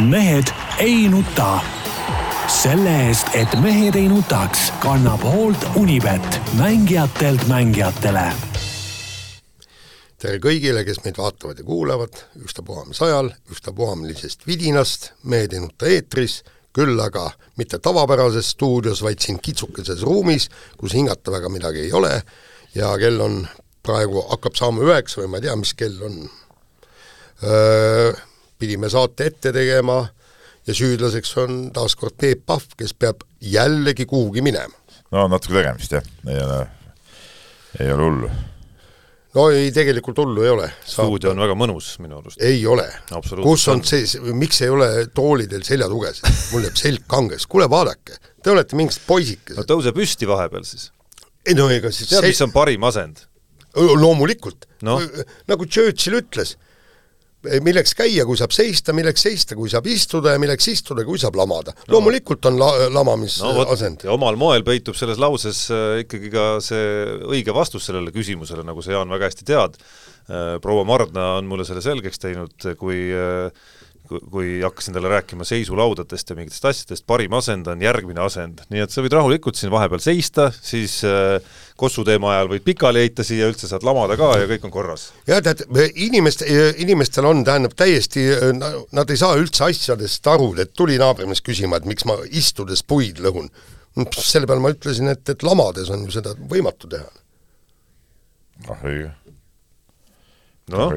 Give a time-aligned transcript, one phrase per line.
[0.00, 0.44] mehed
[0.78, 1.60] ei nuta.
[2.62, 8.24] selle eest, et mehed ei nutaks, kannab hoolt Unibet, mängijatelt mängijatele.
[10.18, 15.62] tere kõigile, kes meid vaatavad ja kuulavad, ükstapuha mis ajal, ükstapuha millisest vidinast, Mehed ei
[15.62, 16.42] nuta eetris,
[16.74, 22.22] küll aga mitte tavapärases stuudios, vaid siin kitsukeses ruumis, kus hingata väga midagi ei ole
[22.74, 23.44] ja kell on
[23.82, 26.22] praegu, hakkab saama üheksa või ma ei tea, mis kell on
[28.64, 29.98] pidime saate ette tegema
[30.64, 34.72] ja süüdlaseks on taas kord Peep Pahv, kes peab jällegi kuhugi minema.
[35.12, 36.58] no natuke tegemist jah, ei ole,
[37.80, 38.30] ei ole hullu.
[39.36, 40.70] no ei, tegelikult hullu ei ole.
[40.88, 42.40] stuudio on väga mõnus minu arust.
[42.40, 42.86] ei ole.
[43.42, 46.30] kus on see, miks ei ole toolidel seljatugesid?
[46.54, 49.60] mul jääb selg kangeks, kuule vaadake, te olete mingid poisikesed.
[49.60, 50.88] no tõuse püsti vahepeal siis.
[51.44, 53.26] ei no ega siis tead, mis on parim asend?
[53.74, 55.00] loomulikult no.,
[55.50, 56.56] nagu Churchill ütles
[57.64, 61.36] milleks käia, kui saab seista, milleks seista, kui saab istuda ja milleks istuda, kui saab
[61.38, 61.96] lamada no..
[61.96, 64.08] loomulikult on la-, lamamisasend no,.
[64.08, 66.88] ja omal moel peitub selles lauses äh, ikkagi ka see
[67.28, 69.80] õige vastus sellele küsimusele, nagu sa, Jaan, väga hästi tead.
[70.64, 73.50] Proua Mardna on mulle selle selgeks teinud, kui äh,
[74.04, 78.92] kui hakkasin talle rääkima seisulaudadest ja mingitest asjadest, parim asend on järgmine asend, nii et
[78.92, 81.38] sa võid rahulikult siin vahepeal seista, siis äh,
[81.80, 85.08] Kossu teema ajal võid pikali heita siia, üldse saad lamada ka ja kõik on korras.
[85.26, 85.64] jah, tead,
[86.06, 86.44] inimest,
[86.84, 88.28] inimestel on, tähendab täiesti,
[88.94, 93.18] nad ei saa üldse asjadest aru, et tuli naabrimees küsima, et miks ma istudes puid
[93.24, 93.48] lõhun.
[94.20, 97.10] selle peale ma ütlesin, et, et lamades on ju seda võimatu teha.
[98.68, 99.10] ah õige.
[100.72, 100.94] Noh,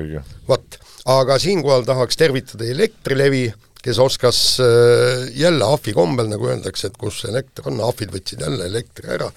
[0.48, 3.48] vot aga siinkohal tahaks tervitada Elektrilevi,
[3.84, 8.66] kes oskas äh, jälle ahvi kombel, nagu öeldakse, et kus elekter on, ahvid võtsid jälle
[8.68, 9.30] elektri ära,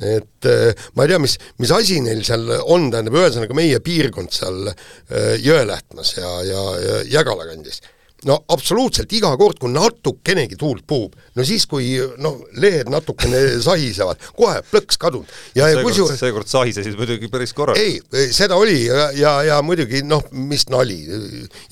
[0.00, 4.32] et äh, ma ei tea, mis, mis asi neil seal on, tähendab, ühesõnaga meie piirkond
[4.32, 7.82] seal äh, Jõelähtmas ja, ja, ja Jägala kandis
[8.28, 14.20] no absoluutselt iga kord, kui natukenegi tuult puhub, no siis, kui noh, lehed natukene sahisevad,
[14.38, 15.32] kohe plõks kadunud.
[15.58, 18.14] ja, ja kusjuures seekord sahisesid muidugi päris korralikult.
[18.18, 21.00] ei, seda oli ja, ja, ja muidugi noh, mis nali,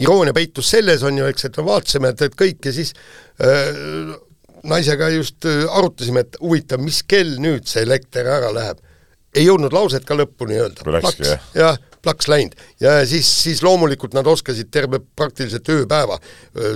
[0.02, 2.94] iroonia peitus selles, on ju, eks, et me vaatasime, et, et kõik ja siis
[3.44, 4.16] äh,
[4.70, 8.82] naisega just äh, arutasime, et huvitav, mis kell nüüd see elekter ära läheb.
[9.30, 10.82] ei jõudnud lauset ka lõpuni öelda.
[11.54, 16.18] jah plaks läinud ja siis, siis loomulikult nad oskasid terve praktiliselt ööpäeva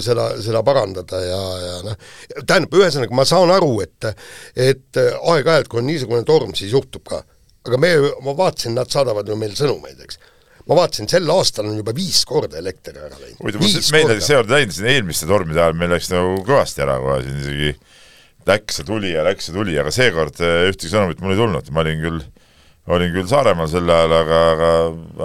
[0.05, 2.11] seda, seda parandada ja, ja noh,
[2.43, 4.11] tähendab, ühesõnaga ma saan aru, et
[4.55, 7.23] et aeg-ajalt, kui on niisugune torm, siis juhtub ka.
[7.65, 10.21] aga me, ma vaatasin, nad saadavad ju meil sõnumeid, eks
[10.69, 13.41] ma vaatasin, sel aastal on juba viis korda elekter ära läinud.
[13.41, 17.21] huvitav, meil oli seekord läinud siin eelmiste tormide ajal, meil läks nagu kõvasti ära kohe
[17.25, 17.75] siin isegi
[18.49, 21.85] läks ja tuli ja läks ja tuli, aga seekord ühtegi sõnumit mul ei tulnud, ma
[21.85, 22.25] olin küll
[22.93, 24.71] olin küll Saaremaal sel ajal, aga, aga,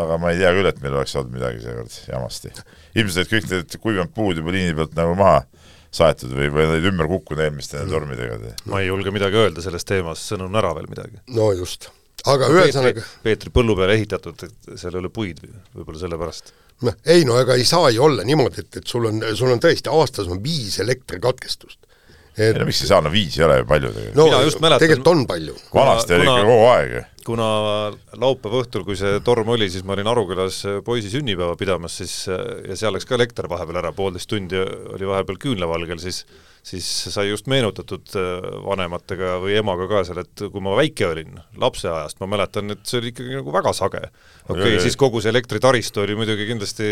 [0.03, 2.53] aga ma ei tea küll, et meil oleks olnud midagi seekord jamasti.
[2.96, 5.42] ilmselt olid kõik need kuivanud puud juba liini pealt nagu maha
[5.92, 7.92] saetud või, või olid ümber kukkunud eelmiste mm.
[7.94, 8.56] tormidega.
[8.70, 11.20] ma ei julge midagi öelda selles teemas, sõnum on ära veel midagi.
[11.36, 11.90] no just,
[12.30, 15.41] aga ühesõnaga Peetri, Peetri põllu peale ehitatud, et seal ei ole puid
[15.74, 16.53] võib-olla sellepärast.
[16.88, 19.62] noh, ei no ega ei saa ju olla niimoodi, et, et sul on, sul on
[19.64, 21.90] tõesti aastas on viis elektrikatkestust
[22.40, 24.20] et ei no miks ei saa, no viis ei ole ju palju tegelikult.
[24.20, 25.56] no Mina just mäletan, tegelikult on palju.
[25.74, 27.02] vanasti oli ikka kogu aeg ju.
[27.29, 27.47] Kuna
[28.17, 32.78] laupäeva õhtul, kui see torm oli, siis ma olin Arukülas poisi sünnipäeva pidamas, siis ja
[32.79, 36.23] seal läks ka elekter vahepeal ära, poolteist tundi oli vahepeal küünlavalgel, siis
[36.63, 41.40] siis sai just meenutatud äh, vanematega või emaga ka seal, et kui ma väike olin,
[41.59, 44.01] lapseajast, ma mäletan, et see oli ikkagi nagu väga sage.
[44.47, 46.90] okei okay,, siis kogu see elektritaristu oli muidugi kindlasti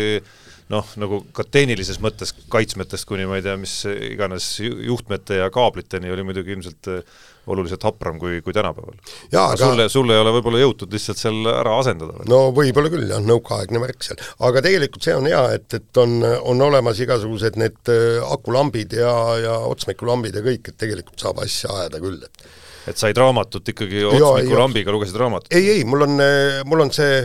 [0.72, 6.12] noh, nagu ka tehnilises mõttes kaitsmetest kuni ma ei tea, mis iganes juhtmete ja kaabliteni
[6.12, 7.18] oli muidugi ilmselt äh,
[7.54, 8.98] oluliselt hapram kui, kui tänapäeval.
[9.32, 12.28] aga sulle, sulle ei ole võib-olla jõutud lihtsalt seal ära asendada või?
[12.30, 14.22] no võib-olla küll jah, nõukaaegne värk seal.
[14.48, 19.12] aga tegelikult see on hea, et, et on, on olemas igasugused need äh, akulambid ja,
[19.42, 22.48] ja otsmikulambi ja kõik, et tegelikult saab asja ajada küll, et
[22.88, 25.52] et said raamatut ikkagi otsmikulambiga, lugesid raamatut?
[25.52, 26.20] ei, ei, mul on,
[26.68, 27.24] mul on see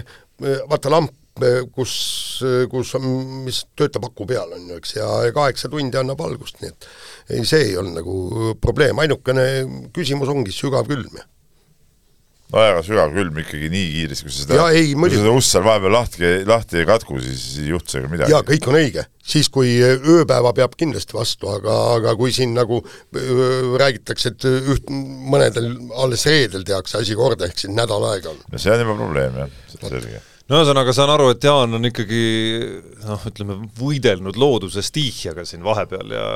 [0.68, 1.14] vaata lamp,
[1.74, 1.94] kus,
[2.70, 3.06] kus on,
[3.46, 6.88] mis töötab aku peal, on ju, eks, ja kaheksa tundi annab valgust, nii et
[7.30, 9.46] ei, see ei olnud nagu probleem, ainukene
[9.96, 11.14] küsimus ongi sügav külm.
[12.54, 15.66] no väga sügav külm ikkagi nii kiiresti, kui sa seda, kui sa seda ust seal
[15.66, 18.36] vahepeal lahti, lahti ei katku, siis ei juhtu sellega midagi.
[18.36, 19.06] jaa, kõik on õige.
[19.36, 24.92] siis, kui ööpäeva peab kindlasti vastu, aga, aga kui siin nagu öö, räägitakse, et üht,
[24.92, 25.72] mõnedel
[26.04, 28.46] alles reedel tehakse asi korda, ehk siis nädal aega on.
[28.52, 32.24] no see on juba probleem, jah, selge no ühesõnaga, saan aru, et Jaan on ikkagi
[33.08, 36.28] noh, ütleme, võidelnud looduse stiihiaga siin vahepeal ja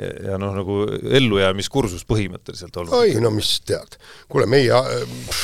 [0.00, 0.82] ja, ja noh, nagu
[1.20, 2.94] ellujäämiskursus põhimõtteliselt olnud.
[2.96, 3.98] oi, no mis tead,
[4.30, 5.40] kuule meie äh,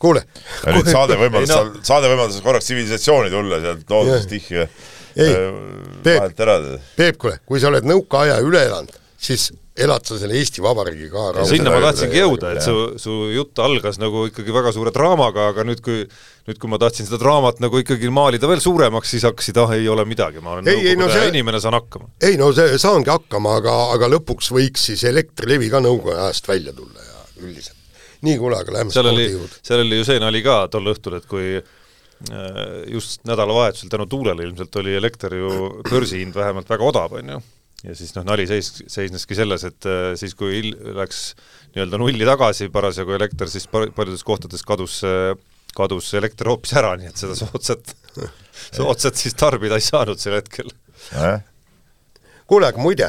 [0.00, 0.24] kuule.
[0.66, 4.66] nüüd saade võimaldas no., saade võimaldas korraks tsivilisatsiooni tulla sealt loodusest tihja
[5.16, 5.32] Ei,
[6.04, 6.20] Peep.
[6.20, 6.54] vahelt ära.
[6.96, 9.50] Peep, kuule, kui sa oled nõukaaja üle elanud, siis
[9.84, 11.50] elad sa selle Eesti Vabariigi ka raudselt.
[11.54, 15.64] sinna ma tahtsingi jõuda, et su, su jutt algas nagu ikkagi väga suure draamaga, aga
[15.68, 19.58] nüüd, kui nüüd, kui ma tahtsin seda draamat nagu ikkagi maalida veel suuremaks, siis hakkasid,
[19.62, 22.08] ah ei ole midagi, ma olen Ei, ei, no nõukogude see- inimene, saan hakkama.
[22.26, 26.72] ei no see, saangi hakkama, aga, aga lõpuks võiks siis Elektrilevi ka nõukogude ajast välja
[26.76, 27.76] tulla ja üldiselt.
[28.26, 29.28] nii, kuule, aga lähme seal oli
[29.62, 34.44] seal oli ju see nali ka tol õhtul, et kui äh, just nädalavahetusel tänu tuulele
[34.44, 35.54] ilmselt oli elekter ju
[35.88, 37.40] börsihind vähemalt väga odav, on ju,
[37.84, 41.20] ja siis noh, nali seis, seisneski selles, et äh, siis kui il- läks
[41.74, 45.32] nii-öelda nulli tagasi parasjagu elekter, siis pa- paljudes kohtades kadus äh,
[45.76, 47.92] kadus elekter hoopis ära, nii et seda soodsat,
[48.76, 50.68] soodsat siis tarbida ei saanud sel hetkel.
[51.14, 51.40] nojah,
[52.50, 53.08] kuule, aga muide,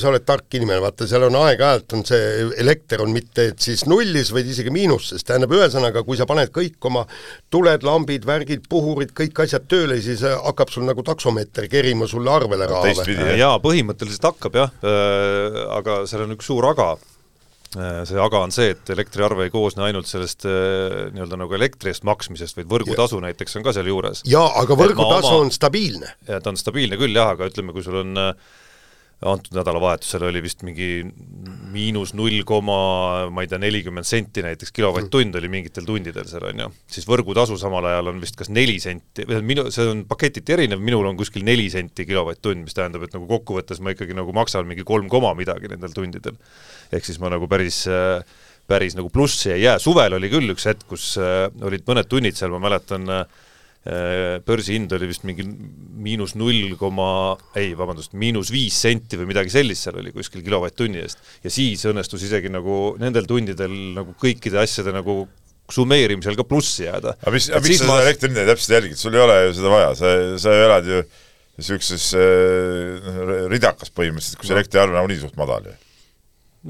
[0.00, 3.84] sa oled tark inimene, vaata seal on aeg-ajalt on see elekter on mitte et siis
[3.86, 7.04] nullis, vaid isegi miinuses, tähendab ühesõnaga, kui sa paned kõik oma
[7.52, 12.32] tuled, lambid, värgid, puhurid, kõik asjad tööle, siis äh, hakkab sul nagu taksomeeter kerima sulle
[12.32, 12.94] arvele raha.
[12.96, 13.36] jah.
[13.44, 14.74] jaa, põhimõtteliselt hakkab jah,
[15.76, 16.94] aga seal on üks suur aga.
[17.74, 22.06] See aga on see, et elektriarve ei koosne ainult sellest äh, nii-öelda nagu elektri eest
[22.06, 24.22] maksmisest, vaid võrgutasu näiteks on ka sealjuures.
[24.28, 26.14] jaa, aga võrgutasu oma- on stabiilne.
[26.28, 28.32] ja ta on stabiilne küll jah, aga ütleme, kui sul on äh,
[29.24, 31.00] antud nädalavahetusel oli vist mingi
[31.72, 32.76] miinus null koma
[33.32, 37.56] ma ei tea, nelikümmend senti näiteks kilovatt-tund oli mingitel tundidel seal, on ju, siis võrgutasu
[37.60, 41.46] samal ajal on vist kas neli senti, minu, see on paketiti erinev, minul on kuskil
[41.48, 45.32] neli senti kilovatt-tund, mis tähendab, et nagu kokkuvõttes ma ikkagi nagu maksan mingi kolm koma
[45.38, 46.36] midagi nendel tundidel.
[46.92, 47.86] ehk siis ma nagu päris
[48.66, 52.36] päris nagu plussi ei jää, suvel oli küll üks hetk, kus äh, olid mõned tunnid
[52.36, 53.44] seal, ma mäletan äh,
[54.46, 59.86] börsihind oli vist mingi miinus null koma, ei vabandust, miinus viis senti või midagi sellist
[59.86, 61.22] seal oli kuskil kilovatt-tunni eest.
[61.44, 65.24] ja siis õnnestus isegi nagu nendel tundidel nagu kõikide asjade nagu
[65.72, 67.16] summeerimisel ka plussi jääda.
[67.20, 69.72] aga mis, aga miks sa seda elektri hinda täpselt jälgid, sul ei ole ju seda
[69.72, 70.12] vaja, sa,
[70.42, 71.00] sa elad ju
[71.56, 75.76] niisuguses äh, ridakas põhimõtteliselt, kus elektriarve nagunii suht madal ju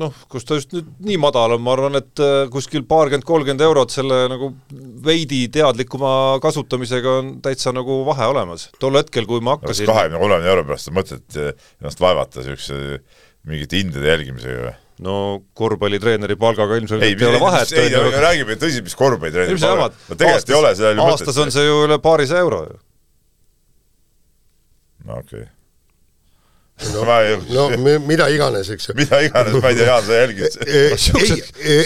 [0.01, 3.65] noh, kus ta just nüüd nii madal on, ma arvan, et äh, kuskil paarkümmend, kolmkümmend
[3.67, 4.53] eurot selle nagu
[5.07, 6.11] veidi teadlikuma
[6.45, 8.69] kasutamisega on täitsa nagu vahe olemas.
[8.83, 13.01] tol hetkel, kui ma hakkasin kahekümne, kolmekümne euro pärast on mõtet ennast vaevata niisuguse
[13.47, 14.77] mingite hindade jälgimisega või?
[15.07, 15.17] no
[15.57, 17.73] korvpallitreeneri palgaga ilmselt ei, ei ole vahet.
[17.77, 19.93] ei, ei, räägime tõsi, mis korvpallitreeneri palgaga.
[20.09, 21.19] no tegelikult aastas, ei ole sellel mõtet.
[21.19, 22.81] aastas on see ju üle paarisaja euro ju.
[25.05, 25.53] no okei okay
[26.77, 27.05] no,
[27.49, 27.69] no
[28.05, 28.95] mida iganes, eks ju.
[28.99, 30.59] mida iganes, ma ei tea, Jaan, sa jälgid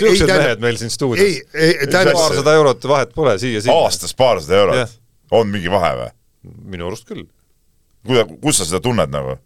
[0.00, 1.26] siuksed mehed meil siin stuudios.
[1.26, 3.76] ei, ei, tähendab paarsada eurot vahet pole siia-sinna.
[3.84, 4.96] aastas paarsada eurot yeah.?
[5.30, 6.10] on mingi vahe või?
[6.74, 7.22] minu arust küll.
[8.06, 9.36] kuida-, kus sa seda tunned nagu?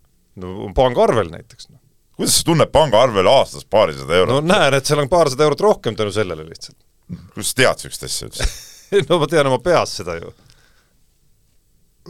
[0.41, 1.69] no pangaarvel näiteks.
[2.17, 4.39] kuidas sa tunned pangaarvel aastas paarisada eurot?
[4.39, 6.79] no näen, et seal on paarsada eurot rohkem tänu sellele lihtsalt.
[7.35, 8.49] kuidas sa tead niisugust asja üldse
[9.11, 10.33] no ma tean oma peas seda ju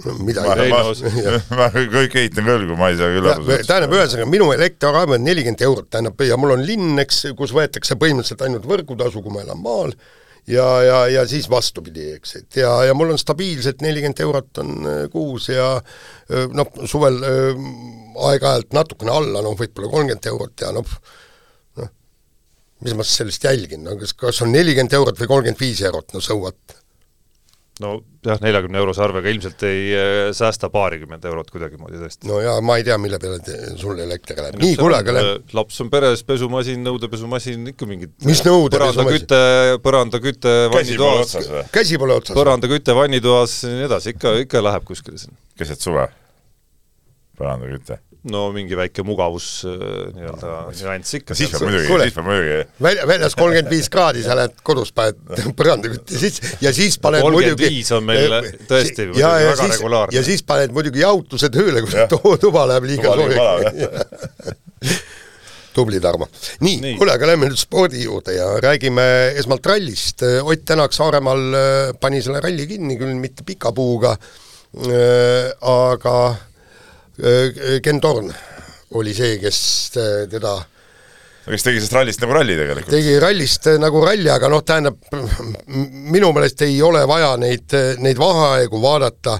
[0.02, 0.80] no mida ma, ma,
[1.58, 3.68] ma, kõik eitan küll, kui ma ei saa sellest.
[3.68, 7.98] tähendab, ühesõnaga minu elektriarve on nelikümmend eurot, tähendab, ja mul on linn, eks, kus võetakse
[8.00, 9.94] põhimõtteliselt ainult võrgutasu, kui ma elan maal,
[10.50, 14.88] ja, ja, ja siis vastupidi, eks, et ja, ja mul on stabiilselt nelikümmend eurot on
[15.14, 15.68] kuus ja
[16.58, 20.96] noh, suvel aeg-ajalt natukene alla, noh, võib-olla kolmkümmend eurot ja noh,
[21.78, 21.92] noh,
[22.84, 26.24] mis ma sellest jälgin, no kas, kas on nelikümmend eurot või kolmkümmend viis eurot, no
[26.24, 26.82] so what
[27.82, 32.28] no jah, neljakümne eurose arvega ilmselt ei äh, säästa paarikümmend eurot kuidagimoodi tõesti.
[32.30, 35.54] no ja ma ei tea, mille peale te, sul elekter läheb, nii, kuule, aga läheb.
[35.58, 39.26] laps on peres, pesumasin, nõudepesumasin, ikka mingid mis nõudepesumasin?
[39.26, 39.42] põrandaküte,
[39.88, 41.36] põrandaküte vannitoas,
[41.74, 42.38] käsi pole otsas.
[42.38, 45.38] põrandaküte vannitoas ja nii edasi, ikka, ikka läheb kuskile sinna.
[45.58, 46.06] keset suve?
[47.40, 47.98] põrandaküte?
[48.32, 51.36] No mingi väike mugavus nii-öelda nüanss ikka.
[51.36, 52.60] siis peab muidugi, siis peab muidugi.
[52.86, 55.18] välja, väljas kolmkümmend viis kraadi, sa lähed kodus, paned
[55.58, 58.38] põrandakütte sisse ja siis paned kolmkümmend viis on meil
[58.70, 60.16] tõesti ja, ja väga siis, regulaarne.
[60.16, 65.04] ja siis paned muidugi jahutuse tööle, kui tuba läheb liiga soojaks.
[65.74, 66.28] tubli, Tarmo.
[66.62, 69.04] nii, nii., kuule, aga lähme nüüd spordi juurde ja räägime
[69.40, 70.22] esmalt rallist.
[70.22, 71.58] Ott Tänak Saaremaal
[72.00, 74.14] pani selle ralli kinni, küll mitte pika puuga,
[75.74, 76.16] aga
[77.14, 78.32] Ken Torn
[78.94, 79.58] oli see, kes
[80.30, 80.56] teda
[81.44, 82.92] kes tegi sellest rallist nagu ralli tegelikult.
[82.94, 84.96] tegi rallist nagu ralli, aga noh, tähendab,
[86.14, 89.36] minu meelest ei ole vaja neid, neid vaheaegu vaadata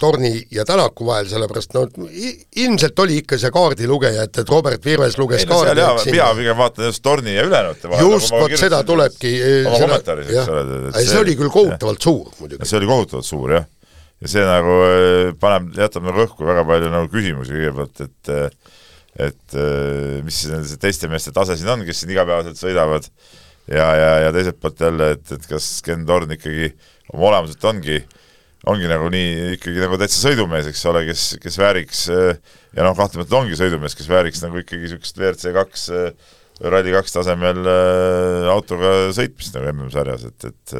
[0.00, 5.16] Torni ja Tänaku vahel, sellepärast no ilmselt oli ikka see kaardilugeja, et, et Robert Virves
[5.20, 6.12] luges ei, no, kaardi.
[6.12, 8.12] pea pigem vaatan just Torni ja ülejäänute vahel.
[8.12, 9.34] just, vot seda tulebki.
[9.64, 10.78] oma kommentaaris, eks ole.
[10.92, 12.68] see, see oli küll kohutavalt suur muidugi.
[12.68, 13.68] see oli kohutavalt suur, jah.
[14.18, 14.76] Ja see nagu
[15.40, 18.32] paneb, jätab nagu õhku väga palju nagu küsimusi kõigepealt, et
[19.18, 19.54] et
[20.22, 23.08] mis nende teiste meeste tase siin on, kes siin igapäevaselt sõidavad.
[23.68, 26.70] Ja, ja, ja teiselt poolt jälle, et, et kas Ken Torn ikkagi
[27.12, 27.98] oma olemuselt ongi,
[28.70, 33.40] ongi nagu nii ikkagi nagu täitsa sõidumees, eks ole, kes, kes vääriks ja noh, kahtlemata
[33.42, 35.84] ongi sõidumees, kes vääriks nagu ikkagi niisugust WRC kaks
[36.64, 37.68] Rally2 tasemel
[38.54, 40.76] autoga sõitmist nagu MM-sarjas, et, et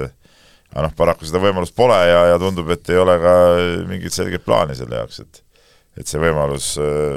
[0.74, 3.34] aga noh, paraku seda võimalust pole ja, ja tundub, et ei ole ka
[3.88, 5.44] mingit selget plaani selle jaoks, et
[5.98, 6.76] et see võimalus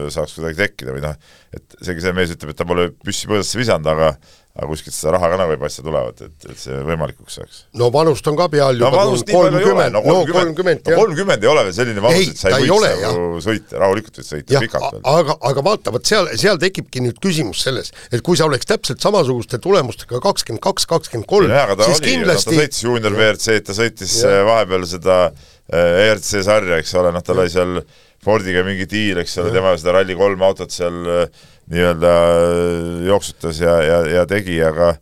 [0.10, 1.18] saaks kuidagi tekkida või noh,
[1.54, 4.16] et seegi see mees ütleb, et ta pole püssi põõsasse visanud, aga
[4.52, 7.60] aga kuskilt seda raha ka nagu ei paista tulevat, et, et see võimalikuks saaks.
[7.80, 11.00] no vanust on ka peal juba no, kolmkümmend, no kolmkümmend, jah.
[11.00, 14.56] kolmkümmend ei ole veel selline vanus, et sa ei võiks nagu sõita, rahulikult võid sõita
[14.58, 15.06] ja, pikalt veel.
[15.14, 19.00] aga, aga vaata, vot seal, seal tekibki nüüd küsimus selles, et kui sa oleks täpselt
[19.04, 21.56] samasuguste tulemustega kakskümmend kaks, kakskümmend kolm,
[21.86, 24.36] siis oli, kindlasti ta sõitis juunior WRC-d, ta sõitis ja.
[24.36, 27.80] Äh, vahepeal seda äh, ERC sarja, eks ole, noh, tal oli seal
[28.22, 32.14] Fordiga mingi diil, eks ole, tema seda Rally3 autot seal äh, nii-öelda
[33.08, 34.94] jooksutas ja, ja, ja tegi, aga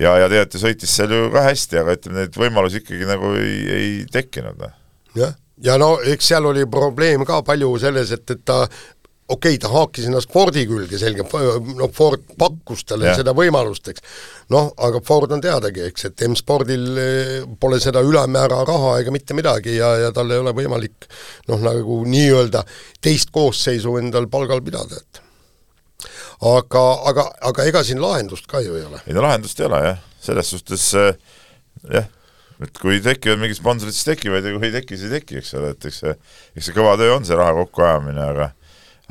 [0.00, 3.56] ja, ja tegelikult sõitis seal ju ka hästi, aga ütleme, neid võimalusi ikkagi nagu ei,
[3.78, 4.58] ei tekkinud.
[4.60, 4.74] Noh.
[5.18, 8.64] jah, ja no eks seal oli probleem ka palju selles, et, et ta
[9.24, 13.16] okei okay,, ta haakis ennast Fordi külge selge, noh, Ford pakkus talle ja.
[13.16, 14.04] seda võimalust, eks.
[14.52, 19.36] noh, aga Ford on teadagi, eks, et M-spordil eh, pole seda ülemäära raha ega mitte
[19.36, 21.08] midagi ja, ja tal ei ole võimalik
[21.48, 22.64] noh, nagu nii-öelda
[23.02, 25.23] teist koosseisu endal palgal pidada, et
[26.40, 29.00] aga, aga, aga ega siin lahendust ka ju ei ole.
[29.06, 31.14] ei no lahendust ei ole jah, selles suhtes äh,
[31.92, 32.08] jah,
[32.64, 35.54] et kui tekivad mingid sponsorid, siis tekivad ja kui ei teki, siis ei teki, eks
[35.60, 36.16] ole, et eks see,
[36.56, 38.50] eks see kõva töö on, see raha kokkuajamine, aga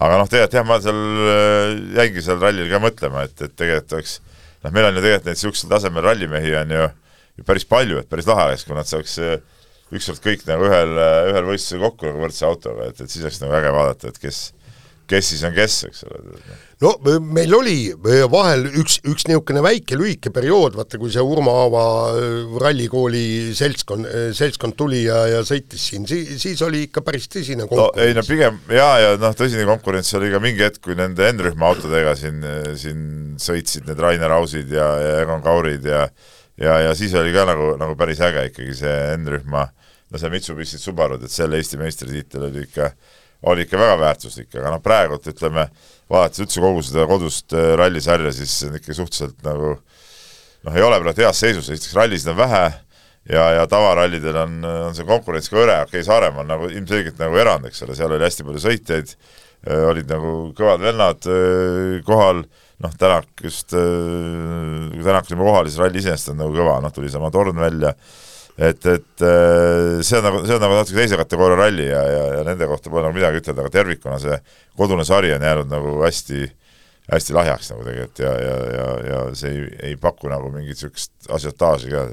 [0.03, 3.98] aga noh, tegelikult jah, ma seal äh, jäingi seal rallil ka mõtlema, et, et tegelikult
[4.00, 4.20] oleks
[4.63, 6.88] noh, meil on ju tegelikult neid niisugusel tasemel rallimehi on ju,
[7.39, 9.38] ju päris palju, et päris lahe oleks, kui nad saaks äh,
[9.94, 10.98] ükskord kõik nagu ühel,
[11.30, 14.48] ühel võistlusel kokku nagu võrdse autoga, et, et siis oleks nagu äge vaadata, et kes
[15.08, 16.38] kes siis on kes, eks ole.
[16.84, 16.92] No
[17.24, 17.78] meil oli
[18.32, 21.86] vahel üks, üks niisugune väike lühike periood, vaata kui see Urmo Aava
[22.18, 27.30] äh, rallikooli seltskond, äh, seltskond tuli ja, ja sõitis siin, siis, siis oli ikka päris
[27.32, 28.04] tõsine konkurents no,.
[28.04, 31.72] ei no pigem jaa, ja noh, tõsine konkurents oli ka mingi hetk, kui nende N-rühma
[31.72, 32.44] autodega siin,
[32.80, 33.04] siin
[33.42, 36.08] sõitsid need Rainer Ausid ja, ja Egon Kaurid ja
[36.60, 39.68] ja, ja siis oli ka nagu, nagu päris äge ikkagi see N-rühma,
[40.12, 42.92] no see Mitsubishi Subarud, et selle Eesti meistritiitel oli ikka
[43.44, 45.68] oli ikka väga väärtuslik, aga noh, praegult ütleme,
[46.12, 51.00] vaadates üldse kogu seda kodust äh, rallisarja, siis on ikka suhteliselt nagu noh, ei ole
[51.04, 52.64] praegu heas seisus, esiteks rallisid on vähe
[53.30, 54.58] ja, ja tavarallidel on,
[54.90, 57.98] on see konkurents ka hõre, okei okay,, Saaremaa on nagu ilmselgelt nagu erand, eks ole,
[58.00, 59.16] seal oli hästi palju sõitjaid,
[59.68, 62.46] äh, olid nagu kõvad vennad äh, kohal,
[62.84, 67.12] noh, Tänak just, kui Tänak oli kohal, siis ralli iseenesest on nagu kõva, noh, tuli
[67.12, 67.94] sama torn välja
[68.57, 72.25] et, et äh, see on nagu, see on nagu natuke teise kategooria ralli ja, ja,
[72.38, 74.38] ja nende kohta pole nagu midagi ütelda, aga tervikuna see
[74.77, 76.45] kodune sari on jäänud nagu hästi
[77.12, 81.33] hästi lahjaks nagu tegelikult ja, ja, ja, ja see ei, ei paku nagu mingit niisugust
[81.33, 82.05] asiotaaži ka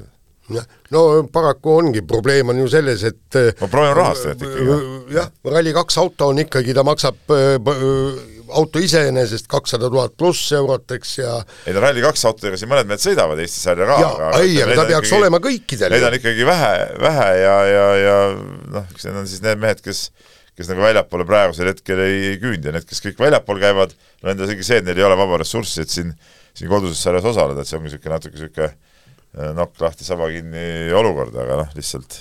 [0.91, 5.15] no paraku ongi, probleem on ju selles, et no probleem on rahas tegelikult ikkagi.
[5.15, 7.37] jah, Rally2 auto on ikkagi, ta maksab
[8.59, 11.37] auto iseenesest kakssada tuhat pluss eurot, eks, ja
[11.69, 14.89] ei no Rally2 autodega siin mõned mehed sõidavad Eesti sarja ka, aga ei, aga ta
[14.89, 15.95] peaks ikkagi, olema kõikidel.
[15.95, 16.75] Neid on ikkagi vähe,
[17.07, 18.19] vähe ja, ja, ja
[18.77, 20.09] noh, eks need on siis need mehed, kes
[20.61, 24.29] kes nagu väljapoole praegusel hetkel ei, ei küündi ja need, kes kõik väljapool käivad, no
[24.29, 26.11] nende isegi see, et neil ei ole vaba ressurssi, et siin,
[26.53, 30.93] siin koduses sarjas osaleda, et see ongi niisugune natuke niisugune eh, nokk lahti, saba kinni
[31.01, 32.19] olukord, aga noh, lihtsalt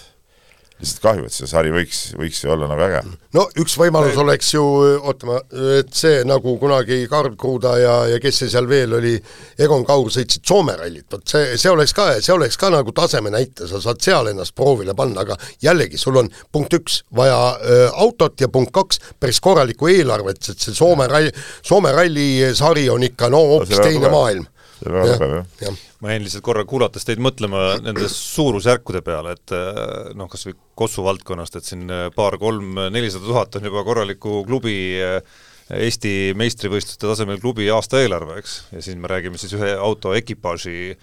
[0.80, 3.02] lihtsalt kahju, et see sari võiks, võiks ju olla nagu äge.
[3.36, 4.22] no üks võimalus Ei.
[4.24, 4.64] oleks ju,
[5.04, 5.40] oota ma,
[5.80, 9.16] et see nagu kunagi Karl Kruda ja, ja kes see seal veel oli,
[9.60, 13.34] Egon Kaur sõitsid Soome rallit, vot see, see oleks ka, see oleks ka nagu taseme
[13.34, 17.84] näite, sa saad seal ennast proovile panna, aga jällegi, sul on punkt üks, vaja äh,
[18.00, 23.32] autot ja punkt kaks, päris korralikku eelarvet, sest see Soome ralli, Soome rallisari on ikka
[23.34, 24.48] no hoopis teine maailm
[24.80, 25.78] see on väga tugev, jah.
[26.00, 30.58] ma jäin lihtsalt korra kuulates teid mõtlema nende suurusjärkude peale, et eh, noh, kas või
[30.80, 35.22] Kossu valdkonnast, et siin eh, paar-kolm, nelisada tuhat on juba korraliku klubi eh,
[35.70, 40.96] Eesti meistrivõistluste tasemel klubi aastaeelarve, eks, ja siin me räägime siis ühe auto ekipaaži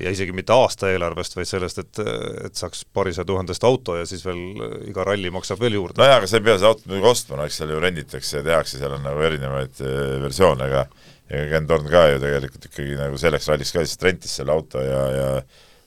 [0.00, 2.00] ja isegi mitte aastaeelarvest, vaid sellest, et,
[2.48, 6.00] et saaks paarisaja tuhandest auto ja siis veel iga ralli maksab veel juurde.
[6.00, 8.46] nojah, aga sa ei pea seda autot muidugi ostma, no eks seal ju renditakse ja
[8.48, 9.84] tehakse, seal on nagu erinevaid
[10.24, 10.86] versioone, aga
[11.30, 14.82] ega Ken Torn ka ju tegelikult ikkagi nagu selleks ralliks ka lihtsalt rentis selle auto
[14.84, 15.28] ja, ja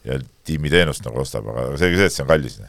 [0.08, 0.17] ja
[0.48, 2.60] tiimiteenust nagu ostab, aga selge see, et see on kallis.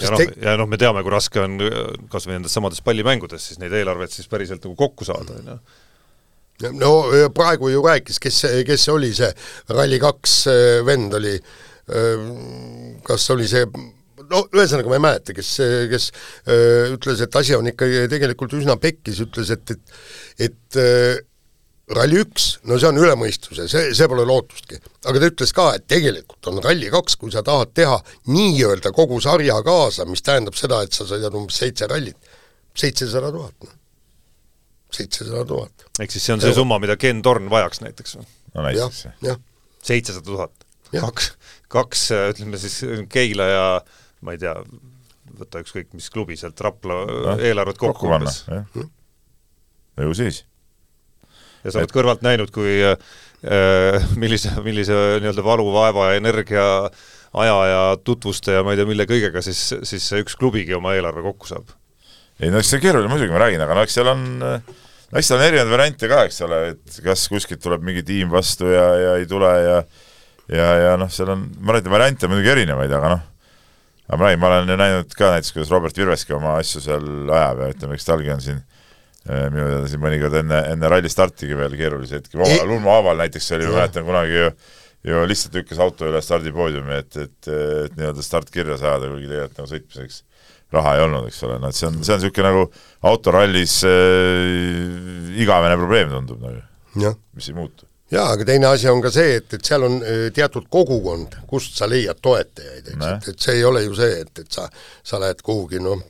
[0.00, 1.58] ja noh, ja noh, me teame, kui raske on
[2.12, 6.72] kas või nendes samades pallimängudes siis neid eelarveid siis päriselt nagu kokku saada, on ju
[6.80, 6.90] no
[7.36, 9.28] praegu ju rääkis, kes, kes see oli, see
[9.68, 10.54] Rally2
[10.88, 11.34] vend oli,
[13.04, 13.66] kas oli see
[14.30, 15.52] no ühesõnaga ma ei mäleta, kes,
[15.92, 16.10] kes
[16.48, 21.16] öö, ütles, et asi on ikkagi tegelikult üsna pekkis, ütles, et, et et öö,
[21.86, 24.80] Rally1, no see on üle mõistuse, see, see pole lootustki.
[25.06, 29.60] aga ta ütles ka, et tegelikult on Rally2, kui sa tahad teha nii-öelda kogu sarja
[29.66, 32.32] kaasa, mis tähendab seda, et sa sõidad umbes seitse rallit,
[32.74, 33.76] seitsesada tuhat, noh.
[34.98, 35.86] seitsesada tuhat.
[36.02, 36.58] ehk siis see on see ja.
[36.58, 38.26] summa, mida Ken Torn vajaks näiteks või?
[38.56, 39.38] no näiteks, jah.
[39.86, 40.66] seitsesada tuhat.
[40.90, 41.30] kaks,
[41.70, 42.80] kaks ütleme siis
[43.14, 43.64] Keila ja
[44.26, 44.54] ma ei tea,
[45.38, 48.42] võta ükskõik mis klubi sealt Rapla no, eelarvet kokku umbes.
[50.02, 50.42] ju siis
[51.64, 51.94] ja sa oled et...
[51.94, 52.96] kõrvalt näinud, kui äh,
[54.22, 56.66] millise, millise nii-öelda valu, vaeva ja energia
[57.36, 60.94] aja ja tutvuste ja ma ei tea, mille kõigega siis, siis see üks klubigi oma
[60.96, 61.74] eelarve kokku saab?
[62.40, 65.30] ei no eks see keeruline muidugi, ma räägin, aga no eks seal on no eks
[65.30, 68.86] seal on erinevaid variante ka, eks ole, et kas kuskilt tuleb mingi tiim vastu ja,
[69.00, 69.78] ja ei tule ja
[70.52, 73.24] ja, ja noh, seal on, ma räägin, variante muidugi erinevaid, aga noh,
[74.06, 77.06] aga ma räägin, ma olen ju näinud ka näiteks, kuidas Robert Virveski oma asju seal
[77.26, 78.64] ajab ja ütleme, eks talgi on siin
[79.26, 83.48] Äh, minu teada siin mõnikord enne, enne ralli startigi veel keerulisi hetki, Lulmo Aaval näiteks
[83.56, 84.50] oli, ma mäletan kunagi ju
[85.06, 89.70] ju lihtsalt lükkas auto üle stardipoodiumi, et, et, et nii-öelda startkirja saada, kuigi tegelikult nagu
[89.70, 90.20] sõitmiseks
[90.74, 92.64] raha ei olnud, eks ole, noh et see on, see on niisugune nagu
[93.10, 96.62] autorallis äh, igavene probleem tundub nagu,
[97.34, 99.98] mis ei muutu jaa, aga teine asi on ka see, et, et seal on
[100.34, 104.42] teatud kogukond, kust sa leiad toetajaid, eks, et, et see ei ole ju see, et,
[104.44, 104.66] et sa,
[105.06, 106.02] sa lähed kuhugi noh,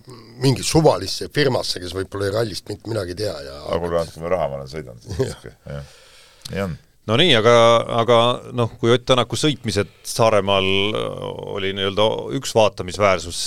[0.42, 4.34] mingi suvalisse firmasse, kes võib-olla rallist mitte midagi ei tea ja aga kuule, andke mulle
[4.36, 5.06] raha, ma olen sõidanud.
[5.24, 5.86] jah,
[6.50, 6.76] nii on
[7.06, 7.54] no nii, aga,
[8.02, 8.16] aga
[8.56, 10.66] noh, kui Ott Tänaku sõitmised Saaremaal
[11.54, 12.06] oli nii-öelda
[12.38, 13.42] üks vaatamisväärsus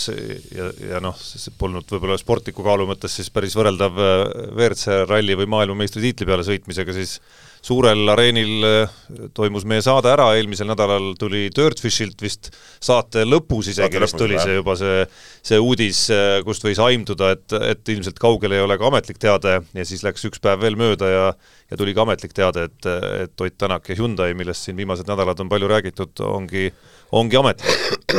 [0.56, 5.50] ja, ja noh, see polnud võib-olla sportliku kaalu mõttes siis päris võrreldav WRC ralli või
[5.58, 7.18] maailmameistritiitli peale sõitmisega, siis
[7.66, 8.98] suurel areenil äh,
[9.36, 14.60] toimus meie saade ära, eelmisel nädalal tuli Dirtfishilt vist saate lõpus isegi vist tuli see
[14.60, 15.06] juba see,
[15.46, 19.60] see uudis, äh, kust võis aimduda, et, et ilmselt kaugel ei ole ka ametlik teade
[19.62, 21.26] ja siis läks üks päev veel mööda ja
[21.70, 22.86] ja tuli ka ametlik teade, et,
[23.24, 26.70] et Ott Tänak ja Hyundai, millest siin viimased nädalad on palju räägitud, ongi,
[27.12, 28.16] ongi ametlik.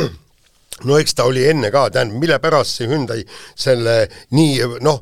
[0.87, 3.21] No eks ta oli enne ka, tähendab, mille pärast see Hyundai
[3.59, 5.01] selle nii noh,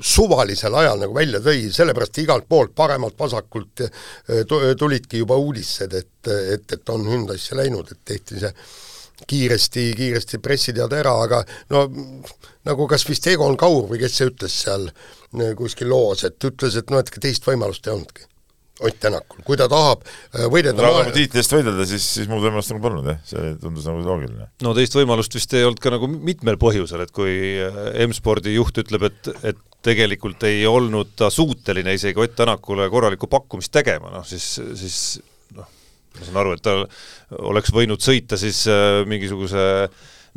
[0.00, 4.44] suvalisel ajal nagu välja tõi, sellepärast igalt poolt paremalt-vasakult eh,
[4.78, 8.52] tulidki juba uudised, et, et, et on Hyundai'sse läinud, et tehti see
[9.30, 11.42] kiiresti, kiiresti pressiteade ära, aga
[11.74, 11.84] no
[12.64, 16.80] nagu kas vist Egon Kaur või kes see ütles seal eh, kuskil loos, et ütles,
[16.80, 18.28] et noh, et teist võimalust ei olnudki
[18.80, 20.06] Ott Tänakul, kui ta tahab
[20.48, 23.84] võidelda no, kui tiitli eest võidelda, siis, siis muud võimalust nagu polnud jah, see tundus
[23.84, 24.46] nagu loogiline.
[24.64, 27.34] no teist võimalust vist ei olnud ka nagu mitmel põhjusel, et kui
[28.06, 33.72] M-spordi juht ütleb, et, et tegelikult ei olnud ta suuteline isegi Ott Tänakule korralikku pakkumist
[33.72, 35.00] tegema, noh siis, siis
[35.56, 35.68] noh,
[36.18, 36.76] ma saan aru, et ta
[37.40, 39.66] oleks võinud sõita siis äh, mingisuguse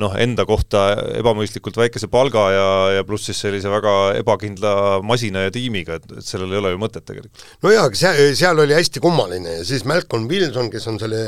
[0.02, 0.84] noh, enda kohta
[1.20, 4.74] ebamõistlikult väikese palga ja, ja pluss siis sellise väga ebakindla
[5.06, 7.46] masina ja tiimiga, et, et sellel ei ole ju mõtet tegelikult.
[7.66, 11.28] no jaa, aga seal, seal oli hästi kummaline ja siis Malcolm Wilson, kes on selle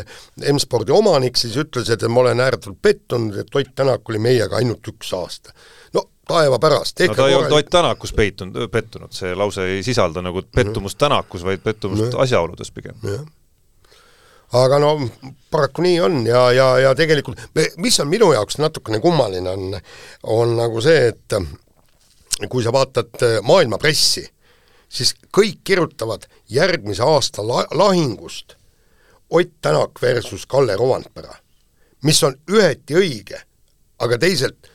[0.53, 4.87] M-spordi omanik, siis ütles, et ma olen ääretult pettunud, et Ott Tänak oli meiega ainult
[4.89, 5.53] üks aasta.
[6.27, 6.99] Taeva pärast.
[7.07, 11.43] no ta ei olnud Ott Tänakus peitunud, pettunud, see lause ei sisalda nagu pettumust Tänakus,
[11.43, 12.19] vaid pettumust no.
[12.19, 12.95] asjaoludes pigem.
[14.53, 15.09] aga no
[15.51, 17.41] paraku nii on ja, ja, ja tegelikult
[17.77, 19.79] mis on minu jaoks natukene kummaline, on,
[20.23, 24.25] on nagu see, et kui sa vaatad maailma pressi,
[24.89, 28.55] siis kõik kirjutavad järgmise aasta la-, lahingust
[29.29, 31.33] Ott Tänak versus Kalle Rovandpera,
[32.05, 33.39] mis on üheti õige,
[33.99, 34.69] aga teisalt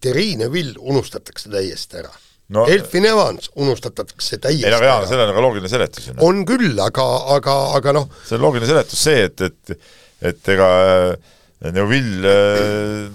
[0.00, 2.12] Terrine Vill unustatakse täiesti ära
[2.54, 6.10] no, Elfin Evans unustatakse täiesti ei no jaa, sellel on ka loogiline seletus.
[6.12, 6.22] Noh.
[6.28, 9.76] on küll, aga, aga, aga noh see on loogiline seletus see, et, et
[10.20, 13.10] et ega äh, Neuvill äh,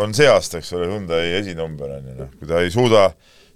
[0.00, 3.08] on see aasta, eks ole, Hyundai esinumber on ju noh, kui ta ei suuda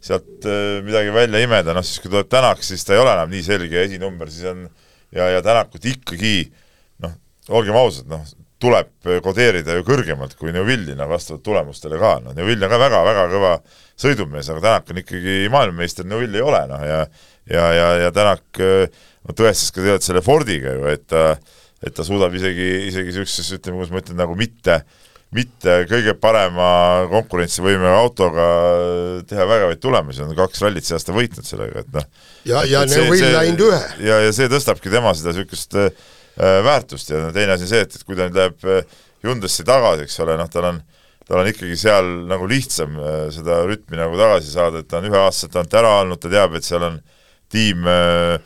[0.04, 3.32] sealt äh, midagi välja imeda, noh siis kui tuleb Tänak, siis ta ei ole enam
[3.32, 4.64] nii selge esinumber, siis on
[5.14, 6.36] ja, ja Tänakut ikkagi
[7.04, 7.14] noh,
[7.52, 8.24] olgem ausad, noh,
[8.64, 13.26] tuleb kodeerida ju kõrgemalt kui Neuvilli, noh vastavalt tulemustele ka, noh Neuvill on ka väga-väga
[13.32, 13.54] kõva
[14.00, 17.02] sõidumees, aga Tänak on ikkagi maailmameister, Neuvill ei ole, noh ja
[17.50, 21.34] ja, ja, ja Tänak no tõestas ka tegelikult selle Fordiga ju, et ta
[21.84, 24.80] et ta suudab isegi, isegi niisuguses, ütleme, kuidas ma ütlen, nagu mitte
[25.34, 26.66] mitte kõige parema
[27.10, 28.44] konkurentsivõimega autoga
[29.26, 32.06] teha vägevaid tulemusi, on kaks rallit see aasta võitnud sellega, et noh
[32.46, 33.80] ja, ja Neuvill läinud ühe.
[34.06, 35.90] ja, ja see tõstabki tema seda niisugust äh,
[36.36, 37.12] väärtust.
[37.12, 40.20] Ja teine asi on see, et, et kui ta nüüd läheb äh, Hyundai'sse tagasi, eks
[40.24, 40.82] ole, noh, tal on
[41.24, 45.08] tal on ikkagi seal nagu lihtsam äh, seda rütmi nagu tagasi saada, et ta on
[45.08, 46.98] ühe aasta tagant ära andnud, ta teab, et seal on
[47.52, 48.36] tiim, äh,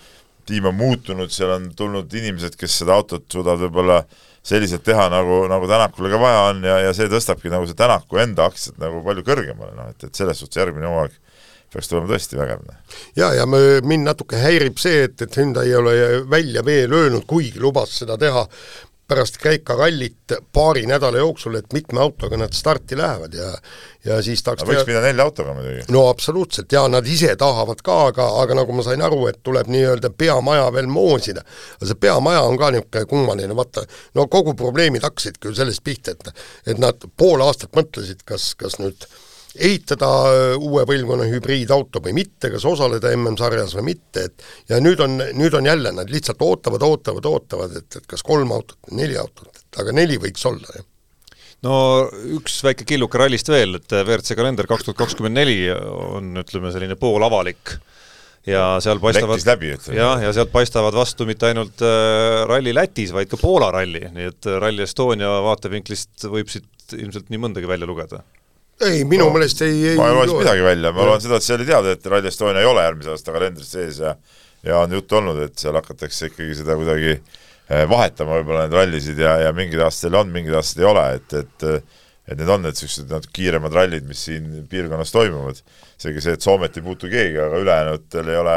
[0.47, 4.03] tiim on muutunud, seal on tulnud inimesed, kes seda autot suudavad võib-olla
[4.49, 8.23] selliselt teha, nagu, nagu Tänakule ka vaja on ja, ja see tõstabki nagu see Tänaku
[8.23, 11.19] enda aktsiat nagu palju kõrgemale, noh et, et selles suhtes järgmine hooaeg
[11.73, 12.67] peaks tulema tõesti vägev.
[13.17, 15.95] ja, ja me, mind natuke häirib see, et, et Hyundai ei ole
[16.31, 18.47] välja veel öelnud, kuigi lubas seda teha
[19.09, 23.53] pärast Kreeka rallit paari nädala jooksul, et mitme autoga nad starti lähevad ja
[24.05, 25.87] ja siis tahaks võiks minna nelja autoga muidugi.
[25.93, 29.69] no absoluutselt, ja nad ise tahavad ka, aga, aga nagu ma sain aru, et tuleb
[29.73, 31.45] nii-öelda peamaja veel moosida.
[31.77, 36.13] aga see peamaja on ka niisugune kummaline, vaata, no kogu probleemid hakkasidki ju sellest pihta,
[36.13, 39.25] et et nad pool aastat mõtlesid, kas, kas nüüd äh,
[39.57, 45.01] ehitada äh, uue põlvkonna hübriidauto või mitte, kas osaleda MM-sarjas või mitte, et ja nüüd
[45.05, 49.19] on, nüüd on jälle, nad lihtsalt ootavad, ootavad, ootavad, et, et kas kolm autot, neli
[49.19, 50.87] autot, et aga neli võiks olla, jah.
[51.67, 51.75] No
[52.37, 56.95] üks väike killuke rallist veel, et WRC kalender kaks tuhat kakskümmend neli on, ütleme, selline
[57.01, 57.75] poolavalik
[58.47, 63.41] ja seal paistavad jah, ja sealt paistavad vastu mitte ainult äh, ralli Lätis, vaid ka
[63.41, 68.23] Poola ralli, nii et Rally Estonia vaatevinklist võib siit ilmselt nii mõndagi välja lugeda
[68.87, 71.39] ei, minu no, meelest ei, ei ma ei loe siit midagi välja, ma loen seda,
[71.41, 74.17] et see oli teada, et Rally Estonia ei ole järgmise aasta kalendris sees ja
[74.67, 79.21] ja on juttu olnud, et seal hakatakse ikkagi seda kuidagi eh, vahetama võib-olla neid rallisid
[79.23, 81.69] ja, ja mingid aastatel on, mingid aastad ei ole, et, et
[82.29, 85.63] et need on need niisugused natuke kiiremad rallid, mis siin piirkonnas toimuvad.
[85.97, 88.57] seegi see, et Soomet ei puutu keegi, aga ülejäänutel ei ole,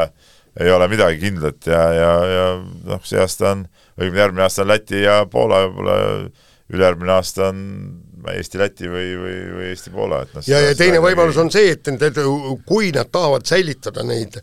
[0.60, 2.46] ei ole midagi kindlat ja, ja, ja
[2.90, 3.64] noh, see aasta on,
[3.96, 5.96] õigemini järgmine aasta on Läti ja Poola, võib-olla
[6.72, 7.62] ülejärgmine aasta on
[8.30, 12.20] Eesti-Läti või, või, või Eesti-Poola, et noh ja, ja teine võimalus on see, et, et
[12.68, 14.38] kui nad tahavad säilitada neid,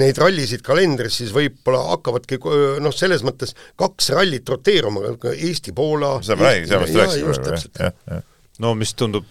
[0.00, 2.40] neid rallisid kalendris, siis võib-olla hakkavadki
[2.84, 6.72] noh, selles mõttes kaks rallit roteeruma, Eesti-Poola seda ma räägin,
[7.76, 8.24] jah, jah.
[8.64, 9.28] no mis tundub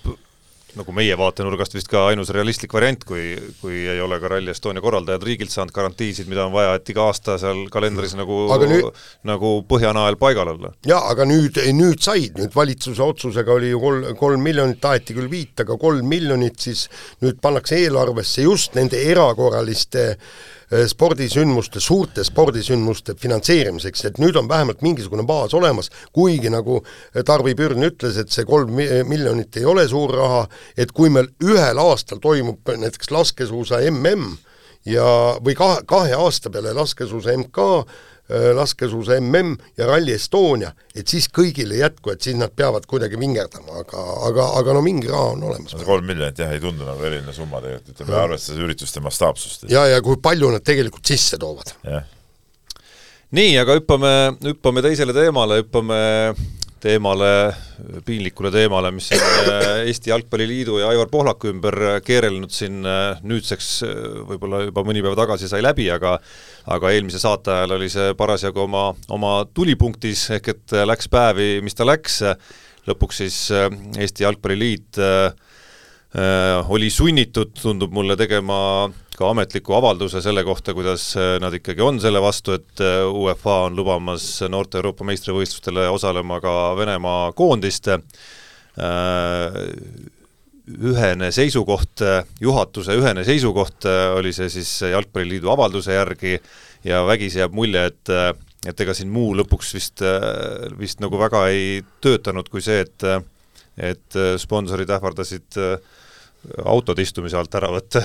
[0.79, 4.83] nagu meie vaatenurgast vist ka ainus realistlik variant, kui, kui ei ole ka Rally Estonia
[4.83, 8.89] korraldajad riigilt saanud garantiisid, mida on vaja, et iga aasta seal kalendris nagu, nüüd,
[9.27, 10.73] nagu põhjanael paigal olla.
[10.87, 15.31] jaa, aga nüüd, nüüd said, nüüd valitsuse otsusega oli ju kolm, kolm miljonit, taheti küll
[15.31, 16.87] viit, aga kolm miljonit siis
[17.23, 20.27] nüüd pannakse eelarvesse just nende erakorraliste äh,
[20.64, 26.81] Äh, spordisündmuste, suurte spordisündmuste finantseerimiseks, et nüüd on vähemalt mingisugune baas olemas, kuigi nagu
[27.25, 28.75] Tarvi Pürn ütles, et see kolm
[29.09, 30.45] miljonit ei ole suur raha,
[30.77, 34.35] et kui meil ühel aastal toimub näiteks laskesuusa mm
[34.85, 35.05] ja,
[35.43, 37.69] või kahe, kahe aasta peale laskesuusa MK,
[38.25, 42.87] Äh, laskesuusa mm ja Rally Estonia, et siis kõigil ei jätku, et siis nad peavad
[42.89, 45.75] kuidagi vingerdama, aga, aga, aga no mingi raha on olemas.
[45.85, 49.67] kolm miljonit jah, ei tundu nagu eriline summa tegelikult, ütleme arvestades ürituste mastaapsust.
[49.69, 51.75] ja, ja kui palju nad tegelikult sisse toovad.
[53.29, 54.15] nii, aga hüppame,
[54.47, 56.01] hüppame teisele teemale, hüppame
[56.83, 57.53] teemale,
[58.05, 63.69] piinlikule teemale, mis on äh, Eesti Jalgpalliliidu ja Aivar Pohlaku ümber keerelnud siin äh, nüüdseks,
[63.87, 63.95] äh,
[64.29, 66.17] võib-olla juba mõni päev tagasi sai läbi, aga
[66.75, 71.77] aga eelmise saate ajal oli see parasjagu oma, oma tulipunktis, ehk et läks päevi, mis
[71.77, 72.21] ta läks,
[72.89, 74.97] lõpuks siis Eesti Jalgpalliliit
[76.73, 78.57] oli sunnitud, tundub mulle, tegema
[79.17, 83.61] ka ametliku avalduse selle kohta, kuidas äh, nad ikkagi on selle vastu, et äh, UEFA
[83.69, 88.01] on lubamas noorte Euroopa meistrivõistlustele osalema ka Venemaa koondist, äh,
[90.65, 92.01] ühene seisukoht,
[92.41, 93.85] juhatuse ühene seisukoht
[94.17, 96.39] oli see siis Jalgpalliliidu avalduse järgi
[96.83, 98.13] ja vägisi jääb mulje, et
[98.65, 100.01] et ega siin muu lõpuks vist,
[100.79, 103.05] vist nagu väga ei töötanud kui see, et
[103.77, 105.77] et sponsorid ähvardasid äh,
[106.65, 108.01] autod istumise alt ära võtta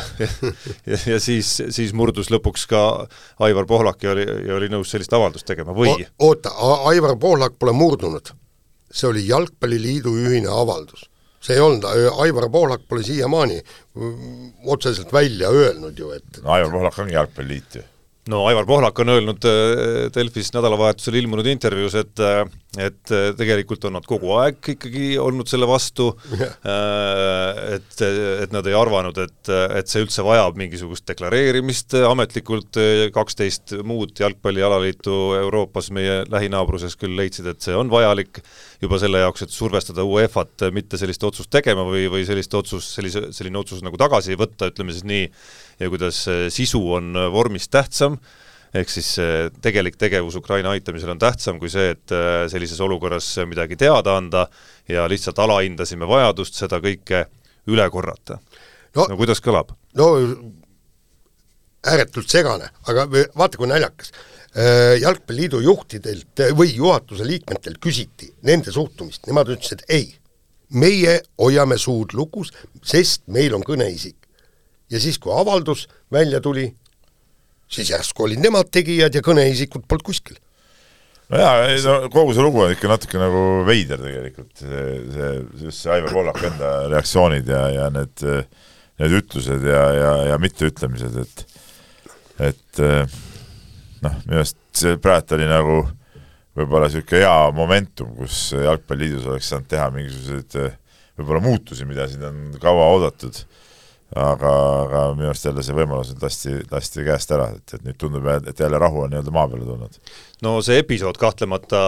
[0.91, 2.83] ja, ja siis, siis murdus lõpuks ka
[3.47, 5.93] Aivar Pohlak ja oli, ja oli nõus sellist avaldust tegema või?
[6.19, 6.53] oota,
[6.91, 8.33] Aivar Pohlak pole murdunud.
[8.91, 11.07] see oli Jalgpalliliidu ühine avaldus.
[11.41, 11.87] see ei olnud,
[12.25, 13.61] Aivar Pohlak pole siiamaani
[14.67, 17.87] otseselt välja öelnud ju, et no Aivar Pohlak ongi Jalgpalliliit ju
[18.31, 22.43] no Aivar Pohlak on öelnud äh, Delfis nädalavahetusel ilmunud intervjuus, et äh,
[22.79, 26.13] et äh, tegelikult on nad kogu aeg ikkagi olnud selle vastu.
[26.31, 26.53] Yeah.,
[27.75, 28.03] et,
[28.45, 31.97] et nad ei arvanud, et, et see üldse vajab mingisugust deklareerimist.
[32.07, 32.79] Ametlikult,
[33.15, 38.43] kaksteist muud jalgpallialaliitu Euroopas meie lähinaabruses küll leidsid, et see on vajalik
[38.83, 43.29] juba selle jaoks, et survestada UEFA-t mitte sellist otsust tegema või, või sellist otsus, sellise,
[43.37, 45.27] selline otsus nagu tagasi võtta, ütleme siis nii,
[45.81, 48.19] ja kuidas sisu on vormist tähtsam,
[48.75, 49.15] ehk siis
[49.63, 54.47] tegelik tegevus Ukraina aitamisel on tähtsam kui see, et äh, sellises olukorras midagi teada anda
[54.89, 57.25] ja lihtsalt alahindasime vajadust seda kõike
[57.71, 58.39] üle korrata.
[58.97, 59.75] no, no kuidas kõlab?
[59.99, 60.11] no
[61.87, 64.13] ääretult segane, aga vaata, kui naljakas.
[64.51, 70.09] Äh, jalgpalliliidu juhtidelt või juhatuse liikmetelt küsiti nende suhtumist, nemad ütlesid ei,
[70.75, 72.51] meie hoiame suud lukus,
[72.83, 74.20] sest meil on kõneisik
[74.91, 76.69] ja siis, kui avaldus välja tuli,
[77.71, 80.39] siis järsku olid nemad tegijad ja kõneisikut polnud kuskil.
[81.31, 85.31] no jaa, ei no kogu see lugu on ikka natuke nagu veider tegelikult, see, see,
[85.67, 88.27] just see Aivar Pohlaku enda reaktsioonid ja, ja need
[89.01, 91.47] need ütlused ja, ja, ja mitteütlemised, et
[92.51, 95.81] et noh, minu arust see praegu oli nagu
[96.57, 100.57] võib-olla niisugune hea momentum, kus Jalgpalliliidus oleks saanud teha mingisuguseid
[101.21, 103.37] võib-olla muutusi, mida siin on kaua oodatud,
[104.17, 104.53] aga,
[104.85, 108.27] aga minu arust jälle see võimalus nüüd lasti, lasti käest ära, et, et nüüd tundub,
[108.37, 109.99] et jälle rahu on nii-öelda maa peale tulnud.
[110.47, 111.83] no see episood kahtlemata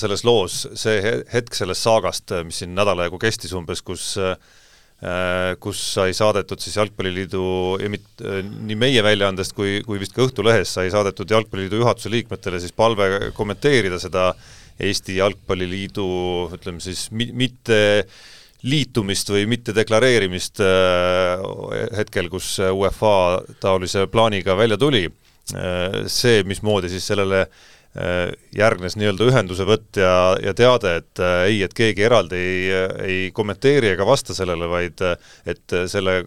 [0.00, 4.34] selles loos, see hetk sellest saagast, mis siin nädal aega kestis umbes, kus äh,
[4.98, 7.40] Äh, kus sai saadetud siis Jalgpalliliidu,
[7.86, 12.74] äh, nii meie väljaandest kui, kui vist ka Õhtulehest sai saadetud Jalgpalliliidu juhatuse liikmetele siis
[12.74, 14.32] palve kommenteerida seda
[14.82, 16.08] Eesti Jalgpalliliidu
[16.56, 17.78] ütleme siis mi-, mitte
[18.66, 21.42] liitumist või mitte deklareerimist äh,
[21.96, 23.14] hetkel, kus UEFA
[23.62, 25.06] taolise plaaniga välja tuli,
[26.12, 27.46] see, mismoodi siis sellele
[27.96, 32.66] Äh, järgnes nii-öelda ühendusevõtt ja, ja teade, et äh, ei, et keegi eraldi ei,
[33.00, 35.16] ei kommenteeri ega vasta sellele, vaid äh,
[35.48, 36.18] et selle,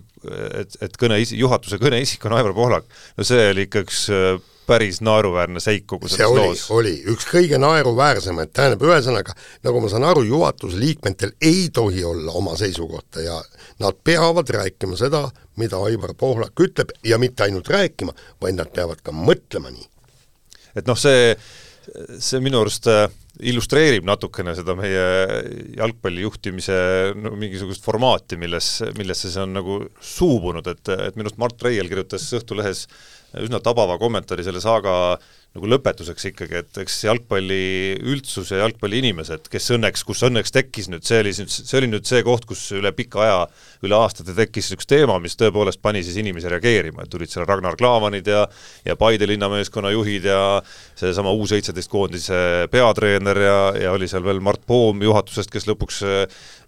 [0.57, 2.89] et, et kõne, juhatuse kõneisik on Aivar Pohlak.
[3.15, 6.65] no see oli ikka üks äh, päris naeruväärne seik kogu selles oli, loos.
[6.71, 9.35] oli, üks kõige naeruväärsemaid, tähendab, ühesõnaga,
[9.67, 13.37] nagu ma saan aru, juhatuse liikmetel ei tohi olla oma seisukohta ja
[13.83, 15.27] nad peavad rääkima seda,
[15.59, 19.91] mida Aivar Pohlak ütleb ja mitte ainult rääkima, vaid nad peavad ka mõtlema nii
[20.77, 21.33] et noh, see,
[22.21, 23.05] see minu arust äh,
[23.51, 25.03] illustreerib natukene seda meie
[25.77, 26.77] jalgpalli juhtimise
[27.17, 29.79] no, mingisugust formaati, milles, millesse see on nagu
[30.13, 32.85] suubunud, et, et minu arust Mart Reiel kirjutas Õhtulehes
[33.39, 35.17] üsna tabava kommentaari selle saaga
[35.51, 40.87] nagu lõpetuseks ikkagi, et eks jalgpalli üldsus ja jalgpalli inimesed, kes õnneks, kus õnneks tekkis
[40.91, 43.41] nüüd, see oli, see oli nüüd see koht, kus üle pika aja,
[43.83, 47.75] üle aastate tekkis üks teema, mis tõepoolest pani siis inimesi reageerima, et tulid seal Ragnar
[47.79, 48.45] Klavanid ja
[48.87, 50.39] ja Paide linnameeskonna juhid ja
[50.95, 56.01] seesama U seitseteist koondise peatreener ja, ja oli seal veel Mart Poom juhatusest, kes lõpuks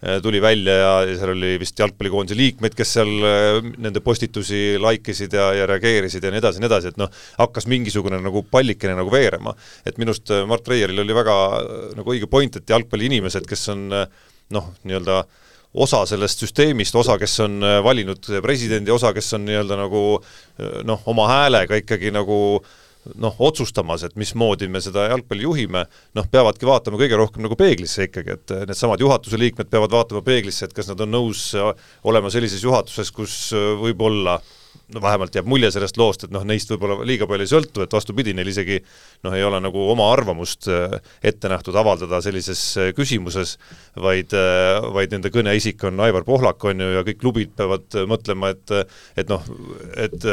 [0.03, 4.73] Äh, tuli välja ja, ja seal oli vist jalgpallikoondise liikmeid, kes seal äh, nende postitusi
[4.75, 8.19] like isid ja, ja reageerisid ja nii edasi ja nii edasi, et noh, hakkas mingisugune
[8.19, 8.41] nagu
[8.73, 9.55] pallikene nagu veerema.
[9.85, 11.37] et minu arust äh, Mart Reieril oli väga
[11.97, 15.23] nagu õige point, et jalgpalliinimesed, kes on noh, nii-öelda
[15.73, 20.03] osa sellest süsteemist, osa, kes on valinud presidendi, osa, kes on nii-öelda nagu
[20.85, 22.73] noh, oma häälega ikkagi nagu äh,
[23.19, 25.83] noh, otsustamas, et mismoodi me seda jalgpalli juhime,
[26.15, 30.67] noh, peavadki vaatama kõige rohkem nagu peeglisse ikkagi, et needsamad juhatuse liikmed peavad vaatama peeglisse,
[30.67, 31.49] et kas nad on nõus
[32.07, 33.35] olema sellises juhatuses, kus
[33.81, 34.39] võib-olla
[34.93, 37.95] no vähemalt jääb mulje sellest loost, et noh, neist võib-olla liiga palju ei sõltu, et
[37.95, 38.79] vastupidi, neil isegi
[39.23, 40.67] noh, ei ole nagu oma arvamust
[41.23, 42.61] ette nähtud avaldada sellises
[42.97, 43.55] küsimuses,
[44.03, 44.35] vaid,
[44.97, 48.77] vaid nende kõneisik on Aivar Pohlak, on ju, ja kõik klubid peavad mõtlema, et
[49.23, 49.43] et noh,
[49.95, 50.25] et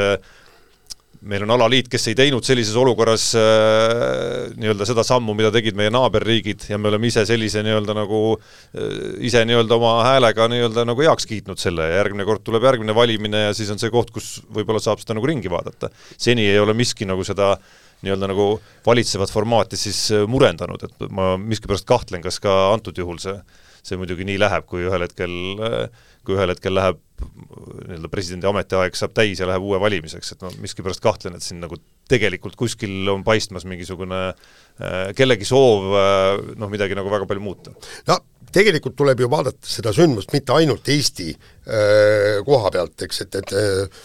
[1.28, 5.92] meil on alaliit, kes ei teinud sellises olukorras äh, nii-öelda seda sammu, mida tegid meie
[5.92, 11.04] naaberriigid ja me oleme ise sellise nii-öelda nagu äh, ise nii-öelda oma häälega nii-öelda nagu
[11.04, 14.38] heaks kiitnud selle ja järgmine kord tuleb järgmine valimine ja siis on see koht, kus
[14.48, 15.92] võib-olla saab seda nagu ringi vaadata.
[16.16, 17.52] seni ei ole miski nagu seda
[18.00, 18.46] nii-öelda nagu
[18.86, 23.36] valitsevat formaati siis äh, murendanud, et ma miskipärast kahtlen, kas ka antud juhul see,
[23.84, 25.36] see muidugi nii läheb, kui ühel hetkel
[25.68, 30.44] äh, kui ühel hetkel läheb nii-öelda presidendi ametiaeg saab täis ja läheb uue valimiseks, et
[30.44, 31.78] ma miskipärast kahtlen, et siin nagu
[32.10, 37.74] tegelikult kuskil on paistmas mingisugune äh, kellegi soov äh, noh, midagi nagu väga palju muuta.
[38.08, 38.18] no
[38.52, 43.54] tegelikult tuleb ju vaadata seda sündmust mitte ainult Eesti äh, koha pealt, eks, et, et
[43.56, 44.00] äh,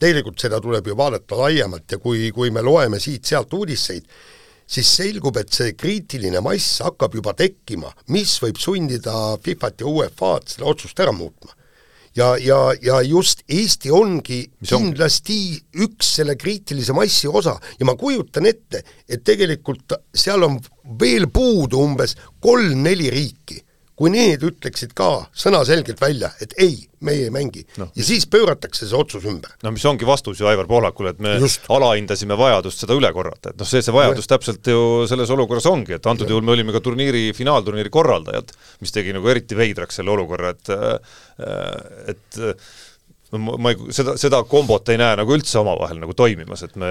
[0.00, 4.08] tegelikult seda tuleb ju vaadata laiemalt ja kui, kui me loeme siit-sealt uudiseid,
[4.66, 10.56] siis selgub, et see kriitiline mass hakkab juba tekkima, mis võib sundida Fifat ja UEFA-d
[10.56, 11.52] seda otsust ära muutma.
[12.14, 15.86] ja, ja, ja just Eesti ongi mis kindlasti on?
[15.88, 20.60] üks selle kriitilise massi osa ja ma kujutan ette, et tegelikult seal on
[21.00, 23.63] veel puudu umbes kolm-neli riiki
[23.98, 27.86] kui need ütleksid ka sõnaselgelt välja, et ei, meie ei mängi no.
[27.94, 29.52] ja siis pööratakse see otsus ümber.
[29.62, 31.68] no mis ongi vastus ju Aivar Pohlakule, et me Just.
[31.70, 34.32] alahindasime vajadust seda üle korrata, et noh, see, see vajadus ja.
[34.34, 36.34] täpselt ju selles olukorras ongi, et antud ja.
[36.34, 38.50] juhul me olime ka turniiri, finaalturniiri korraldajad,
[38.82, 40.74] mis tegi nagu eriti veidraks selle olukorra, et
[42.14, 42.42] et
[43.34, 46.74] no ma, ma ei, seda, seda kombot ei näe nagu üldse omavahel nagu toimimas, et
[46.80, 46.90] me,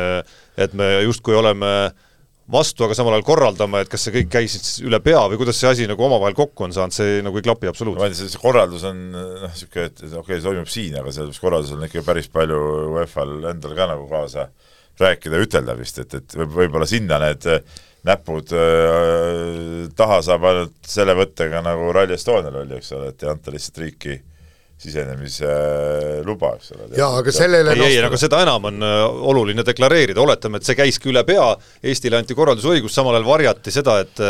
[0.56, 2.12] et me justkui oleme äh,
[2.52, 5.60] vastu, aga samal ajal korraldama, et kas see kõik käis siis üle pea või kuidas
[5.60, 8.18] see asi nagu omavahel kokku on saanud, see nagu ei klapi absoluutselt.
[8.20, 11.88] see korraldus on noh, niisugune, et okei okay,, see toimub siin, aga selles korraldusel on
[11.88, 12.60] ikka päris palju
[12.98, 14.50] UEFA-l endal ka nagu kaasa
[15.00, 17.48] rääkida ja ütelda vist, et, et võib-olla sinna need
[18.04, 23.32] näpud äh, taha saab ainult selle võttega, nagu Rally Estonial oli, eks ole, et ei
[23.32, 24.33] anta lihtsalt riiki sisenemise
[26.26, 26.90] luba, eks ole.
[26.98, 30.78] jaa, aga sellele ei, ei, aga seda enam on äh, oluline deklareerida, oletame, et see
[30.78, 31.46] käiski üle pea,
[31.84, 34.22] Eestile anti korraldusõigus, samal ajal varjati seda, et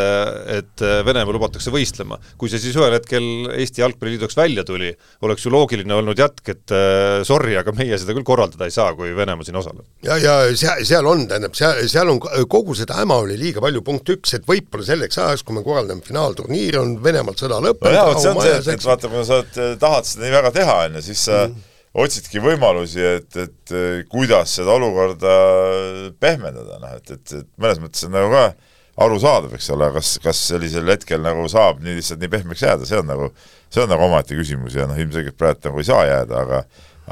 [0.54, 2.18] et Venemaa lubatakse võistlema.
[2.38, 4.90] kui see siis ühel hetkel Eesti Jalgpalliliidu jaoks välja tuli,
[5.26, 8.94] oleks ju loogiline olnud jätk, et äh, sorry, aga meie seda küll korraldada ei saa,
[8.98, 9.84] kui Venemaa siin osaleb.
[10.06, 13.82] ja, ja seal, seal on, tähendab, seal, seal on kogu seda häma oli liiga palju,
[13.86, 18.00] punkt üks, et võib-olla selleks ajaks, kui me korraldame finaalturniiri, on Venemaalt sõda lõppenud no
[18.00, 19.40] jaa, vot see on see, et, vaata, kui sa
[19.80, 21.64] tahad seda nii väga teha, on ju, siis sa mm.
[22.04, 23.74] otsidki võimalusi, et, et
[24.12, 25.34] kuidas seda olukorda
[26.20, 28.46] pehmendada, noh et, et, et mõnes mõttes on nagu ka
[29.04, 33.00] arusaadav, eks ole, kas, kas sellisel hetkel nagu saab nii lihtsalt nii pehmeks jääda, see
[33.00, 33.30] on nagu,
[33.72, 36.64] see on nagu omaette küsimus ja noh, ilmselgelt praegu nagu ei saa jääda, aga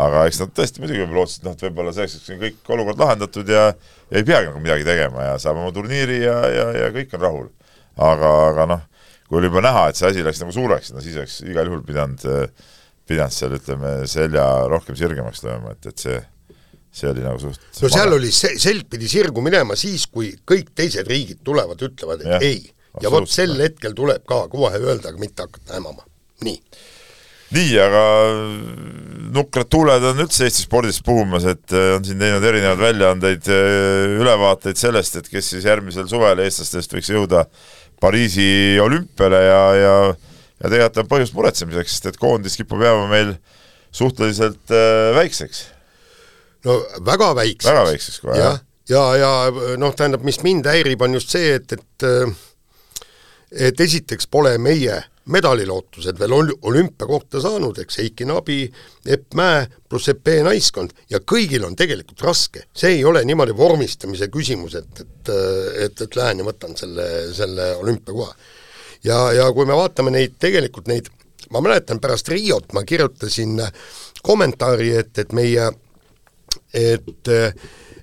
[0.02, 3.02] aga eks nad tõesti muidugi võib-olla lootsid, noh, et võib-olla selleks, et siin kõik olukord
[3.02, 3.64] lahendatud ja
[4.12, 7.24] ja ei peagi nagu midagi tegema ja saab oma turniiri ja, ja, ja kõik on
[7.24, 7.48] rahul.
[7.96, 8.84] aga, aga noh,
[9.28, 11.82] kui oli juba näha, et see asi läks nagu suureks, no siis oleks igal juhul
[11.84, 12.24] pidanud,
[13.08, 16.20] pidanud seal ütleme, selja rohkem sirgemaks lööma, et, et see,
[16.94, 18.20] see oli nagu suht no seal maga.
[18.20, 22.40] oli see, selg pidi sirgu minema siis, kui kõik teised riigid tulevad, ütlevad, et ja,
[22.46, 22.62] ei.
[23.02, 26.06] ja vot sel hetkel tuleb ka kohe öelda, aga mitte hakata hämama.
[26.46, 26.58] nii.
[27.58, 28.06] nii, aga
[29.32, 34.18] nukrad tuuled on üldse Eesti spordis puhumas, et äh, on siin teinud erinevaid väljaandeid, äh,
[34.20, 37.46] ülevaateid sellest, et kes siis järgmisel suvel eestlastest võiks jõuda
[38.02, 39.96] Pariisi olümpiale ja, ja
[40.62, 43.34] ja tegelikult on põhjust muretsemiseks, sest et koondis kipub jääma meil
[43.92, 45.64] suhteliselt äh, väikseks.
[46.68, 47.70] no väga väikseks.
[47.70, 48.62] väga väikseks kohe, jah.
[48.88, 52.32] ja, ja, ja noh, tähendab, mis mind häirib, on just see, et, et äh,
[53.52, 54.94] et esiteks pole meie
[55.32, 58.64] medalilootused veel ol-, olümpiakohta saanud, eks Heiki Nabi,
[59.06, 62.64] Epp Mäe pluss Epp naiskond ja kõigil on tegelikult raske.
[62.74, 65.32] see ei ole niimoodi vormistamise küsimus, et, et,
[65.86, 68.34] et, et lähen ja võtan selle, selle olümpiakoha.
[69.04, 71.10] Ja, ja kui me vaatame neid, tegelikult neid,
[71.52, 73.60] ma mäletan pärast Riot ma kirjutasin
[74.22, 75.70] kommentaari, et, et meie,
[76.72, 77.32] et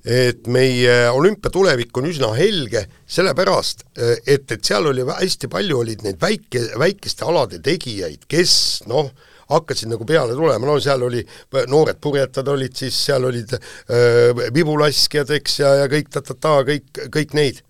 [0.10, 6.06] et meie olümpia tulevik on üsna helge, sellepärast et, et seal oli hästi palju, olid
[6.06, 8.54] neid väike, väikeste alade tegijaid, kes
[8.90, 9.12] noh,
[9.50, 11.24] hakkasid nagu peale tulema, no seal oli,
[11.68, 17.36] noored purjetad olid siis, seal olid äh, vibulaskjad, eks, ja, ja kõik ta-ta-ta, kõik, kõik
[17.38, 17.64] neid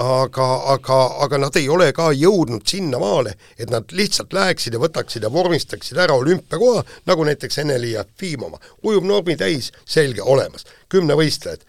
[0.00, 5.26] aga, aga, aga nad ei ole ka jõudnud sinnamaale, et nad lihtsalt läheksid ja võtaksid
[5.26, 8.58] ja vormistaksid ära olümpiakoha, nagu näiteks Ene-Li Jefimova.
[8.82, 10.64] ujuvnormi täis, selge, olemas.
[10.88, 11.64] kümnevõistlejad,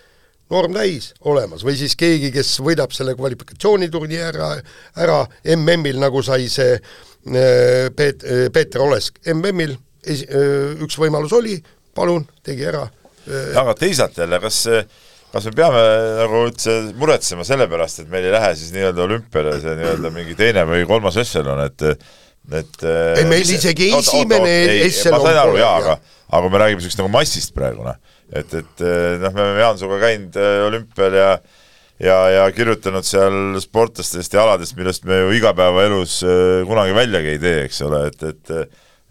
[0.50, 1.64] norm täis, olemas.
[1.64, 4.56] või siis keegi, kes võidab selle kvalifikatsiooniturni ära,
[4.96, 9.76] ära MM-il, nagu sai see äh, Peet-, äh, Peeter Olesk, MM-il
[10.08, 11.58] äh, üks võimalus oli,
[11.96, 12.88] palun, tegi ära.
[13.56, 14.86] aga teisalt jälle, kas see
[15.34, 15.84] kas me peame
[16.20, 20.36] nagu üldse muretsema selle pärast, et meil ei lähe siis nii-öelda olümpiale see nii-öelda mingi
[20.38, 21.88] teine või kolmas ešelon, et
[22.54, 25.24] et ei, meil isegi esimene ešelon pole.
[25.24, 27.98] ma sain aru jaa, aga aga kui me räägime niisugust nagu massist praegu noh,
[28.30, 28.86] et, et
[29.24, 31.30] noh, me oleme Jaansuga käinud äh, olümpial ja
[32.04, 37.42] ja, ja kirjutanud seal sportlastest ja aladest, millest me ju igapäevaelus äh, kunagi väljagi ei
[37.42, 38.58] tee, eks ole, et, et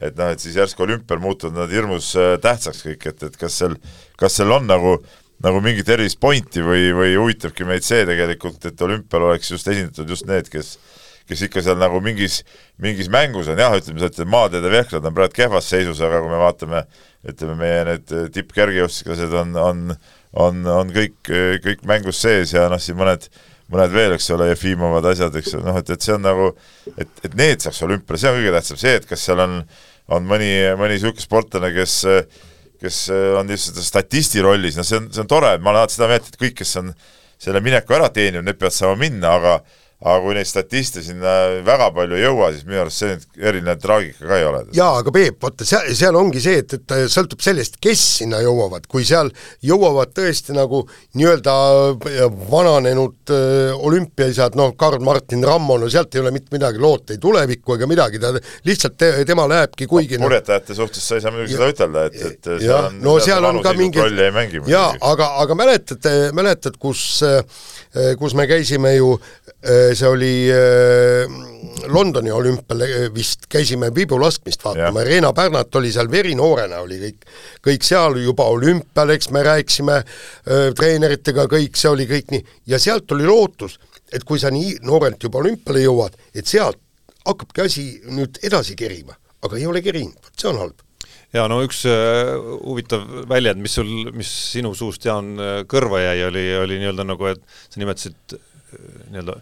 [0.02, 3.58] et noh, et siis järsku olümpial muutuvad nad hirmus äh, tähtsaks kõik, et, et kas
[3.62, 3.76] seal,
[4.18, 8.62] kas seal on nagu äh, nagu mingit erilist pointi või, või huvitabki meid see tegelikult,
[8.68, 10.76] et olümpial oleks just esindatud just need, kes
[11.28, 12.40] kes ikka seal nagu mingis,
[12.82, 13.60] mingis mängus on.
[13.60, 16.82] Jah, ütleme, et maateede vehklad on praegu kehvas seisus, aga kui me vaatame,
[17.30, 19.86] ütleme, meie need tippkergejõustiklased on, on,
[20.44, 21.32] on, on kõik,
[21.64, 23.30] kõik mängus sees ja noh, siin mõned
[23.72, 26.50] mõned veel, eks ole, Jefimovad asjad, eks noh et, et see on nagu,
[26.92, 29.54] et, et need saaks olümpiale, see on kõige tähtsam, see, et kas seal on,
[30.12, 31.94] on mõni, mõni niisugune sportlane, kes
[32.82, 35.98] kes äh, on lihtsalt statisti rollis, no see on, see on tore, ma olen alati
[35.98, 36.92] seda meelt, et kõik, kes on
[37.42, 39.56] selle mineku ära teeninud, need peavad saama minna, aga
[40.02, 41.32] aga kui neid statiste sinna
[41.66, 44.62] väga palju ei jõua, siis minu arust see nüüd eriline traagika ka ei ole.
[44.74, 48.88] jaa, aga Peep, vaata seal, seal ongi see, et, et sõltub sellest, kes sinna jõuavad,
[48.90, 49.30] kui seal
[49.62, 50.82] jõuavad tõesti nagu
[51.18, 51.54] nii-öelda
[52.50, 57.78] vananenud äh, olümpiaisad, noh, Karl-Martin Rammo, no sealt ei ole mitte midagi loota, ei tulevikku
[57.78, 58.34] ega midagi, ta
[58.66, 62.26] lihtsalt te,, tema lähebki kuigi no, purjetajate suhtes sa ei saa muidugi seda ütelda, et,
[62.32, 64.02] et jah, no seal on ka mingi
[64.72, 67.06] jaa, aga, aga mäletad, mäletad, kus
[68.18, 71.30] kus me käisime ju Äh, see oli äh,
[71.86, 77.28] Londoni olümpial äh, vist, käisime vibulaskmist vaatama, Reena Pärnat oli seal verinoorena, oli kõik,
[77.68, 80.02] kõik seal juba olümpial, eks me rääkisime
[80.78, 82.44] treeneritega, kõik see oli kõik nii,
[82.74, 83.78] ja sealt oli lootus,
[84.12, 86.80] et kui sa nii noorelt juba olümpiale jõuad, et sealt
[87.22, 89.14] hakkabki asi nüüd edasi kerima,
[89.46, 90.88] aga ei ole kerinud, vot see on halb.
[91.32, 92.34] Ja no üks äh,
[92.66, 95.36] huvitav väljend, mis sul, mis sinu suust, Jaan,
[95.70, 98.42] kõrva jäi, oli, oli nii-öelda nagu, et sa nimetasid
[99.12, 99.38] nii-öelda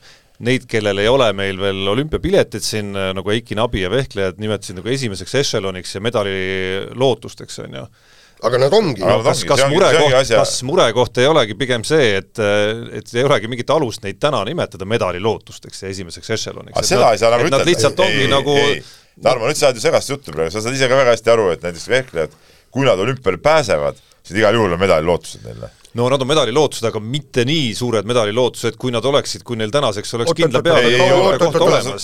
[0.47, 4.89] neid, kellel ei ole meil veel olümpiapiletit siin, nagu Eiki Nabi ja vehklejad nimetasid nagu
[4.89, 6.33] esimeseks ešeloniks ja medali
[6.97, 7.85] lootusteks, on ju
[8.41, 9.03] aga nad ongi.
[9.05, 12.41] No, kas, kas murekoht, kas murekoht ei olegi pigem see, et,
[12.97, 16.89] et ei olegi mingit alust neid täna nimetada medali lootusteks ja esimeseks ešeloniks?
[16.89, 17.61] seda ei saa nagu ütelda.
[17.61, 18.79] Nad lihtsalt ongi ei, nagu ei,
[19.21, 21.51] Tarmo, nüüd sa ajad ju segast juttu praegu, sa saad ise ka väga hästi aru,
[21.53, 22.39] et näiteks vehklejad,
[22.73, 26.53] kui nad olümpiale pääsevad, siis igal juhul on medali lootused neile no nad on medali
[26.53, 30.63] lootused, aga mitte nii suured medali lootused, kui nad oleksid, kui neil tänaseks oleks kindla
[30.63, 30.93] peale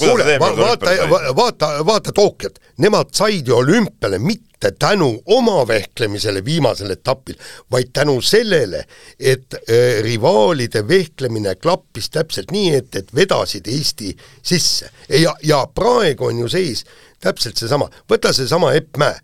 [0.01, 0.95] kuule, vaata,
[1.37, 7.39] vaata, vaata Tokyot, nemad said ju olümpiale mitte tänu oma vehklemisele viimasel etapil,
[7.71, 8.85] vaid tänu sellele,
[9.21, 14.91] et äh, rivaalide vehklemine klappis täpselt nii, et, et vedasid Eesti sisse.
[15.09, 16.85] ja, ja praegu on ju seis
[17.23, 19.21] täpselt seesama, võta seesama Epp Mäe,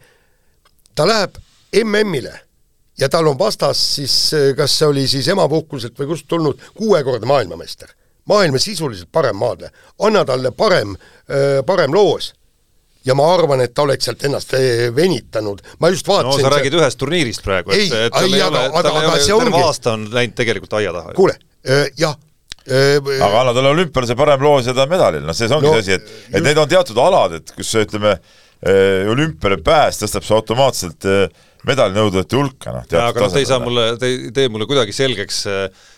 [0.95, 1.41] ta läheb
[1.83, 2.52] MM-ile
[2.99, 4.15] ja tal on vastas siis,
[4.57, 7.89] kas see oli siis emapuhkuselt või kust tulnud, kuuekordne maailmameister.
[8.29, 10.97] maailma sisuliselt parem maadleja, anna talle parem,
[11.67, 12.33] parem loos.
[13.05, 14.53] Ja ma arvan, et ta oleks sealt ennast
[14.95, 18.61] venitanud, ma just vaatasin no sa räägid ühest turniirist praegu, et, et tal ei ole,
[18.77, 21.15] tal ei ole, terve aasta on läinud tegelikult aia taha.
[21.17, 21.35] kuule,
[21.99, 22.15] jah,
[22.71, 25.75] aga anna talle olümpiale see parem loos ja ta on medalil, noh, see ongi no,
[25.81, 28.15] see asi, et, et need on teatud alad, et kus ütleme,
[29.11, 31.27] olümpiale pääs tõstab see automaatselt äh,
[31.69, 32.87] medalinõudlejate hulka, noh.
[33.03, 35.43] aga noh, te ei saa mulle, te ei tee mulle kuidagi selgeks,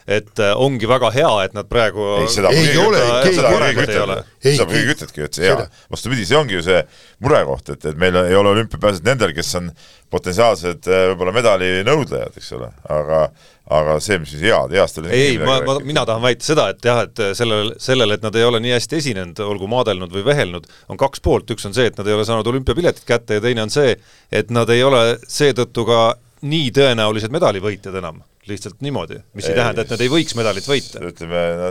[0.04, 4.30] et äh, ongi väga hea, et nad praegu ei, seda ei ole, seda keegi ütleb,
[4.44, 5.66] seda keegi ütlebki, et see hea.
[5.92, 6.82] vastupidi, see ongi ju see
[7.24, 9.70] murekoht, et, et meil ei ole olümpiapääsed nendel, kes on
[10.12, 13.26] potentsiaalsed äh, võib-olla medalinõudlejad, eks ole, aga
[13.72, 16.84] aga see, mis siis head, heast oli ei, ma, ma, mina tahan väita seda, et
[16.84, 20.68] jah, et sellel, sellel, et nad ei ole nii hästi esinenud, olgu maadelnud või vehelnud,
[20.92, 23.64] on kaks poolt, üks on see, et nad ei ole saanud olümpiapiletit kätte ja teine
[23.64, 23.96] on see,
[24.28, 26.04] et nad ei ole seetõttu ka
[26.44, 30.66] nii tõenäolised medalivõitjad enam lihtsalt niimoodi, mis ei, ei tähenda, et nad ei võiks medalit
[30.68, 31.02] võita.
[31.08, 31.68] ütleme no,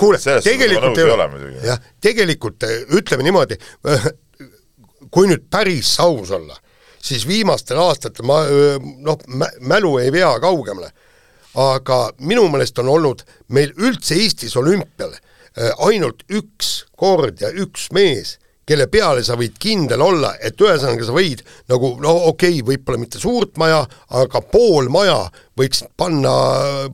[0.00, 1.26] kuule, tegelikult ei ole,
[1.64, 2.66] jah, tegelikult
[2.98, 3.58] ütleme niimoodi,
[5.14, 6.56] kui nüüd päris aus olla,
[7.04, 8.40] siis viimastel aastatel ma
[9.04, 9.26] noh,
[9.60, 10.92] mälu ei vea kaugemale.
[11.60, 13.20] Aga minu meelest on olnud
[13.54, 19.56] meil üldse Eestis olümpial äh, ainult üks kord ja üks mees, kelle peale sa võid
[19.60, 23.82] kindel olla, et ühesõnaga sa võid nagu no okei okay,, võib-olla mitte suurt maja,
[24.20, 25.18] aga pool maja
[25.58, 26.32] võiks panna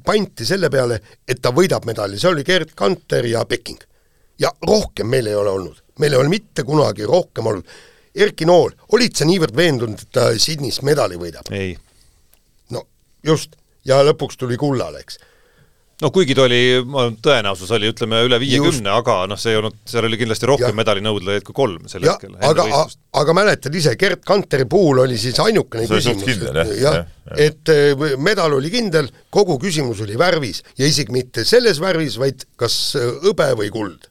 [0.05, 3.79] panti selle peale, et ta võidab medali, see oli Gerd Kanter ja Peking.
[4.41, 7.79] ja rohkem meil ei ole olnud, meil ei ole mitte kunagi rohkem olnud.
[8.11, 11.47] Erki Nool, olid sa niivõrd veendunud, et ta Sydneys medali võidab?
[11.55, 11.77] ei.
[12.75, 12.83] no
[13.23, 13.55] just,
[13.87, 15.21] ja lõpuks tuli kullale, eks
[16.01, 16.61] no kuigi ta oli,
[17.23, 21.47] tõenäosus oli ütleme üle viiekümne, aga noh, see ei olnud, seal oli kindlasti rohkem medalinõudlejaid
[21.47, 22.37] kui kolm sel ja, hetkel.
[22.51, 22.85] aga,
[23.23, 26.45] aga mäletad ise, Gerd Kanteri puhul oli siis ainukene küsimus,
[26.81, 27.03] jah,
[27.37, 30.65] et eh, medal oli kindel, kogu küsimus oli värvis.
[30.81, 34.09] Ja isegi mitte selles värvis, vaid kas eh, hõbe või kuld.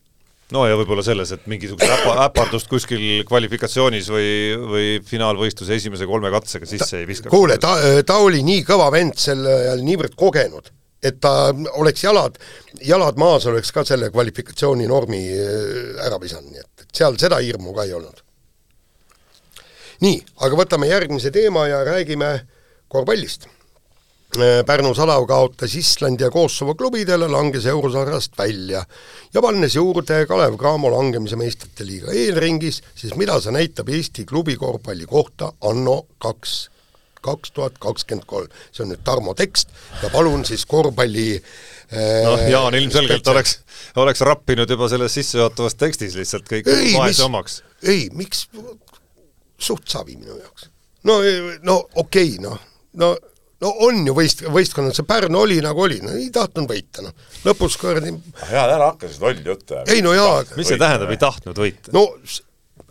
[0.50, 6.32] No ja võib-olla selles, et mingisugust äpa, äpardust kuskil kvalifikatsioonis või, või finaalvõistluse esimese kolme
[6.34, 7.30] katsega sisse ta, ei viska.
[7.30, 10.72] kuule, ta, ta oli nii kõva vend sel ajal, niivõrd kogenud,
[11.04, 12.40] et ta oleks jalad,
[12.86, 17.40] jalad maas, oleks ka selle kvalifikatsiooni normi äh, ära visanud, nii et, et seal seda
[17.44, 18.26] hirmu ka ei olnud.
[20.04, 22.34] nii, aga võtame järgmise teema ja räägime
[22.88, 23.48] korvpallist.
[24.38, 28.84] Äh, Pärnu Salav kaotas Islandi ja Kosovo klubidele, langes eurosarjast välja
[29.34, 34.58] ja pannes juurde Kalev Cramo langemise meistrite liiga eelringis, siis mida see näitab Eesti klubi
[34.60, 36.60] korvpalli kohta anno kaks,
[37.26, 38.50] kaks tuhat kakskümmend kolm.
[38.72, 39.72] see on nüüd Tarmo tekst
[40.04, 43.36] ja palun siis korvpalli äh, noh, Jaan ilmselgelt spetsial.
[43.36, 43.56] oleks,
[43.96, 47.62] oleks rappinud juba selles sissejuhatavas tekstis lihtsalt kõik vaese omaks.
[47.84, 48.48] ei, miks,
[49.60, 50.70] suht savi minu jaoks.
[51.04, 51.20] no,
[51.64, 52.60] no okei okay,, noh,
[53.00, 53.16] no
[53.60, 57.32] no on ju võist-, võistkonnad, see Pärnu oli nagu oli, no ei tahtnud võita, noh.
[57.48, 59.96] lõpus kuradi jaa, ära hakka seda lolli juttu ajama.
[59.96, 61.94] ei no jaa mis see tähendab, ei tahtnud võita?
[61.96, 62.06] no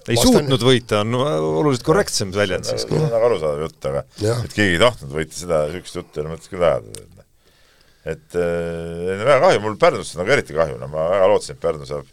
[0.09, 0.35] ei vastan...
[0.39, 2.95] suutnud võita, on oluliselt korrektsem väljend siiski.
[2.95, 4.37] see on väga arusaadav jutt, aga ja.
[4.45, 7.27] et keegi ei tahtnud võita, seda, niisugust juttu ei ole mõtet küll ajada.
[8.09, 11.89] et äh, väga kahju, mul Pärnust nagu eriti kahju, no ma väga lootsin, et Pärnu
[11.89, 12.09] saab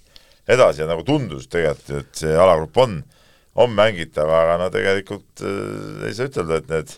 [0.56, 3.00] edasi ja nagu tundus tegelikult, et see alagrupp on,
[3.64, 6.98] on mängitav, aga no tegelikult äh, ei saa ütelda, et need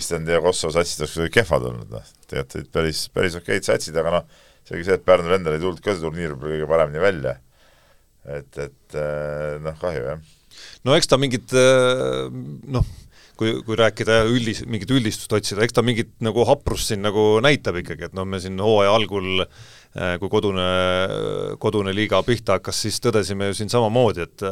[0.00, 3.96] Islandi ja Kosovo satsid oleks kuidagi kehvad olnud, noh, tegelikult olid päris, päris okeid satsid,
[3.98, 7.02] aga noh, seegi see, et Pärnul endal ei tulnud ka see turniir võib-olla kõige paremini
[7.02, 7.36] välja.
[8.28, 10.24] Et, et eh, noh, kahju jah.
[10.84, 12.26] no eks ta mingid eh,
[12.76, 12.86] noh,
[13.40, 17.80] kui, kui rääkida üldis, mingit üldistust otsida, eks ta mingit nagu haprust siin nagu näitab
[17.80, 20.64] ikkagi, et noh, me siin hooaja algul äh, kui kodune,
[21.58, 24.44] kodune liiga pihta hakkas, siis tõdesime ju siin samamoodi, et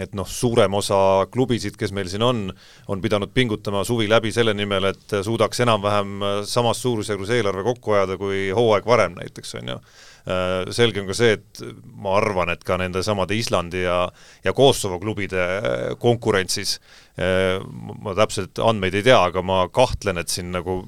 [0.00, 0.98] et noh, suurem osa
[1.32, 2.40] klubisid, kes meil siin on,
[2.88, 8.16] on pidanud pingutama suvi läbi selle nimel, et suudaks enam-vähem samas suurusjärgus eelarve kokku ajada
[8.20, 9.80] kui hooaeg varem näiteks, on ju.
[10.26, 11.60] Äh, selge on ka see, et
[12.02, 14.08] ma arvan, et ka nende samade Islandi ja
[14.42, 16.80] ja Kosovo klubide äh, konkurentsis
[17.14, 17.62] äh,
[18.02, 20.80] ma täpselt andmeid ei tea, aga ma kahtlen, et siin nagu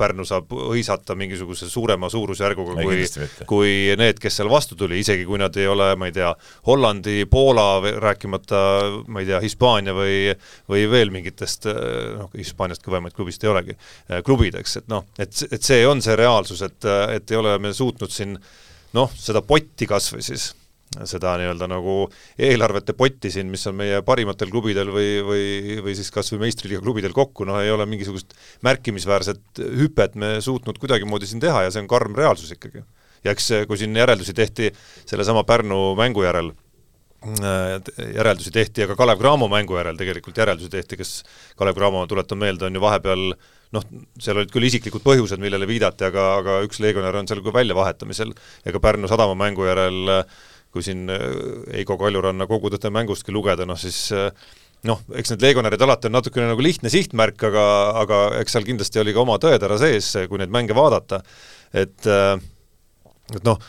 [0.00, 3.04] Pärnu saab hõisata mingisuguse suurema suurusjärguga kui,
[3.50, 6.30] kui need, kes seal vastu tuli, isegi kui nad ei ole, ma ei tea,
[6.68, 7.66] Hollandi, Poola,
[8.00, 8.62] rääkimata
[9.06, 10.32] ma ei tea, Hispaania või
[10.70, 13.76] või veel mingitest noh, Hispaaniast kõvemaid klubist ei olegi,
[14.26, 17.74] klubid, eks, et noh, et, et see on see reaalsus, et, et ei ole me
[17.76, 18.36] suutnud siin
[18.96, 20.50] noh, seda potti kas või siis,
[21.06, 21.94] seda nii-öelda nagu
[22.40, 26.82] eelarvete potti siin, mis on meie parimatel klubidel või, või, või siis kas või meistriliiga
[26.82, 28.34] klubidel kokku, noh ei ole mingisugust
[28.66, 32.82] märkimisväärset hüpet me suutnud kuidagimoodi siin teha ja see on karm reaalsus ikkagi.
[33.24, 34.72] ja eks kui siin järeldusi tehti
[35.06, 36.50] sellesama Pärnu mängu järel,
[37.38, 37.78] äh,
[38.16, 41.22] järeldusi tehti, aga Kalev Cramo mängu järel tegelikult järeldusi tehti, kes
[41.56, 43.26] Kalev Cramo, tuletan meelde, on ju vahepeal
[43.76, 47.54] noh, seal olid küll isiklikud põhjused, millele viidati, aga, aga üks legionär on seal ka
[47.54, 48.34] väljavahetamisel
[48.64, 50.24] ja ka Pärnu sadama mängu järel
[50.70, 54.08] kui siin Eigo Kaljuranna kogutõte mängustki lugeda, noh siis
[54.86, 57.66] noh, eks need legionärid alati on natukene nagu lihtne sihtmärk, aga,
[58.04, 61.20] aga eks seal kindlasti oli ka oma tõetera sees, kui neid mänge vaadata,
[61.74, 63.60] et et noh,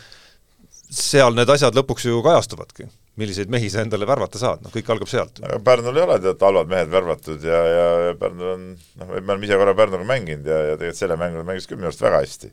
[0.92, 2.88] seal need asjad lõpuks ju kajastuvadki
[3.20, 5.42] milliseid mehi sa endale värvata saad, noh kõik algab sealt.
[5.44, 8.68] aga Pärnul ei ole tead halvad mehed värvatud ja, ja, ja Pärnul on,
[9.02, 11.90] noh, me oleme ise korra Pärnuga mänginud ja, ja tegelikult selle mängu mängis küll minu
[11.92, 12.52] arust väga hästi.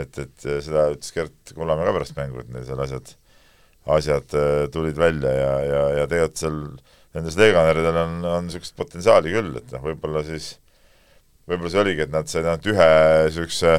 [0.00, 3.12] et, et seda ütles Gert Kullamäe ka pärast mängu, et neil seal asjad,
[3.96, 6.58] asjad äh, tulid välja ja, ja, ja tegelikult seal
[7.12, 10.54] nendes legionäridel on, on niisugust potentsiaali küll, et noh, võib-olla siis,
[11.50, 12.92] võib-olla see oligi, et nad said ainult ühe
[13.26, 13.74] niisuguse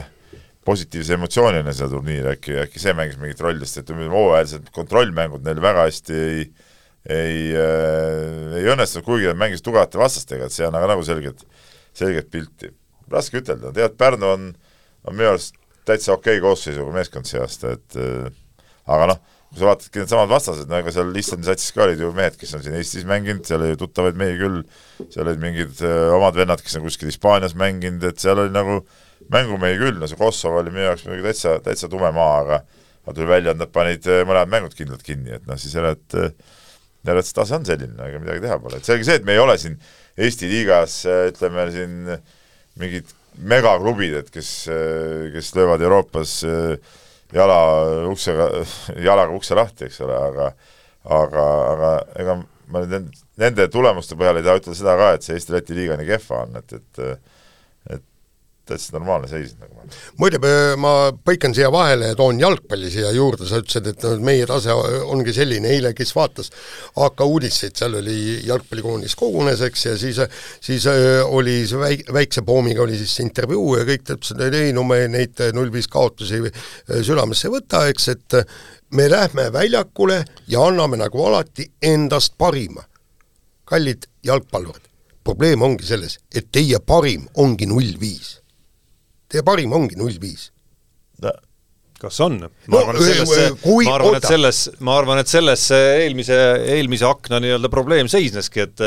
[0.64, 5.60] positiivse emotsioonina seda turniiri, äkki, äkki see mängis mingit rolli, sest ütleme, hooajalised kontrollmängud neil
[5.64, 6.46] väga hästi ei
[7.04, 11.44] ei äh,, ei õnnestunud, kuigi nad mängisid tugevate vastastega, et see on aga nagu selget,
[11.96, 12.72] selget pilti.
[13.12, 14.46] raske ütelda, tead, Pärnu on,
[15.04, 18.32] on minu arust täitsa okei okay koosseisuga meeskond see aasta, et äh,
[18.88, 19.20] aga noh,
[19.54, 22.56] kui sa vaatadki needsamad vastased, no ega seal Islandi satsis ka olid ju mehed, kes
[22.58, 24.64] on siin Eestis mänginud, seal oli tuttavaid mehi küll,
[25.14, 28.80] seal olid mingid äh, omad vennad, kes on kuskil Hispaanias mänginud, et seal oli nagu
[28.82, 29.02] äh,
[29.32, 32.60] mängumehi küll, no see Kosovo oli minu jaoks muidugi täitsa, täitsa tume maa, aga
[33.04, 35.92] aga tuli välja, et nad panid eh, mõlemad mängud kindlalt kinni, et noh, siis jälle,
[35.98, 39.28] et jälle, et see tase on selline, ega midagi teha pole, et selge see, et
[39.28, 39.76] me ei ole siin
[40.24, 41.98] Eesti liigas eh, ütleme siin
[42.80, 43.12] mingid
[43.50, 44.50] megaklubid, et kes,
[45.34, 46.36] kes löövad Euroopas
[47.34, 47.60] jala
[48.12, 48.50] uksega,
[49.10, 50.50] jalaga ukse lahti, eks ole, aga
[51.04, 52.40] aga, aga ega
[52.72, 53.12] ma nüüd
[53.42, 56.60] nende tulemuste põhjal ei taha ütelda seda ka, et see Eesti-Läti liiga nii kehva on,
[56.62, 57.02] et, et
[58.66, 59.82] täitsa normaalne seis nagu.
[60.18, 60.40] muide,
[60.80, 60.92] ma
[61.28, 64.72] põikan siia vahele ja toon jalgpalli siia juurde, sa ütlesid, et meie tase
[65.04, 66.52] ongi selline, eile kes vaatas
[67.04, 70.22] AK uudiseid, seal oli jalgpallikoondis kogunes, eks, ja siis
[70.64, 74.76] siis äh, oli see väik-, väikse poomiga oli siis intervjuu ja kõik ütlesid, et ei
[74.76, 76.62] no me neid null viis kaotusi äh,
[77.02, 78.38] südamesse ei võta, eks, et
[78.96, 82.88] me lähme väljakule ja anname nagu alati endast parima.
[83.66, 84.88] kallid jalgpallurid,
[85.24, 88.43] probleem ongi selles, et teie parim ongi null viis
[89.34, 90.52] Teie parim ongi null viis
[92.04, 92.38] kas on?
[92.68, 93.44] ma arvan, et sellesse
[93.84, 96.40] ma arvan, et selles, ma arvan, et selles eelmise,
[96.76, 98.84] eelmise akna nii-öelda probleem seisneski, et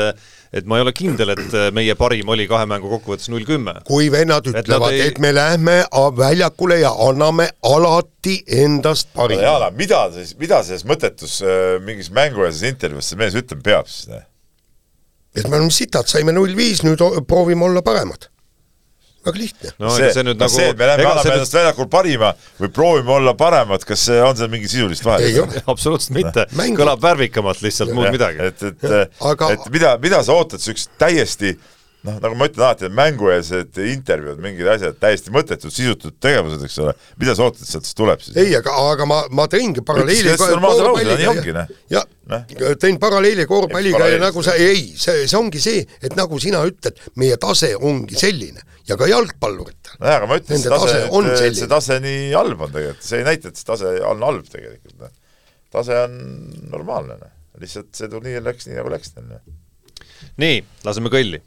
[0.57, 3.73] et ma ei ole kindel, et meie parim oli kahe mängu kokkuvõttes null kümme.
[3.87, 5.09] kui vennad ütlevad, et, ei...
[5.11, 5.77] et me lähme
[6.17, 9.43] väljakule ja anname alati endast parima.
[9.43, 14.23] Jaan, mida siis, mida selles mõttetus äh, mingis mängueelses intervjuus see mees ütlema peab siis?
[15.37, 18.29] et me oleme sitad, saime null viis, nüüd proovime olla paremad
[19.27, 19.73] väga lihtne.
[19.83, 21.59] no see, see nüüd nagu see, et me lähme anname endast nüüd...
[21.61, 25.39] väljakul parima või proovime olla paremad, kas see on seal mingi sisulist vahet?
[25.73, 26.47] absoluutselt mitte,
[26.81, 28.51] kõlab värvikamalt lihtsalt, muud midagi.
[28.51, 29.53] et, et, Aga...
[29.55, 31.55] et mida, mida sa ootad niisugust täiesti
[32.05, 36.93] noh, nagu ma ütlen alati, mängueelsed intervjuud, mingid asjad, täiesti mõttetud, sisutud tegevused, eks ole,
[37.21, 38.37] mida sa ootad, sealt siis tuleb siis?
[38.37, 44.43] ei, aga, aga ma, ma tõingi paralleeli korvpalliga ja, ja tõin paralleeli korvpalliga ja nagu
[44.45, 48.99] sa, ei, see, see ongi see, et nagu sina ütled, meie tase ongi selline ja
[48.99, 49.97] ka jalgpalluritel.
[49.97, 53.27] nojah, aga ma ütlen, see tase, tase see tase nii halb on tegelikult, see ei
[53.27, 55.13] näita, et see tase on halb tegelikult, noh.
[55.73, 56.17] tase on
[56.71, 57.35] normaalne, noh.
[57.61, 59.15] lihtsalt see turniir läks nii, nagu läks,
[60.37, 61.41] nii, laseme kõlli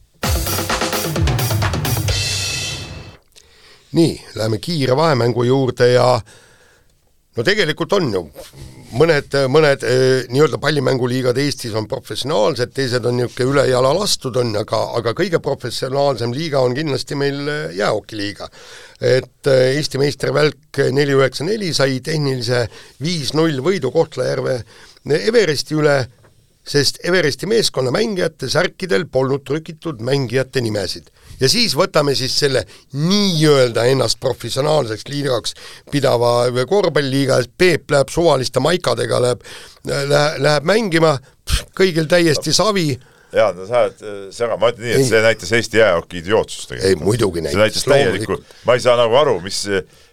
[3.97, 6.21] nii, läheme kiire vahemängu juurde ja
[7.37, 8.23] no tegelikult on ju
[8.99, 14.53] mõned, mõned eh, nii-öelda pallimänguliigad Eestis on professionaalsed, teised on niisugune üle jala lastud, on,
[14.61, 18.49] aga, aga kõige professionaalsem liiga on kindlasti meil eh, jäähokiliiga.
[19.01, 22.67] et eh, Eesti meistrivälk neli üheksa neli sai tehnilise
[23.03, 24.63] viis-null võidu Kohtla-Järve
[25.17, 25.97] Everesti üle,
[26.67, 31.09] sest Everesti meeskonna mängijate särkidel polnud trükitud mängijate nimesid
[31.41, 32.65] ja siis võtame siis selle
[32.95, 35.55] nii-öelda ennast professionaalseks liigaks
[35.91, 39.47] pidava korvpalliliiga, Peep läheb suvaliste maikadega, läheb,
[39.85, 41.17] läheb, läheb mängima,
[41.77, 42.93] kõigil täiesti savi
[43.35, 45.09] jaa, no sa oled äh, sega, ma ütlen nii, et ei.
[45.11, 46.91] see näitas Eesti jäähoki idiootsust tegelikult.
[46.91, 47.55] ei, muidugi näitas.
[47.55, 49.63] see näitas täielikku, ma ei saa nagu aru, mis,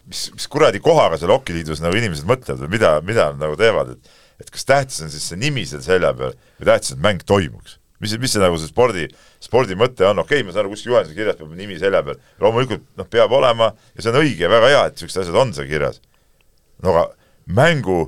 [0.06, 3.96] mis, mis kuradi kohaga seal hokiliidus nagu inimesed mõtlevad või mida, mida nad nagu teevad,
[3.98, 7.24] et et kas tähtis on siis see nimi seal selja peal või tähtis, et mäng
[7.26, 9.08] toimuks mis, mis see nagu see spordi,
[9.44, 12.22] spordi mõte on, okei okay,, ma saan aru, kuskil juhenduse kirjas peab nimi selja peal,
[12.44, 15.54] loomulikult noh, peab olema ja see on õige ja väga hea, et niisugused asjad on
[15.58, 16.02] seal kirjas.
[16.86, 17.06] no aga
[17.58, 18.00] mängu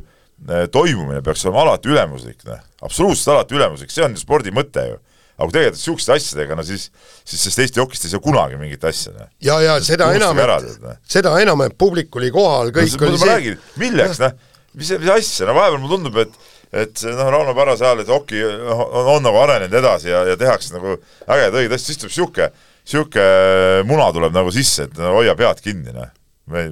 [0.49, 4.87] äh, toimumine peaks olema alati ülemuslik, noh, absoluutselt alati ülemuslik, see on ju spordi mõte
[4.91, 4.99] ju
[5.39, 6.89] aga kui tegeleda niisuguste asjadega, no siis,
[7.23, 9.13] siis sellest Eesti jokist ei saa kunagi mingit asja.
[9.15, 9.29] Noh.
[9.45, 10.97] ja, ja seda enam, et, noh.
[11.07, 13.53] seda enam, et publik oli kohal, kõik no, oli see.
[13.79, 14.35] milleks, noh,
[14.73, 16.35] mis, mis asja, no vahepeal mulle tundub, et
[16.71, 20.75] et noh, Rauno Parase ajal, et hoki on, on nagu arenenud edasi ja, ja tehakse
[20.75, 22.49] nagu ägedaid õigeid asju, siis tuleb niisugune,
[22.85, 26.11] niisugune muna tuleb nagu sisse, et no hoia pead kinni, noh.
[26.53, 26.69] me,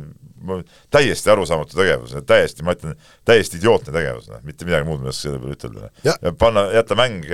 [0.93, 2.93] täiesti arusaamatu tegevus, täiesti, ma ütlen,
[3.27, 5.89] täiesti idiootne tegevus, noh, mitte midagi muud ma ei oska selle peale ütelda.
[6.05, 7.25] ja panna, jätta mäng,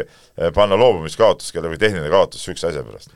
[0.55, 3.13] panna loobumiskaotus kelle või tehniline kaotus niisuguse asja pärast.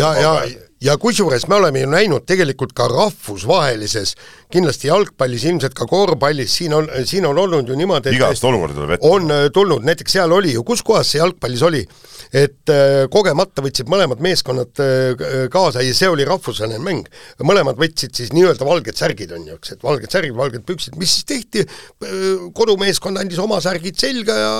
[0.00, 0.32] ja, ja,
[0.80, 4.12] ja kusjuures me oleme ju näinud tegelikult ka rahvusvahelises,
[4.52, 8.76] kindlasti jalgpallis, ilmselt ka korvpallis, siin on, siin on olnud ju niimoodi, et igast olukorda
[8.76, 9.08] tuleb ette.
[9.08, 11.80] on äh, tulnud, näiteks seal oli ju, kus kohas see jalgpallis oli,
[12.28, 17.08] et äh, kogemata võtsid mõlemad meeskonnad äh, kaasa ja see oli rahvusvaheline mäng.
[17.40, 21.16] mõlemad võtsid siis nii-öelda valged särgid, on ju, eks, et valged särgid, valged püksid, mis
[21.16, 21.64] siis tehti,
[22.56, 24.52] kodumeeskond andis oma särgid selga ja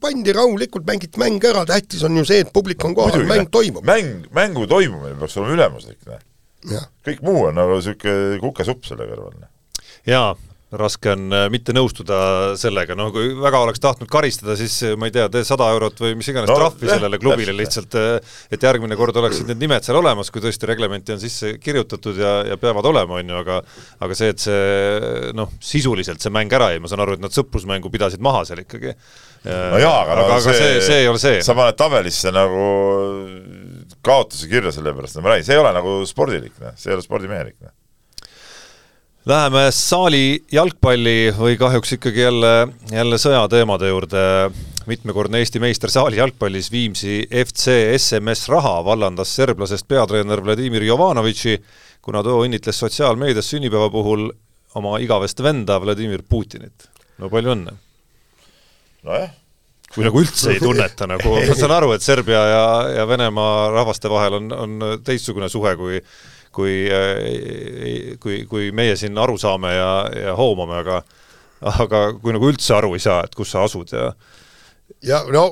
[0.00, 3.82] pandi rahulikult, mängiti mäng ära, tähtis on ju see, et publik on kohal, mäng toimub.
[3.84, 6.88] mäng, mängu toimumine peaks olema üle ülemuslik, noh.
[7.04, 9.38] kõik muu on nagu niisugune kukesupp selle kõrval.
[9.40, 9.80] Noh.
[10.08, 10.34] jaa,
[10.78, 12.16] raske on äh, mitte nõustuda
[12.58, 16.00] sellega, no kui väga oleks tahtnud karistada, siis äh, ma ei tea, tee sada eurot
[16.02, 19.86] või mis iganes no, trahvi sellele klubile lihtsalt, äh, et järgmine kord oleksid need nimed
[19.86, 23.60] seal olemas, kui tõesti reglementi on sisse kirjutatud ja, ja peavad olema, on ju, aga
[24.04, 27.34] aga see, et see noh, sisuliselt see mäng ära jäi, ma saan aru, et nad
[27.34, 28.94] sõprusmängu pidasid maha seal ikkagi.
[29.44, 31.40] no jaa, aga, aga, aga see, see, see ei ole see.
[31.44, 32.68] sa paned tabelisse nagu
[34.04, 36.98] kaotuse kirja selle pärast, no ma räägin, see ei ole nagu spordilik, noh, see ei
[36.98, 37.74] ole spordimehelik, noh.
[39.24, 42.52] Läheme saali jalgpalli või kahjuks ikkagi jälle,
[42.92, 44.24] jälle sõjateemade juurde.
[44.84, 51.56] mitmekordne Eesti meister saali jalgpallis Viimsi FC SMS Raha vallandas serblasest peatreener Vladimir Jovanovitši,
[52.02, 54.28] kuna too õnnitles sotsiaalmeedias sünnipäeva puhul
[54.74, 56.90] oma igavest venda Vladimir Putinit.
[57.18, 57.72] no palju õnne!
[59.04, 59.32] nojah
[59.94, 62.64] kui nagu üldse ei tunneta nagu, ma saan aru, et Serbia ja,
[62.98, 66.00] ja Venemaa rahvaste vahel on, on teistsugune suhe kui
[66.54, 66.86] kui,
[68.22, 71.00] kui, kui meie siin aru saame ja, ja hoomame, aga
[71.64, 74.12] aga kui nagu üldse aru ei saa, et kus sa asud ja
[75.04, 75.44] ja no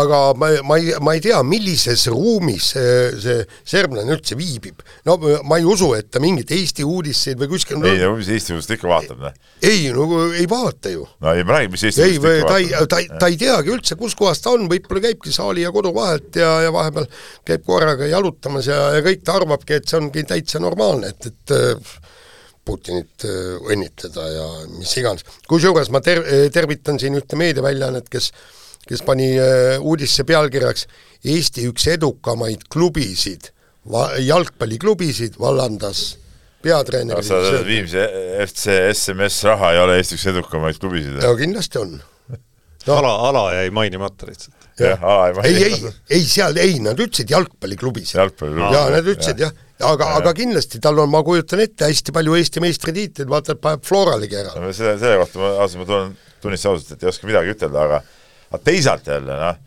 [0.00, 4.82] aga ma, ma ei, ma ei tea, millises ruumis see, see serblane üldse viibib.
[5.06, 5.16] no
[5.46, 8.74] ma ei usu, et ta mingeid Eesti uudiseid või kuskil ei no mis Eesti uudist
[8.74, 9.40] ikka vaatab, noh.
[9.66, 11.06] ei, no ei vaata ju.
[11.22, 12.92] no ei, ma räägin, mis Eesti ei, uudist ikka ta vaatab.
[12.92, 15.94] ta ei, ta ei teagi üldse, kus kohas ta on, võib-olla käibki saali ja kodu
[15.96, 17.10] vahelt ja, ja vahepeal
[17.46, 22.00] käib korraga jalutamas ja, ja kõik ta arvabki, et see ongi täitsa normaalne, et, et
[22.70, 25.24] Putinit õnnitleda ja mis iganes.
[25.48, 28.28] kusjuures ma ter-, tervitan siin ühte meediaväljaannet, kes
[28.88, 30.86] kes pani äh, uudisse pealkirjaks
[31.30, 33.50] Eesti üks edukamaid klubisid,
[34.24, 36.14] jalgpalliklubisid vallandas
[36.64, 38.00] peatreener sa ütled Viimsi
[38.46, 41.20] FC SMS Raha ei ole Eesti üks edukamaid klubisid?
[41.20, 42.96] no kindlasti on no..
[42.96, 44.68] ala, ala jäi mainimata lihtsalt.
[44.80, 45.64] jah, ala jäi mainimata.
[45.64, 48.16] ei, ei, ei seal, ei, nad ütlesid jalgpalliklubisid.
[48.20, 48.78] jalgpalliklubisid.
[48.78, 52.36] jaa, nad ütlesid jah, jah., aga, aga kindlasti tal on, ma kujutan ette, hästi palju
[52.40, 56.74] Eesti meistritiitleid, vaata, et paneb Floralegi ära selle, selle kohta ma, ausalt, ma tunnen, tunnistan
[56.74, 58.02] ausalt, et ei oska midagi ütelda, aga
[58.50, 59.62] aga teisalt jälle noh,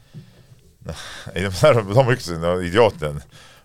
[0.90, 3.24] noh, ei ma saan aru, loomulikult no, idiootne on,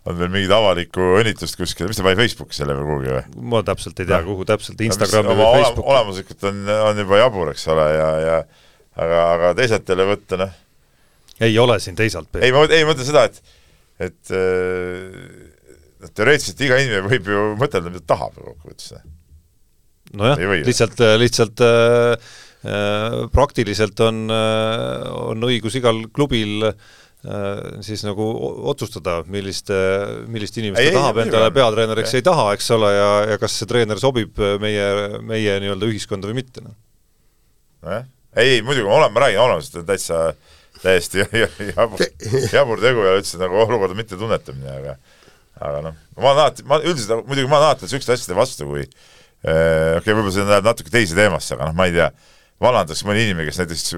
[0.09, 3.51] on veel mingit avalikku õnnitlust kuskil, mis ta pani Facebooki selle või kuhugi või?
[3.55, 5.91] ma täpselt ei tea, kuhu täpselt, Instagrami või Facebooki.
[5.95, 8.41] olemuslikult on, on juba jabur, eks ole, ja, ja
[9.05, 10.57] aga, aga teisalt jälle võtta, noh.
[11.51, 12.41] ei ole siin teisalt.
[12.41, 13.55] ei, ma, ei ma mõtlen seda, et,
[14.09, 14.35] et
[15.99, 19.01] noh, teoreetiliselt iga inimene võib ju mõtelda, mida tahab kokkuvõttes.
[20.15, 22.48] nojah, lihtsalt, lihtsalt äh, Äh,
[23.33, 26.75] praktiliselt on, äh, on õigus igal klubil äh,
[27.87, 28.27] siis nagu
[28.71, 29.79] otsustada, milliste,
[30.31, 32.27] millist inimest ta tahab ei, endale peatreeneriks, ei.
[32.27, 34.87] taha, eks ole, ja, ja kas see treener sobib meie,
[35.23, 36.77] meie nii-öelda ühiskonda või mitte, noh.
[37.87, 40.23] nojah, ei, muidugi, ma olen, ma räägin olemusest, et täitsa
[40.83, 41.23] täiesti
[41.75, 42.03] jabur,
[42.53, 44.99] jabur tegu ja üldse nagu olukorda mitte tunnetamine, aga
[45.59, 48.85] aga noh, ma olen alati, ma üldiselt muidugi ma olen alati niisuguste asjade vastu, kui
[48.85, 52.09] okei okay,, võib-olla see läheb natuke teise teemasse, aga noh, ma ei tea,
[52.63, 53.97] vallandaks mõni inimene, kes näiteks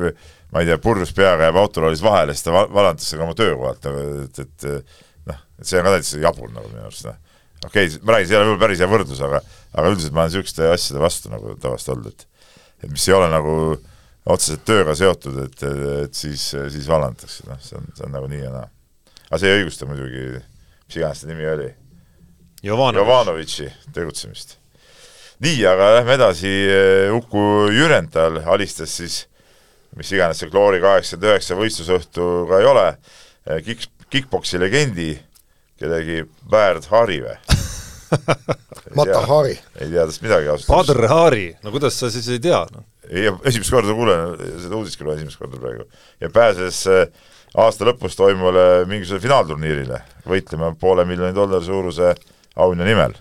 [0.52, 4.40] ma ei tea, purjus peaga jääb autoroolis vahele, siis ta vallandatakse ka oma töökohalt, et,
[4.44, 4.66] et
[5.30, 7.20] noh, et see on ka täitsa jabur nagu minu arust, noh.
[7.66, 10.24] okei okay,, ma räägin, see ei ole võib-olla päris hea võrdlus, aga aga üldiselt ma
[10.24, 12.26] olen niisuguste asjade vastu nagu tavaliselt olnud, et
[12.80, 13.54] et mis ei ole nagu
[14.30, 15.66] otseselt tööga seotud, et,
[16.06, 18.70] et siis, siis vallandatakse, noh, see on, see on nagu nii ja naa.
[19.28, 20.24] aga see ei õigusta muidugi,
[20.86, 21.68] mis iganes ta nimi oli,
[22.62, 24.59] Jovanovitši tegutsemist.
[25.40, 26.52] Nii, aga lähme edasi,
[27.16, 29.24] Uku Jürental alistas siis
[29.98, 32.86] mis iganes see Glory kaheksakümmend üheksa võistlusõhtu ka ei ole,
[33.66, 35.14] kick, kick-poksi legendi,
[35.80, 37.38] kellegi Bärd Hari või
[38.98, 39.56] Mata Hari.
[39.78, 40.88] ei tea tast midagi ausalt öeldes.
[40.90, 42.84] Padr Hari, no kuidas sa siis ei tea no??
[43.10, 45.86] ei, esimest korda kuulen, seda uudist küll esimest korda praegu.
[46.22, 47.06] ja pääses äh,
[47.58, 52.14] aasta lõpus toimuvale mingisugusele finaalturniirile võitlema poole miljoni dollari suuruse
[52.56, 53.16] auhinna nimel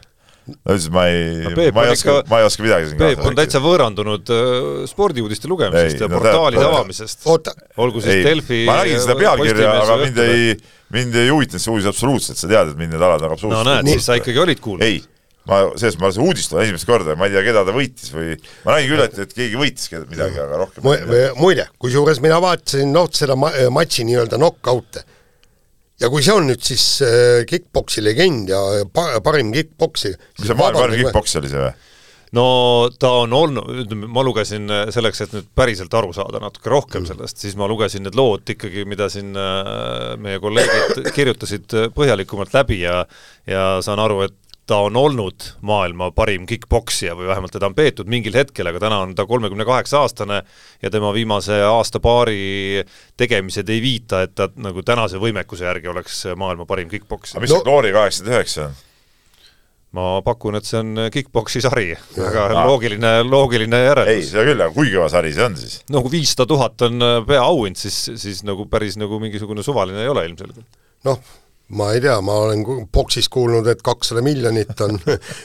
[0.54, 3.62] no ütles, ma ei ma ei oska, ma ei oska midagi siin Peep on täitsa
[3.64, 7.30] võõrandunud uh, spordiuudiste lugemisest ei, ja no, portaalide avamisest.
[7.80, 10.50] olgu siis ei, Delfi ma nägin seda pealkirja, aga mind ei,
[10.96, 13.78] mind ei huvitanud see uudis absoluutselt, sa tead, et mind need alad nagu absoluutselt no
[13.78, 14.88] näed, siis sa ikkagi olid kuulnud.
[14.88, 15.04] ei,
[15.50, 18.34] ma, sellest ma seda uudist olen esimest korda, ma ei tea, keda ta võitis või
[18.66, 20.90] ma nägin küll, et, et keegi võitis midagi, aga rohkem
[21.40, 25.06] muide, kusjuures mina vaatasin noh, seda ma-, matši nii-öelda knock-out'e
[26.00, 28.60] ja kui see on nüüd siis äh, kick-poksi legend ja
[28.94, 31.72] pa-, parim kick-poksi mis see maailma parim kick-poks oli see või?
[32.38, 32.46] no
[33.02, 37.04] ta on olnud, ütleme, ma lugesin äh, selleks, et nüüd päriselt aru saada natuke rohkem
[37.04, 37.12] mm.
[37.14, 42.84] sellest, siis ma lugesin need lood ikkagi, mida siin äh, meie kolleegid kirjutasid põhjalikumalt läbi
[42.84, 43.02] ja
[43.50, 44.38] ja saan aru, et
[44.70, 49.00] ta on olnud maailma parim kick-poksija või vähemalt teda on peetud mingil hetkel, aga täna
[49.06, 50.44] on ta kolmekümne kaheksa aastane
[50.82, 52.84] ja tema viimase aasta-paari
[53.18, 57.40] tegemised ei viita, et ta nagu tänase võimekuse järgi oleks maailma parim kick-poksija.
[57.40, 57.58] aga mis no.
[57.58, 58.78] see Glory kaheksakümmend üheksa on?
[59.98, 62.64] ma pakun, et see on kick-poksi sari, väga ah.
[62.70, 64.20] loogiline, loogiline järeldus.
[64.20, 65.80] ei, seda küll, aga kui kõva sari see on siis?
[65.90, 70.30] no kui viissada tuhat on peaauhind, siis, siis nagu päris nagu mingisugune suvaline ei ole
[70.30, 70.82] ilmselgelt.
[71.10, 71.24] noh,
[71.78, 72.64] ma ei tea, ma olen
[72.94, 74.98] boksis kuulnud, et kakssada miljonit on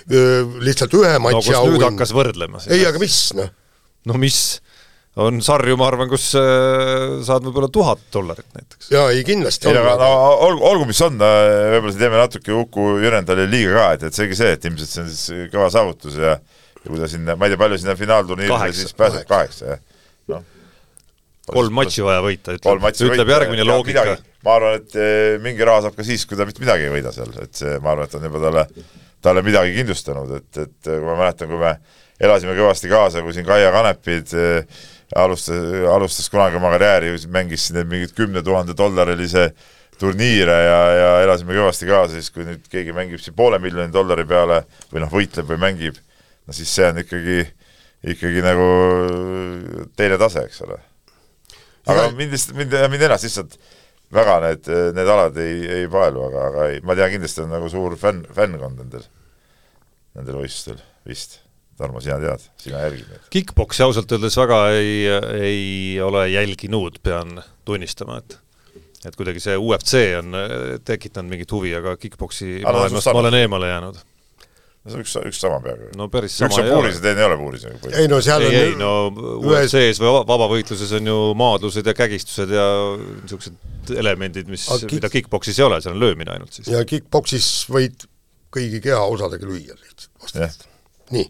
[0.66, 1.88] lihtsalt ühe matši no, auhind.
[1.90, 2.62] hakkas võrdlema.
[2.72, 3.50] ei, aga mis, noh?
[4.08, 4.38] no mis,
[5.20, 8.90] on sarju, ma arvan, kus äh, saad võib-olla tuhat dollarit näiteks.
[8.94, 10.10] jaa, ei kindlasti ei, aga no
[10.48, 14.40] olgu, olgu mis on, võib-olla siin teeme natuke Uku Jürendali liiga ka, et, et seegi
[14.40, 16.38] see, et ilmselt see on siis kõva saavutus ja
[16.84, 19.80] ja kui ta sinna, ma ei tea, palju sinna finaalturniirile siis pääseb, kaheksa, jah?
[20.34, 20.44] noh.
[21.48, 24.04] kolm matši vaja võita, ütleb, ütleb järgmine loogika
[24.44, 27.12] ma arvan, et eh, mingi raha saab ka siis, kui ta mitte midagi ei võida
[27.14, 28.64] seal, et see, ma arvan, et on juba talle,
[29.24, 31.76] talle midagi kindlustanud, et, et kui ma mäletan, kui me
[32.24, 34.82] elasime kõvasti kaasa, kui siin Kaia Kanepid eh,
[35.16, 39.50] alustas, alustas kunagi oma karjääri, mängis siin mingit kümne tuhande dollarilise
[39.98, 44.26] turniire ja, ja elasime kõvasti kaasa, siis kui nüüd keegi mängib siin poole miljoni dollari
[44.28, 46.00] peale või noh, võitleb või mängib,
[46.44, 47.44] no siis see on ikkagi,
[48.14, 48.66] ikkagi nagu
[49.96, 50.80] teine tase, eks ole.
[51.86, 53.58] aga mind lihtsalt, mind, mind ennast lihtsalt
[54.14, 57.70] väga need, need alad ei, ei paelu, aga, aga ei, ma tean, kindlasti on nagu
[57.72, 59.08] suur fänn, fännkond nendel,
[60.18, 61.40] nendel võistlustel vist.
[61.74, 63.22] Tarmo, sina tead, sina jälgid neid?
[63.34, 65.08] Kick-poksi ausalt öeldes väga ei,
[65.42, 68.38] ei ole jälginud, pean tunnistama, et
[69.04, 70.32] et kuidagi see UFC on
[70.86, 73.98] tekitanud mingit huvi, aga kick-poksi maailmast ma olen eemale jäänud
[74.84, 75.90] see on üks, üks sama peaaegu.
[75.96, 77.66] no päris sama üks on puuris ja teine ei ole puuris.
[78.00, 78.90] ei no seal ei, on ei no
[79.40, 82.66] UFC-s või vabavõitluses on ju maadlused ja kägistused ja
[82.98, 83.56] niisugused
[83.90, 86.70] elemendid, mis, mida kick-poksis ei ole, seal on löömine ainult siis.
[86.72, 88.06] ja kick-poksis võid
[88.54, 90.66] kõigi kehaosadega lüüa lihtsalt.
[91.14, 91.28] nii,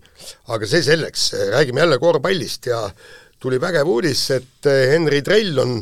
[0.54, 2.86] aga see selleks, räägime jälle korvpallist ja
[3.42, 5.78] tuli vägev uudis, et Henri Trell on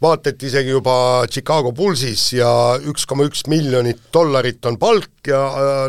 [0.00, 0.94] vaata et isegi juba
[1.28, 2.50] Chicago Bullsis ja
[2.88, 5.40] üks koma üks miljonit dollarit on palk ja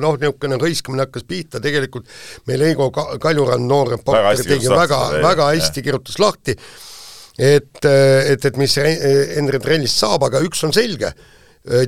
[0.04, 2.10] noh, niisugune hõiskamine hakkas pihta, tegelikult
[2.50, 6.58] meil Heigo Kaljurand, noor reporter, tegi väga, väga hästi, kirjutas lahti,
[7.42, 11.10] et, et, et mis Henri Trellist saab, aga üks on selge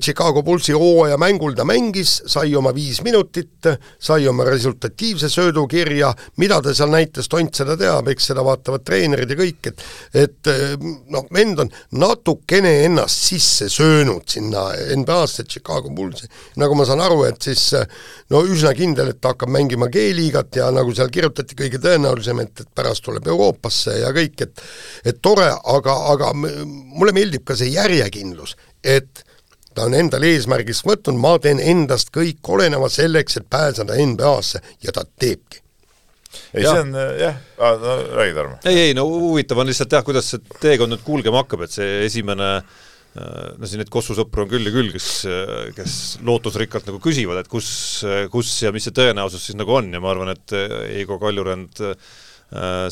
[0.01, 3.65] Chicago Bullsi hooaja mängul ta mängis, sai oma viis minutit,
[3.99, 8.85] sai oma resultatiivse söödu kirja, mida ta seal näitas, tont seda teab, eks seda vaatavad
[8.85, 9.81] treenerid ja kõik, et
[10.13, 10.75] et äh,
[11.09, 16.29] noh, vend on natukene ennast sisse söönud sinna NBA-sse, Chicago Bullsi.
[16.61, 17.65] nagu ma saan aru, et siis
[18.29, 22.61] no üsna kindel, et ta hakkab mängima G-liigat ja nagu seal kirjutati, kõige tõenäolisem, et,
[22.61, 24.65] et pärast tuleb Euroopasse ja kõik, et
[25.09, 29.25] et tore, aga, aga mulle meeldib ka see järjekindlus, et
[29.75, 34.95] ta on endale eesmärgiks võtnud, ma teen endast kõik oleneva selleks, et pääseda NBA-sse ja
[34.95, 35.61] ta teebki.
[36.53, 38.57] ei, see on jah, no räägi Tarmo.
[38.65, 42.01] ei, ei no huvitav on lihtsalt jah, kuidas see teekond nüüd kulgema hakkab, et see
[42.07, 42.49] esimene
[43.13, 45.07] no siin neid Kossu sõpru on küll ja küll, kes,
[45.77, 47.67] kes lootusrikkalt nagu küsivad, et kus,
[48.33, 50.55] kus ja mis see tõenäosus siis nagu on ja ma arvan, et
[50.95, 51.83] Eigo Kaljurand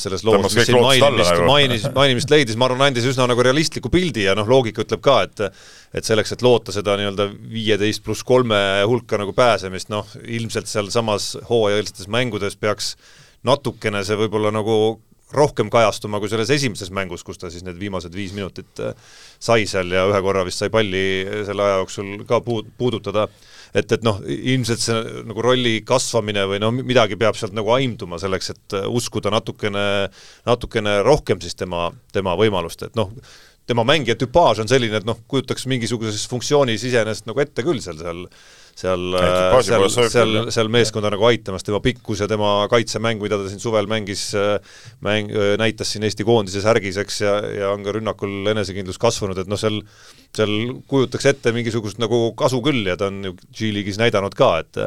[0.01, 1.45] selles loos, mis siin mainimist, nagu.
[1.45, 5.21] mainis, mainimist leidis, ma arvan, andis üsna nagu realistliku pildi ja noh, loogika ütleb ka,
[5.27, 5.43] et
[5.91, 8.57] et selleks, et loota seda nii-öelda viieteist pluss kolme
[8.87, 12.95] hulka nagu pääsemist, noh, ilmselt sealsamas hooajaeelsetes mängudes peaks
[13.45, 14.75] natukene see võib-olla nagu
[15.35, 18.95] rohkem kajastuma kui selles esimeses mängus, kus ta siis need viimased viis minutit äh,
[19.39, 21.03] sai seal ja ühe korra vist sai palli
[21.47, 23.27] selle aja jooksul ka puud-, puudutada,
[23.73, 24.97] et, et noh, ilmselt see
[25.27, 29.85] nagu rolli kasvamine või no midagi peab sealt nagu aimduma selleks, et äh, uskuda natukene,
[30.47, 33.13] natukene rohkem siis tema, tema võimalust, et noh,
[33.67, 37.99] tema mängija tüpaaž on selline, et noh, kujutaks mingisuguses funktsioonis iseenesest nagu ette küll seal,
[38.01, 38.25] seal
[38.75, 39.17] seal,
[39.65, 43.89] seal, seal, seal meeskonda nagu aitamas, tema pikkus ja tema kaitsemäng, mida ta siin suvel
[43.91, 44.29] mängis,
[45.05, 49.51] mäng, näitas siin Eesti koondise särgis, eks, ja, ja on ka rünnakul enesekindlus kasvanud, et
[49.51, 49.81] noh, seal
[50.35, 50.51] seal
[50.87, 54.79] kujutaks ette mingisugust nagu kasu küll ja ta on ju G-liigis näidanud ka, et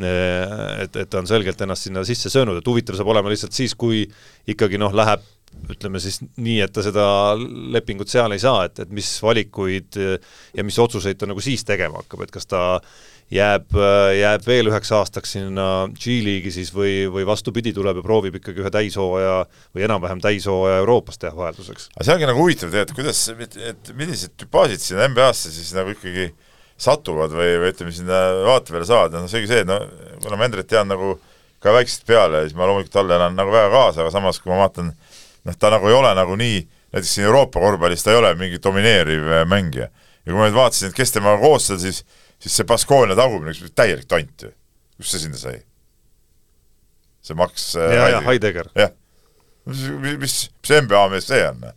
[0.00, 3.74] et, et ta on selgelt ennast sinna sisse söönud, et huvitav saab olema lihtsalt siis,
[3.76, 4.06] kui
[4.48, 5.26] ikkagi noh, läheb
[5.70, 7.04] ütleme siis nii, et ta seda
[7.74, 12.00] lepingut seal ei saa, et, et mis valikuid ja mis otsuseid ta nagu siis tegema
[12.00, 12.62] hakkab, et kas ta
[13.30, 13.76] jääb,
[14.18, 18.72] jääb veel üheks aastaks sinna G-liigi siis või, või vastupidi, tuleb ja proovib ikkagi ühe
[18.74, 19.36] täishooaja
[19.76, 21.90] või enam-vähem täishooaja Euroopas teha vahelduseks.
[21.94, 25.94] aga see ongi nagu huvitav tegelikult, kuidas, et, et millised tüpaažid sinna NBA-sse siis nagu
[25.94, 26.30] ikkagi
[26.80, 29.78] satuvad või, või ütleme, sinna vaatepeale saavad, no seegi see, et no
[30.24, 31.18] kuna ma Endrit tean nagu
[31.60, 34.62] ka väiksest peale, siis ma loomulikult talle elan nagu väga kaasa, aga samas kui ma
[34.62, 34.94] vaatan,
[35.46, 38.58] noh, ta nagu ei ole nagu nii, näiteks siin Euroopa korvpallis ta ei ole mingi
[38.64, 39.90] domineeriv mängija.
[39.90, 42.00] ja kui ma nüüd vaatasin, et kes temaga koos seal siis
[42.40, 44.52] siis see Baskonia tagumine, täielik tont ju.
[44.96, 45.60] kust see sinna sai?
[47.24, 48.70] see Max ja, ja Heidegger.
[48.76, 48.94] jah.
[49.68, 49.84] mis,
[50.22, 51.68] mis, mis NBA mees see on?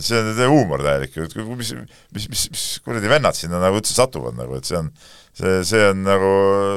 [0.00, 1.72] see on huumor täielik ju, mis,
[2.14, 4.92] mis, mis, mis kuradi vennad sinna nagu üldse satuvad nagu, et see on,
[5.38, 6.30] see, see on nagu,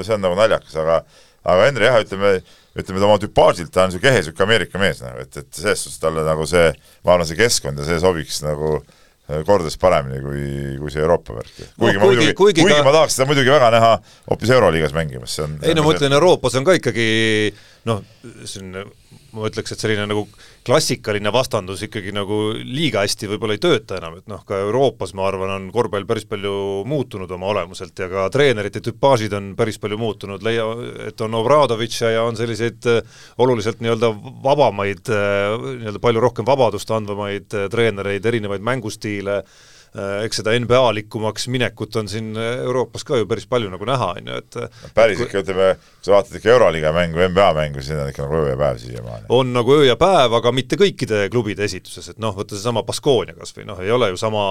[0.05, 1.03] see on nagu naljakas, aga
[1.43, 2.37] aga Henri jah, ütleme,
[2.79, 5.81] ütleme ta oma tüpaažilt, ta on niisugune ehe niisugune Ameerika mees nagu, et, et selles
[5.83, 6.69] suhtes talle nagu see,
[7.03, 9.01] ma arvan, see keskkond ja see sobiks nagu äh,
[9.47, 10.43] kordades paremini kui,
[10.81, 11.53] kui see Euroopa värk.
[11.79, 12.83] kuigi no, ma muidugi, kuigi, kuigi ka...
[12.85, 13.93] ma tahaks seda muidugi väga näha
[14.29, 17.07] hoopis Euroliigas mängimas, see on ei no ma ütlen, Euroopas on ka ikkagi
[17.89, 18.03] noh,
[18.45, 18.83] see on
[19.33, 20.25] ma ütleks, et selline nagu
[20.65, 25.25] klassikaline vastandus ikkagi nagu liiga hästi võib-olla ei tööta enam, et noh, ka Euroopas ma
[25.27, 29.99] arvan, on korvpall päris palju muutunud oma olemuselt ja ka treenerite tüpaažid on päris palju
[30.01, 30.67] muutunud, leia,
[31.09, 34.13] et on Obradovitše ja on selliseid äh, oluliselt nii-öelda
[34.45, 39.41] vabamaid, äh, nii-öelda palju rohkem vabadust andvamaid äh, treenereid, erinevaid mängustiile,
[39.93, 44.39] eks seda NBA-likumaks minekut on siin Euroopas ka ju päris palju nagu näha, on ju,
[44.41, 45.27] et no päris kui...
[45.27, 48.49] ikka, ütleme, kui sa vaatad ikka Euroliiga mängu, NBA mängu, siis on ikka nagu öö
[48.49, 49.29] ja päev siiamaani.
[49.37, 53.37] on nagu öö ja päev, aga mitte kõikide klubide esituses, et noh, võtta seesama Baskonia
[53.37, 54.45] kas või noh, ei ole ju sama,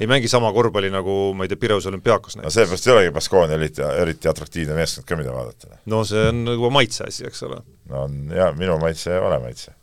[0.00, 2.48] ei mängi sama korvpalli nagu ma ei tea, Pireuse olümpiaakos näiteks.
[2.48, 5.80] no seepärast ei olegi Baskonia eriti, eriti atraktiivne meeskond ka, mida vaadata.
[5.92, 7.60] no see on nagu maitse asi, eks ole.
[7.92, 9.76] no on jaa, minu maitse ei ole maitse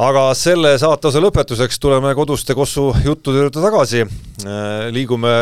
[0.00, 4.04] aga selle saateosa lõpetuseks tuleme koduste Kossu juttude juurde tagasi.
[4.46, 5.32] Äh, liigume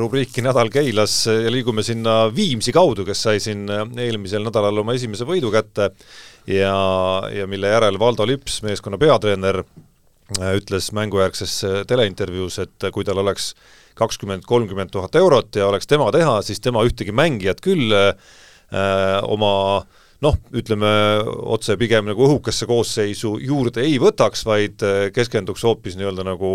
[0.00, 5.28] rubriiki Nädal Keilas ja liigume sinna Viimsi kaudu, kes sai siin eelmisel nädalal oma esimese
[5.28, 5.90] võidu kätte
[6.48, 6.72] ja,
[7.34, 9.60] ja mille järel Valdo Lips, meeskonna peatreener,
[10.40, 13.52] äh, ütles mängujärgses teleintervjuus, et kui tal oleks
[13.98, 18.14] kakskümmend, kolmkümmend tuhat eurot ja oleks tema teha, siis tema ühtegi mängijat küll äh,
[19.28, 20.90] oma äh, noh, ütleme
[21.54, 26.52] otse pigem nagu õhukesse koosseisu juurde ei võtaks, vaid äh, keskenduks hoopis nii-öelda nagu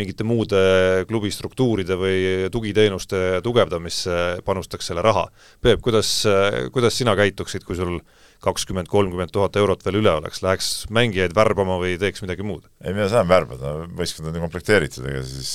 [0.00, 0.62] mingite muude
[1.10, 2.16] klubi struktuuride või
[2.52, 5.26] tugiteenuste tugevdamisse, panustaks selle raha.
[5.60, 7.98] Peep, kuidas, äh, kuidas sina käituksid, kui sul
[8.42, 12.64] kakskümmend, kolmkümmend tuhat eurot veel üle oleks, läheks mängijaid värbama või teeks midagi muud?
[12.82, 15.52] ei, mina saan värbada, võistkond on ju komplekteeritud, ega siis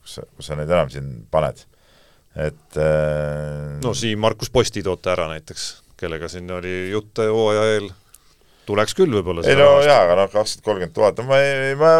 [0.00, 1.62] kus sa, kus sa neid enam siin paned,
[2.34, 3.78] et äh...
[3.84, 5.68] no Siim Markus Posti toote ära näiteks
[6.02, 7.90] kellega siin oli jutt hooaja eel,
[8.68, 11.92] tuleks küll võib-olla ei no jaa, aga noh, kakskümmend, kolmkümmend tuhat, ma ei, ma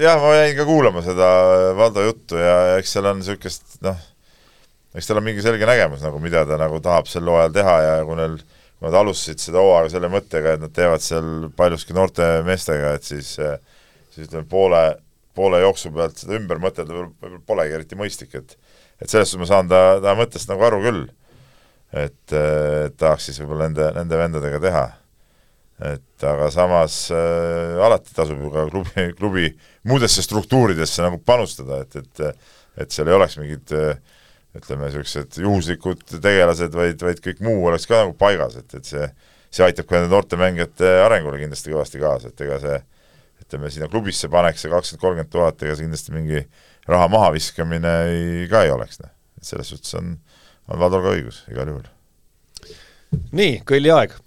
[0.00, 1.28] jah, ma jäin ka kuulama seda
[1.78, 3.98] Valdo juttu ja eks seal on niisugust noh,
[4.96, 7.92] eks tal on mingi selge nägemus nagu, mida ta nagu tahab sel hooajal teha ja
[8.08, 8.40] kui neil,
[8.78, 13.06] kui nad alustasid seda hooaega selle mõttega, et nad teevad seal paljuski noorte meestega, et
[13.06, 13.36] siis
[14.10, 14.82] siis ütleme, poole,
[15.36, 18.56] poole jooksu pealt seda ümber mõtelda võib-olla polegi eriti mõistlik, et
[19.00, 21.04] et selles suhtes ma saan ta, ta mõttest nagu aru küll
[21.92, 24.86] et äh, tahaks siis võib-olla nende, nende vendadega teha.
[25.90, 29.50] et aga samas äh, alati tasub ju ka klubi, klubi
[29.88, 32.48] muudesse struktuuridesse nagu panustada, et, et
[32.80, 33.98] et seal ei oleks mingid äh,
[34.56, 39.08] ütleme, niisugused juhuslikud tegelased, vaid, vaid kõik muu oleks ka nagu paigas, et, et see
[39.50, 42.76] see aitab ka nende noorte mängijate arengule kindlasti kõvasti kaasa, et ega see
[43.42, 46.42] ütleme, sinna klubisse paneks see kakskümmend, kolmkümmend tuhat, ega see kindlasti mingi
[46.90, 49.10] raha mahaviskamine ei, ka ei oleks, noh.
[49.40, 50.14] et selles suhtes on,
[50.70, 51.86] on Valdol ka õigus, igal juhul.
[53.32, 54.18] nii, kõlli aeg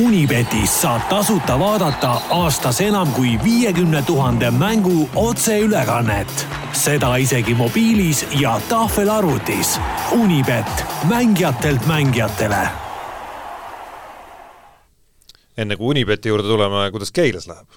[0.00, 6.46] Unibetis saab tasuta vaadata aastas enam kui viiekümne tuhande mängu otseülekannet.
[6.72, 9.80] seda isegi mobiilis ja tahvelarvutis.
[10.12, 12.68] Unibet, mängijatelt mängijatele.
[15.56, 17.68] enne kui Unibeti juurde tuleme, kuidas Keilas läheb?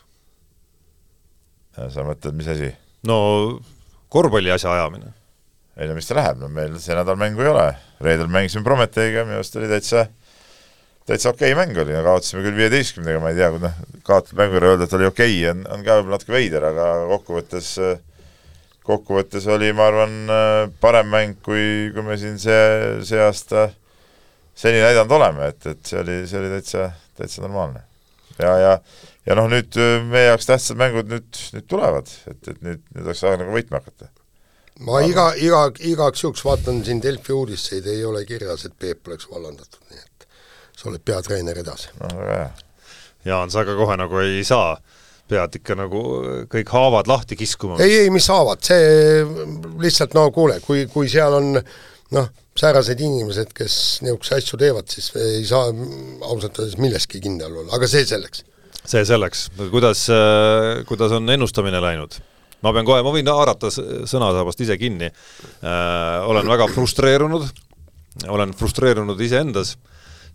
[1.89, 2.75] sa mõtled, mis asi?
[3.07, 3.59] no
[4.09, 5.13] korvpalli asja ajamine.
[5.77, 7.69] Ei no mis ta läheb, no meil see nädal mängu ei ole.
[8.03, 10.05] reedel mängisime Prometeiga, minu arust oli täitsa
[11.07, 14.69] täitsa okei okay mäng oli, kaotasime küll viieteistkümnega, ma ei tea, noh, kaotatud mängu juurde
[14.71, 17.71] öelda, et oli okei okay,, on, on ka võib-olla natuke veider, aga kokkuvõttes,
[18.87, 20.15] kokkuvõttes oli, ma arvan,
[20.83, 21.65] parem mäng, kui,
[21.95, 22.63] kui me siin see,
[23.07, 23.67] see aasta
[24.55, 27.83] seni näidanud oleme, et, et see oli, see oli täitsa, täitsa normaalne.
[28.39, 28.73] ja, ja,
[29.27, 29.75] ja noh, nüüd
[30.07, 33.83] meie jaoks tähtsad mängud nüüd, nüüd tulevad, et, et nüüd, nüüd oleks aeg nagu võitma
[33.83, 34.13] hakata
[34.81, 39.29] ma iga, iga, igaks juhuks vaatan siin Delfi uudiseid, ei ole kirjas, et Peep oleks
[39.29, 40.27] vallandatud, nii et
[40.79, 41.91] sa oled peatreener edasi.
[42.01, 42.51] no väga hea.
[43.29, 44.75] Jaan, sa ka kohe nagu ei saa,
[45.31, 46.01] pead ikka nagu
[46.51, 47.77] kõik haavad lahti kiskuma.
[47.83, 49.23] ei, ei, mis haavad, see
[49.83, 51.53] lihtsalt no kuule, kui, kui seal on
[52.13, 57.71] noh, säärased inimesed, kes niisuguseid asju teevad, siis ei saa ausalt öeldes milleski kindel olla,
[57.77, 58.43] aga see selleks.
[58.83, 60.05] see selleks, kuidas,
[60.89, 62.19] kuidas on ennustamine läinud?
[62.63, 65.11] Ma pean kohe, ma võin haarata sõnasabast ise kinni.
[65.61, 67.49] Äh,, olen väga frustreerunud,
[68.31, 69.75] olen frustreerunud iseendas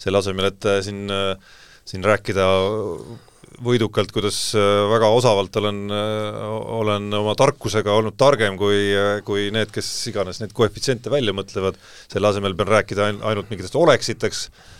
[0.02, 1.58] selle asemel, et äh, siin, äh,
[1.88, 2.46] siin rääkida
[3.64, 4.62] võidukalt, kuidas äh,
[4.92, 5.84] väga osavalt olen,
[6.78, 8.92] olen oma tarkusega olnud targem kui,
[9.26, 11.78] kui need, kes iganes neid koefitsiente välja mõtlevad,
[12.12, 14.77] selle asemel pean rääkida ainult mingitest oleksiteks äh,,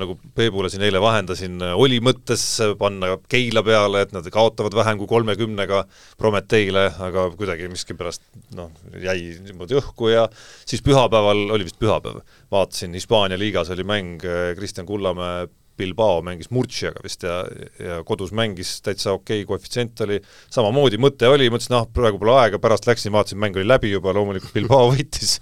[0.00, 2.42] nagu Peebule siin eile vahendasin, oli mõttes
[2.78, 5.82] panna Keila peale, et nad kaotavad vähem kui kolmekümnega
[6.20, 8.22] Prometeile, aga kuidagi miskipärast
[8.58, 8.70] noh,
[9.02, 10.28] jäi niimoodi õhku ja
[10.64, 12.20] siis pühapäeval, oli vist pühapäev,
[12.52, 15.48] vaatasin, Hispaania liigas oli mäng, äh, Kristjan Kullamäe
[15.80, 17.40] Bilbao mängis Murciaga vist ja,
[17.80, 20.18] ja kodus mängis täitsa okei okay, koefitsient oli,
[20.52, 24.14] samamoodi mõte oli, mõtlesin, ah, praegu pole aega, pärast läksin, vaatasin, mäng oli läbi juba,
[24.16, 25.38] loomulikult Bilbao võitis.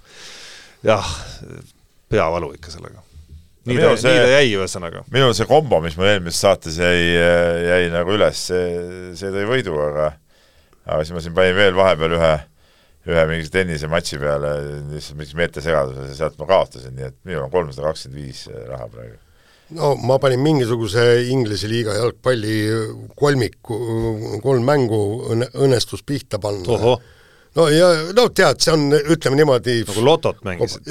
[0.85, 1.13] jah,
[2.09, 3.08] peavalu ikka sellega.
[3.67, 5.03] Nii ta, nii ta jäi ühesõnaga.
[5.11, 7.01] minul see kombo, mis mul eelmises saates jäi,
[7.67, 8.67] jäi nagu üles, see,
[9.19, 10.13] see tõi võidu, aga
[10.89, 12.35] aga siis ma siin panin veel vahepeal ühe
[13.09, 14.51] ühe mingi tennisematši peale
[14.91, 18.89] lihtsalt mingis meeltesegaduses ja sealt ma kaotasin, nii et minul on kolmsada kakskümmend viis raha
[18.91, 19.15] praegu.
[19.77, 22.57] no ma panin mingisuguse Inglise liiga jalgpalli
[23.19, 23.79] kolmiku,
[24.43, 24.99] kolm mängu
[25.33, 26.97] õnne, õnnestus pihta panna.
[27.57, 30.85] No ja no tead, see on, ütleme niimoodi nagu lotot mängisid?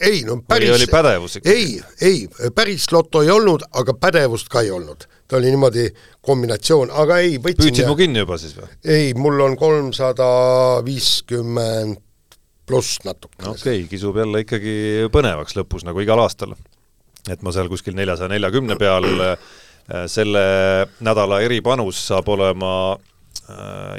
[0.00, 1.52] ei no päris või oli pädevus ikka?
[1.52, 5.88] ei, ei, päris loto ei olnud, aga pädevust ka ei olnud ta oli niimoodi
[6.26, 7.90] kombinatsioon, aga ei, võtsin püüdsid ja...
[7.90, 8.68] mu kinni juba siis või?
[8.86, 10.28] ei, mul on kolmsada
[10.86, 12.02] viiskümmend
[12.66, 13.52] pluss natukene.
[13.52, 14.76] okei okay,, kisub jälle ikkagi
[15.14, 16.54] põnevaks lõpus, nagu igal aastal.
[17.30, 19.36] et ma seal kuskil neljasaja neljakümne peal, äh,
[20.10, 20.42] selle
[21.04, 22.72] nädala eripanus saab olema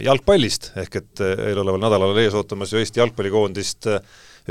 [0.03, 3.89] jalgpallist, ehk et äh, eeloleval nädalal ees ootamas ju Eesti jalgpallikoondist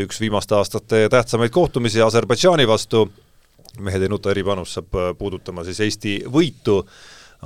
[0.01, 3.07] üks viimaste aastate tähtsamaid kohtumisi Aserbaidžaani vastu
[3.85, 6.79] mehed ei nuta eripanus saab äh, puudutama siis Eesti võitu,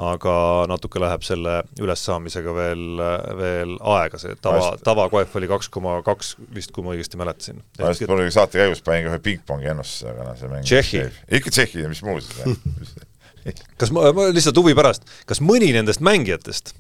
[0.01, 0.35] aga
[0.71, 6.37] natuke läheb selle ülessaamisega veel, äh, veel aega, see tava, tavakoef oli kaks koma kaks
[6.55, 7.63] vist, kui ma õigesti mäletasin.
[7.81, 11.07] ma just kunagi saate käigus panin ühe pingpongi ennustuse, aga noh, see mäng Tšehhi.
[11.41, 12.95] ikka Tšehhi ja mis muu siis
[13.81, 16.75] kas ma, ma lihtsalt huvi pärast, kas mõni nendest mängijatest,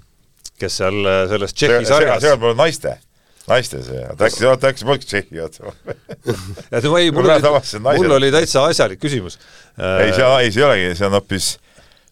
[0.61, 2.97] kes seal äh, selles Tšehhi sarjas seal pole naiste
[3.51, 5.73] naiste see, äkki, oota äkki see polnudki Tšehhi oota
[6.77, 9.41] et ma ei, mul oli, mul oli täitsa asjalik küsimus.
[9.79, 11.49] ei, see, ei see ei olegi, see on hoopis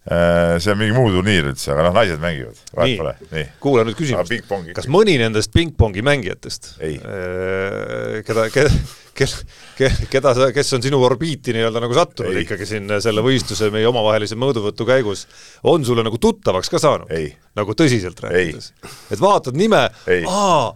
[0.09, 3.99] äh, see on mingi muu turniir üldse, aga noh, naised mängivad, vahet pole, kuula nüüd
[3.99, 8.73] küsimust, kas mõni nendest pingpongi mängijatest, äh, keda, keda,
[9.19, 12.45] keda, keda sa, kes on sinu orbiiti nii-öelda nagu sattunud ei.
[12.47, 15.27] ikkagi siin selle võistluse meie omavahelise mõõduvõtu käigus,
[15.69, 17.11] on sulle nagu tuttavaks ka saanud?
[17.59, 18.73] nagu tõsiselt rääkides?
[19.15, 19.87] et vaatad nime,
[20.29, 20.73] aa,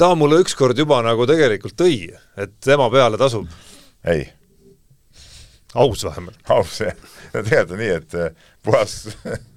[0.00, 2.10] ta mulle ükskord juba nagu tegelikult tõi,
[2.40, 3.48] et tema peale tasub.
[4.08, 4.26] ei.
[5.74, 6.40] aus vähemalt.
[6.48, 6.96] aus jah,
[7.34, 8.98] no tegelikult on nii, et eh, puhas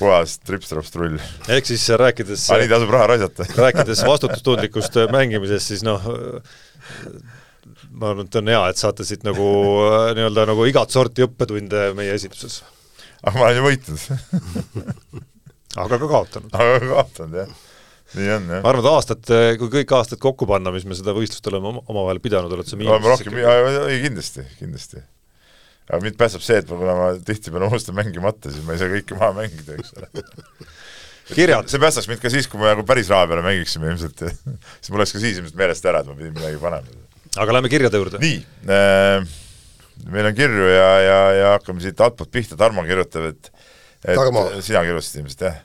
[0.00, 1.20] puhas trips-traps-trull.
[1.52, 6.04] ehk siis rääkides aga nii tasub raha raisata rääkides vastutustundlikust mängimisest, siis noh,
[7.90, 9.48] ma arvan, et on hea, et saate siit nagu
[10.16, 12.62] nii-öelda nagu igat sorti õppetunde meie esituses.
[13.22, 14.06] aga ma olen ju võitnud
[15.84, 16.54] aga ka kaotanud.
[16.54, 17.58] aga ka kaotanud, jah
[18.18, 18.62] nii on, jah.
[18.64, 22.18] ma arvan, et aastad, kui kõik aastad kokku panna, mis me seda võistlust oleme omavahel
[22.22, 23.36] pidanud, oled sa miinuses oleme rohkem,
[23.86, 25.02] ei kindlasti, kindlasti.
[25.90, 28.90] Aga mind päästab see, et ma, kuna ma tihtipeale unustan mängimata, siis ma ei saa
[28.92, 30.24] kõike maha mängida, eks ole
[31.34, 31.70] kirjad.
[31.70, 34.24] see päästaks mind ka siis, kui me nagu päris raha peale mängiksime ilmselt
[34.80, 37.00] siis mul oleks ka siis ilmselt meelest ära, et ma pidin midagi panema.
[37.42, 38.22] aga lähme kirjade juurde.
[38.22, 38.38] nii
[38.70, 39.26] äh,,
[40.14, 43.52] meil on kirju ja, ja, ja hakkame siit altpoolt pihta, Tarmo kirjutab, et
[44.06, 44.46] et Tarmo.
[44.64, 45.60] sina kirjutasid ilmselt, jah?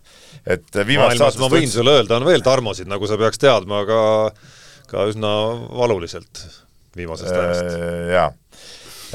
[0.58, 4.00] et maailmas ma võin sulle öelda, on veel Tarmosid, nagu sa peaks teadma, aga
[4.90, 5.32] ka üsna
[5.74, 6.46] valuliselt
[6.96, 7.78] viimasest äh, ajast.
[8.16, 8.30] jaa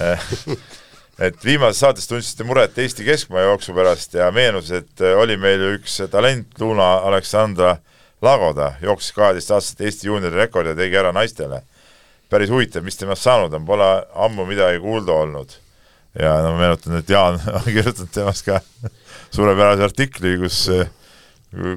[1.21, 5.73] et viimases saates tundsite muret Eesti keskmaa jooksu pärast ja meenus, et oli meil ju
[5.79, 7.77] üks talent, Luna Aleksandra
[8.25, 11.63] Lagoda, jooksis kaheteist aastaselt Eesti juuniori rekordi ja tegi ära naistele.
[12.31, 15.57] päris huvitav, mis temast saanud on, pole ammu midagi kuulda olnud.
[16.19, 18.61] ja no ma meenutan, et Jaan on kirjutanud temast ka
[19.31, 20.69] suurepärase artikli, kus,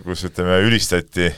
[0.05, 1.33] kus ütleme, ülistati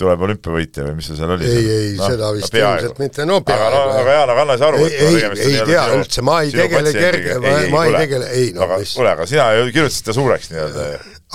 [0.00, 1.48] tuleb olümpiavõitja või mis see seal oli?
[1.48, 3.66] ei, ei no,, seda vist ilmselt mitte, no peaaegu.
[3.66, 6.38] aga no, aga Jaan, aga anna siis aru, et ei, ei, ei tea üldse, ma
[6.44, 9.68] ei tegele kerge, ma, ma ei tegele, ei no aga, mis kuule, aga sina ju
[9.70, 10.88] kirjutasid ta suureks nii-öelda.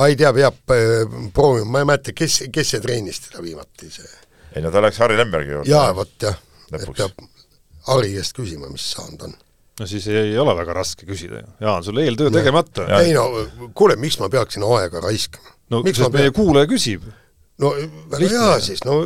[0.07, 4.09] ei tea, peab äh, proovima, ma ei mäleta, kes, kes see treenis teda viimati, see
[4.55, 5.71] ei no ta läks Harri Lembergi juurde.
[5.71, 6.37] jaa, vot jah,
[6.75, 7.25] et peab
[7.89, 9.33] Harri käest küsima, mis saanud on
[9.81, 12.85] no siis ei, ei ole väga raske küsida ju, Jaan, sul eeltöö tegemata.
[13.01, 13.25] ei no
[13.73, 15.57] kuule, miks ma peaksin aega raiskama?
[15.73, 17.09] no miks sest meie kuulaja küsib
[17.61, 17.71] no
[18.11, 18.97] väga hea siis, no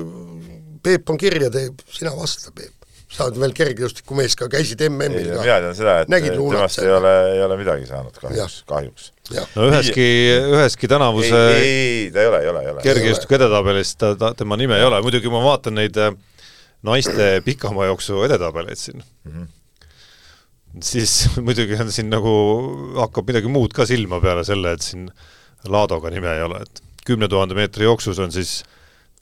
[0.85, 2.73] Peep on kirja teeb, sina vasta, Peep.
[3.15, 5.41] sa oled veel kergejõustikumees ka, käisid MM-il ka.
[5.45, 9.09] mina tean seda, et Nägid temast ei ole, ei ole midagi saanud kahjuks, kahjuks.
[9.55, 10.07] no üheski,
[10.51, 12.85] üheski tänavuse ei, ei, ei, ta ei ole, ei ole, ei ole.
[12.85, 16.13] kergejõustiku edetabelis ta, ta, tema nime ei ole, muidugi ma vaatan neid äh,
[16.85, 20.81] naiste pikamajooksu edetabeleid siin mm, -hmm.
[20.83, 21.15] siis
[21.47, 22.35] muidugi on siin nagu,
[22.99, 25.09] hakkab midagi muud ka silma peale selle, et siin
[25.65, 28.63] Laadoga nime ei ole, et kümne tuhande meetri jooksus on siis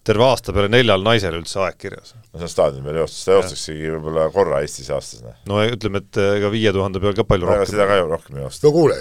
[0.07, 2.13] terve aasta peale neljal naisel üldse aeg kirjas.
[2.33, 5.23] no see on staadioni peal joostus, seda joostaksegi võib-olla korra Eestis aastas.
[5.23, 5.35] Noh.
[5.49, 7.71] no ütleme, et ega viie tuhande peal ka palju no, rohkem.
[7.71, 8.67] seda ka ju rohkem ei joosta.
[8.67, 8.97] no kuule,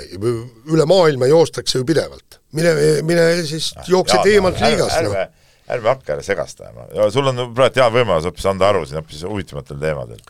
[0.77, 2.39] üle maailma joostakse ju pidevalt.
[2.59, 2.75] mine,
[3.09, 4.95] mine siis ah, jookse teemalt liigas.
[5.01, 5.27] ärme,
[5.75, 7.11] ärme hakka jälle segast ajama.
[7.11, 10.23] sul on praegu hea võimalus hoopis anda aru siin hoopis huvitavatel teemadel.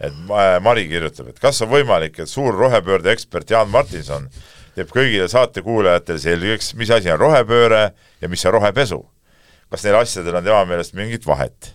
[0.00, 0.16] et
[0.64, 4.30] Mari kirjutab, et kas on võimalik, et suur rohepöörde ekspert Jaan Martinson
[4.76, 7.82] teeb kõigile saatekuulajatele selgeks, mis asi on rohepööre
[8.20, 9.00] ja mis on rohepesu.
[9.70, 11.72] kas neil asjadel on tema meelest mingit vahet?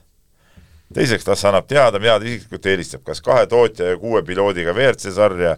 [0.94, 5.14] teiseks, kas annab teada, mida ta isiklikult eelistab, kas kahe tootja ja kuue piloodiga WRC
[5.16, 5.56] sarja,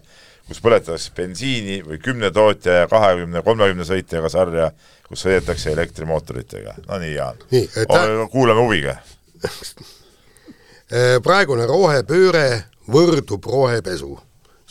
[0.47, 4.69] kus põletatakse bensiini või kümne tootja ja kahekümne, kolmekümne sõitjaga sarja,
[5.07, 6.77] kus sõidetakse elektrimootoritega.
[6.87, 7.41] no nii, Jaan.
[7.89, 8.03] Ta...
[8.31, 8.97] kuulame huviga
[11.25, 12.45] praegune rohepööre
[12.91, 14.13] võrdub rohepesu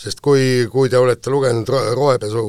[0.03, 2.49] sest kui, kui te olete lugenud rohepesu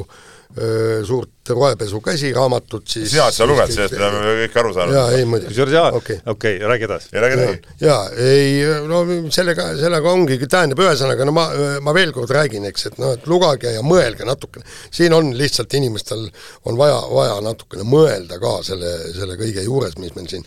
[1.04, 4.96] suurt rohepesu käsiraamatut, siis sina oled seda lugenud, sellest me oleme kõik aru saanud.
[4.96, 5.50] jaa, ei muidugi.
[5.50, 7.10] kusjuures jaa, okei okay, okay, räägi edasi.
[7.24, 7.74] räägi edasi.
[7.82, 8.52] jaa, ei
[8.88, 9.00] no
[9.34, 11.48] sellega, sellega ongi, tähendab ühesõnaga, no ma,
[11.82, 14.70] ma veel kord räägin, eks, et noh, et lugege ja mõelge natukene.
[14.94, 16.28] siin on lihtsalt inimestel,
[16.70, 20.46] on vaja, vaja natukene mõelda ka selle, selle kõige juures, mis meil siin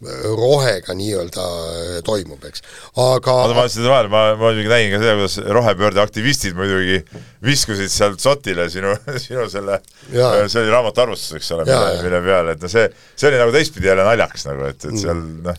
[0.00, 2.62] rohega nii-öelda äh, toimub, eks.
[2.94, 7.00] aga oota, ma ütlesin vahele, ma, ma muidugi nägin ka seda, kuidas rohepöörde aktivistid muidugi
[7.44, 8.94] viskusid sealt sotile sinu,
[9.26, 9.80] sinu selle,
[10.12, 12.86] see oli raamatu arvustus, eks ole, mille, mille peale, et no see,
[13.18, 15.58] see oli nagu teistpidi jälle naljakas nagu, et, et seal noh,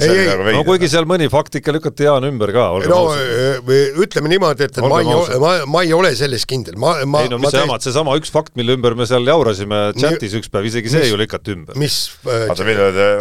[0.00, 3.68] ei, ei, no kuigi seal mõni fakt ikka lükati Jaan ümber ka, olgem no, ausad.
[4.00, 5.10] ütleme niimoodi, et, et ma ei,
[5.42, 8.32] ma, ma ei ole selles kindel, ma, ma ei no mis sa jamad, seesama üks
[8.32, 11.78] fakt, mille ümber me seal jaurasime chatis üks päev, isegi see mis, ju lükati ümber.
[11.82, 12.54] mis äh,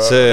[0.08, 0.24] see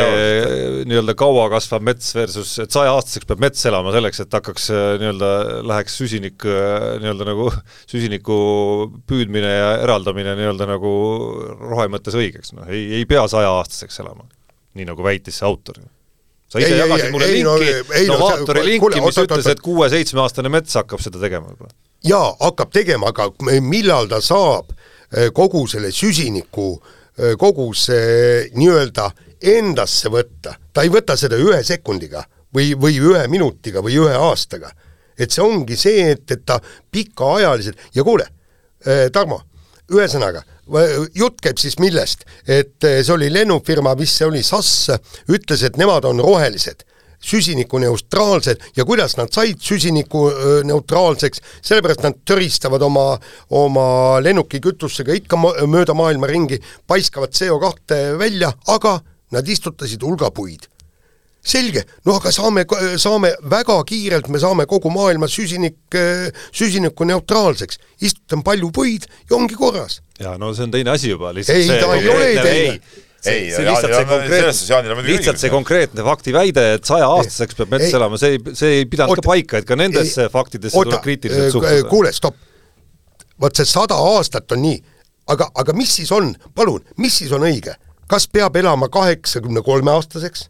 [0.89, 5.35] nii-öelda kaua kasvav mets versus, et sajaaastaseks peab mets elama selleks, et hakkaks äh, nii-öelda,
[5.73, 7.51] läheks süsinik äh, nii-öelda nagu
[7.91, 8.41] süsiniku
[9.11, 10.95] püüdmine ja eraldamine nii-öelda nagu
[11.67, 14.31] rohe mõttes õigeks, noh ei, ei pea sajaaastaseks elama.
[14.79, 15.81] nii nagu väitis see autor
[16.49, 19.51] sa ise ei, jagasid ei, mulle ei, linki no,, Novaatori no, linki, mis oot, ütles,
[19.53, 21.71] et kuue-seitsmeaastane mets hakkab seda tegema juba.
[22.09, 23.29] jaa, hakkab tegema, aga
[23.65, 26.71] millal ta saab eh, kogu selle süsiniku,
[27.19, 29.11] eh, kogu see nii-öelda
[29.53, 32.25] endasse võtta, ta ei võta seda ühe sekundiga
[32.55, 34.73] või, või ühe minutiga või ühe aastaga.
[35.19, 38.29] et see ongi see, et, et ta pikaajaliselt ja kuule,
[38.87, 39.43] eh, Tarmo,
[39.93, 40.45] ühesõnaga
[41.17, 44.91] jutt käib siis millest, et eh, see oli lennufirma, mis see oli, SAS,
[45.33, 46.85] ütles, et nemad on rohelised
[47.19, 48.63] süsinikuneutraalsed.
[48.77, 53.19] Ja kuidas nad said süsinikuneutraalseks, sellepärast nad töristavad oma,
[53.51, 53.89] oma
[54.23, 59.01] lennukikütusega ikka mööda maailma ringi, paiskavad CO2 välja, aga
[59.35, 60.69] nad istutasid hulga puid
[61.45, 62.65] selge, no aga saame,
[63.01, 65.79] saame väga kiirelt, me saame kogu maailma süsinik,
[66.57, 70.01] süsinikuneutraalseks, istutame palju puid ja ongi korras.
[70.21, 72.75] ja no see on teine asi juba, lihtsalt ei, ta ei ole teine.
[73.25, 78.37] ei, see lihtsalt see konkreetne, lihtsalt see konkreetne faktiväide, et sajaaastaseks peab mets elama, see
[78.37, 81.55] ei, see ei pidanud oota, ka paika, et ka nendesse ei, faktidesse oota, tuleb kriitiliselt
[81.55, 81.89] suhtuda.
[81.89, 82.39] kuule, stopp.
[83.41, 84.79] vot see sada aastat on nii,
[85.35, 87.79] aga, aga mis siis on, palun, mis siis on õige?
[88.09, 90.49] kas peab elama kaheksakümne kolme aastaseks?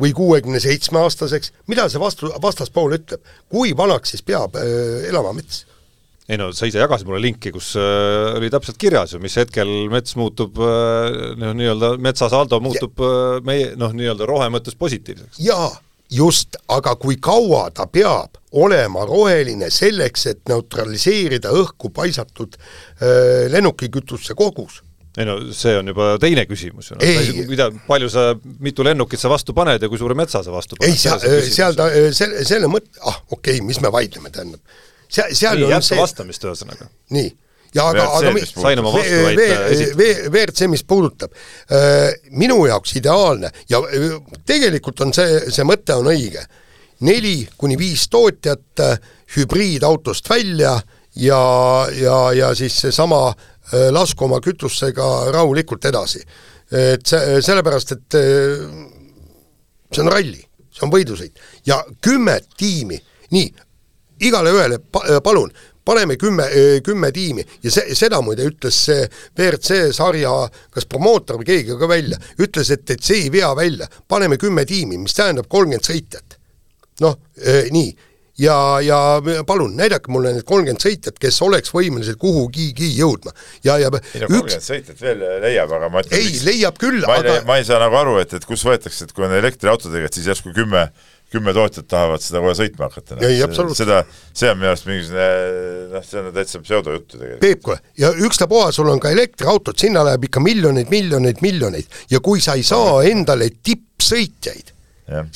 [0.00, 3.22] Või kuuekümne seitsme aastaseks, mida see vastu, vastaspool ütleb,
[3.52, 5.64] kui vanaks siis peab äh, elama mets?
[6.28, 9.70] ei no sa ise jagasid mulle linki, kus äh, oli täpselt kirjas ju, mis hetkel
[9.92, 13.10] mets muutub äh, noh, nii-öelda metsasaldo muutub ja.
[13.10, 15.42] äh, meie noh, nii-öelda rohe mõttes positiivseks.
[15.44, 15.68] jaa,
[16.12, 24.36] just, aga kui kaua ta peab olema roheline selleks, et neutraliseerida õhku paisatud äh, lennukikütuse
[24.38, 24.80] kogus
[25.18, 28.32] ei no see on juba teine küsimus ju mida, palju sa,
[28.64, 30.90] mitu lennukit sa vastu paned ja kui suure metsa sa vastu paned.
[30.90, 31.22] ei, seal,
[31.54, 31.86] seal ta,
[32.16, 34.60] selle, selle mõtte, ah okei okay,, mis me vaidleme, tähendab.
[35.06, 36.00] seal, seal nii, jätka see...
[36.02, 36.90] vastamist ühesõnaga.
[37.14, 37.30] nii,
[37.78, 39.46] ja aga, aga mis sain oma vastuväite
[39.76, 40.10] esitada.
[40.32, 41.38] WRC, mis puudutab,
[42.34, 43.82] minu jaoks ideaalne ja
[44.46, 46.42] tegelikult on see, see mõte on õige,
[47.06, 50.76] neli kuni viis tootjat äh, hübriidautost välja
[51.18, 51.40] ja,
[51.94, 56.24] ja, ja siis seesama Äh, lasku oma kütusega rahulikult edasi.
[56.74, 58.62] et see, sellepärast, et äh,
[59.92, 60.40] see on ralli,
[60.72, 61.38] see on võidusõit.
[61.68, 62.96] Ja kümme tiimi,
[63.30, 63.50] nii,
[64.26, 65.52] igale ühele pa, äh, palun,
[65.84, 66.48] paneme kümme,
[66.84, 67.44] kümme tiimi.
[67.62, 69.04] Ja see, seda muide ütles see
[69.36, 70.32] WRC sarja
[70.72, 74.64] kas promootor või keegi ka välja, ütles, et, et see ei vea välja, paneme kümme
[74.64, 76.40] tiimi, mis tähendab kolmkümmend sõitjat.
[77.04, 77.18] noh,
[77.74, 77.92] nii
[78.38, 78.98] ja, ja
[79.46, 83.34] palun, näidake mulle need kolmkümmend sõitjat, kes oleks võimelised kuhugigi jõudma.
[83.64, 87.40] ja, ja ei no kolmkümmend sõitjat veel leiab, aga ma ütlen ei, leiab küll, aga
[87.48, 90.30] ma ei saa nagu aru, et, et kus võetakse, et kui on elektriautodega, et siis
[90.32, 90.88] järsku kümme
[91.34, 93.16] kümme tootjat tahavad seda kohe sõitma hakata.
[93.46, 93.80] absoluutselt.
[93.80, 94.02] seda,
[94.36, 95.24] see on minu arust mingisugune
[95.94, 97.42] noh, see on täitsa pseudojuttu tegelikult.
[97.42, 102.22] Peep, kuule, ja ükstapuha, sul on ka elektriautod, sinna läheb ikka miljoneid, miljoneid, miljoneid ja
[102.24, 104.73] kui sa ei saa endale tippsõitjaid,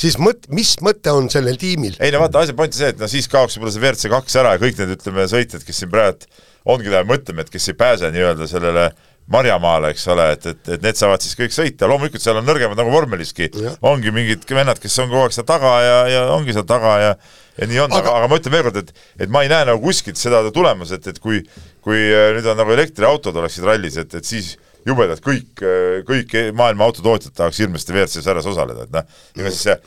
[0.00, 1.98] siis mõt-, mis mõte on sellel tiimil?
[2.00, 4.38] ei no vaata, asja point on see, et no siis kaoks võib-olla see WRC kaks
[4.40, 6.28] ära ja kõik need, ütleme, sõitjad, kes siin praegu
[6.68, 8.90] ongi mõtleme, et kes ei pääse nii-öelda sellele
[9.28, 12.78] marjamaale, eks ole, et, et, et need saavad siis kõik sõita, loomulikult seal on nõrgemad
[12.80, 13.50] nagu vormeliski,
[13.84, 17.12] ongi mingid vennad, kes on kogu aeg seal taga ja, ja ongi seal taga ja
[17.58, 19.82] ja nii on, aga, aga ma ütlen veel kord, et et ma ei näe nagu
[19.82, 21.42] kuskilt seda tulemas, et, et kui
[21.84, 24.54] kui äh, nüüd on nagu elektriautod oleksid rallis, et, et siis
[24.88, 25.64] jubedalt kõik,
[26.08, 29.78] kõik maailma autotootjad tahaks hirmsasti WRC sarjas osaleda, et noh, ega siis see,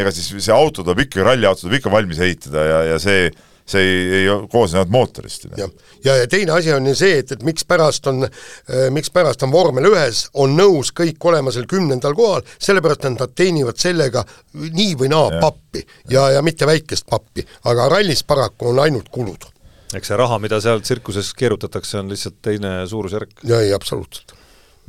[0.00, 3.30] ega siis see auto tuleb ikka, ralliauto tuleb ikka valmis ehitada ja, ja see
[3.70, 5.46] see ei, ei koosne ainult mootorist.
[5.56, 5.70] jah,
[6.04, 9.90] ja, ja teine asi on ju see, et, et mikspärast on äh,, mikspärast on vormel
[9.92, 14.24] ühes, on nõus kõik olema seal kümnendal kohal, sellepärast et nad teenivad sellega
[14.54, 15.44] nii või naa ja.
[15.44, 19.48] pappi ja, ja mitte väikest pappi, aga rallis paraku on ainult kulud.
[19.94, 23.40] eks see raha, mida seal tsirkuses keerutatakse, on lihtsalt teine suurusjärk.
[23.46, 24.39] ei, absoluutselt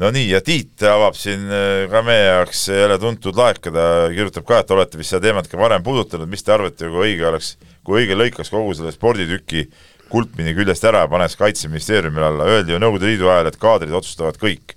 [0.01, 3.83] no nii, ja Tiit avab siin äh, ka meie jaoks jälle tuntud laekada,
[4.13, 7.27] kirjutab ka, et olete vist seda teemat ka varem puudutanud, mis te arvate, kui õige
[7.29, 7.53] oleks,
[7.85, 9.67] kui õige lõikaks kogu selle sporditüki
[10.11, 14.41] kulpmini küljest ära ja paneks Kaitseministeeriumile alla, öeldi ju Nõukogude Liidu ajal, et kaadrid otsustavad
[14.41, 14.75] kõik.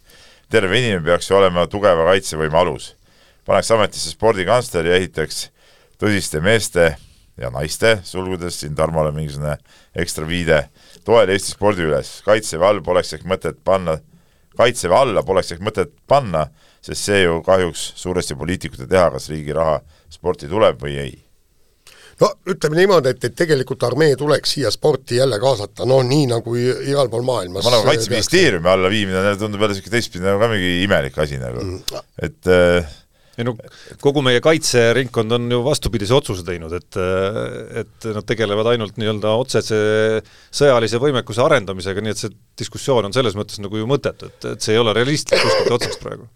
[0.53, 2.95] terve inimene peaks ju olema tugeva kaitsevõime alus.
[3.47, 5.49] paneks ametisse spordikantsleri ja ehitaks
[5.99, 6.97] tõsiste meeste
[7.41, 9.57] ja naiste, sulgudes siin Tarmole mingisugune
[9.97, 10.69] ekstra viide,
[11.05, 13.99] toel Eesti spordi üles, kaitseväe all poleks ehk mõtet panna
[14.57, 16.47] kaitseväe alla poleks ehk mõtet panna,
[16.85, 19.81] sest see ju kahjuks suuresti poliitikute teha, kas riigi raha
[20.13, 21.15] sporti tuleb või ei
[22.21, 26.57] no ütleme niimoodi, et, et tegelikult armee tuleks siia sporti jälle kaasata, no nii nagu
[26.59, 27.65] igal pool maailmas.
[27.67, 31.65] ma nagu Kaitseministeeriumi alla viimine tundub jälle niisugune teistpidi nagu ka mingi imelik asi nagu
[31.65, 32.95] mm., et äh,
[33.39, 33.57] ei no
[34.03, 37.01] kogu meie kaitseringkond on ju vastupidise otsuse teinud, et
[37.85, 39.81] et nad tegelevad ainult nii-öelda otsese
[40.55, 44.65] sõjalise võimekuse arendamisega, nii et see diskussioon on selles mõttes nagu ju mõttetu, et, et
[44.65, 46.29] see ei ole realistlik kuskilt otsast praegu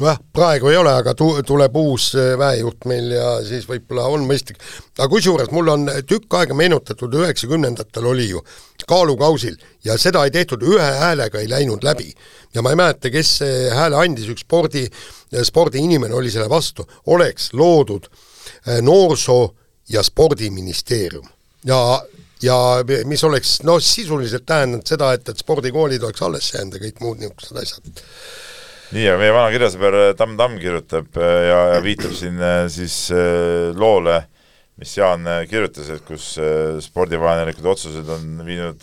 [0.00, 4.26] nojah, praegu ei ole, aga tu-, tuleb uus äh, väejuht meil ja siis võib-olla on
[4.28, 4.58] mõistlik.
[4.98, 8.42] aga kusjuures mul on tükk aega meenutatud, üheksakümnendatel oli ju
[8.88, 12.12] kaalukausil ja seda ei tehtud, ühe häälega ei läinud läbi.
[12.54, 14.86] ja ma ei mäleta, kes see hääle andis, üks spordi,
[15.42, 19.54] spordiinimene oli selle vastu, oleks loodud äh, noorsoo-
[19.88, 21.28] ja spordiministeerium.
[21.64, 22.02] ja
[22.42, 22.56] ja
[23.08, 27.22] mis oleks noh, sisuliselt tähendanud seda, et, et spordikoolid oleks alles jäänud ja kõik muud
[27.22, 28.02] niisugused asjad
[28.92, 32.96] nii, ja meie vana kirjasõber Tamm Tamm kirjutab äh, ja, ja viitab siin äh, siis
[33.14, 34.20] äh, loole,
[34.80, 36.32] mis Jaan kirjutas, et kus
[36.82, 38.82] spordivaenulikud otsused on viinud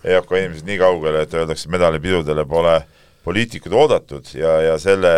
[0.00, 2.78] EOK inimesed nii kaugele, et öeldakse medalipidudele pole
[3.26, 5.12] poliitikud oodatud ja, ja selle,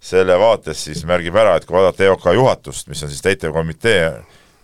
[0.00, 4.08] selle vaates siis märgib ära, et kui vaadata EOK juhatust, mis on siis täitevkomitee,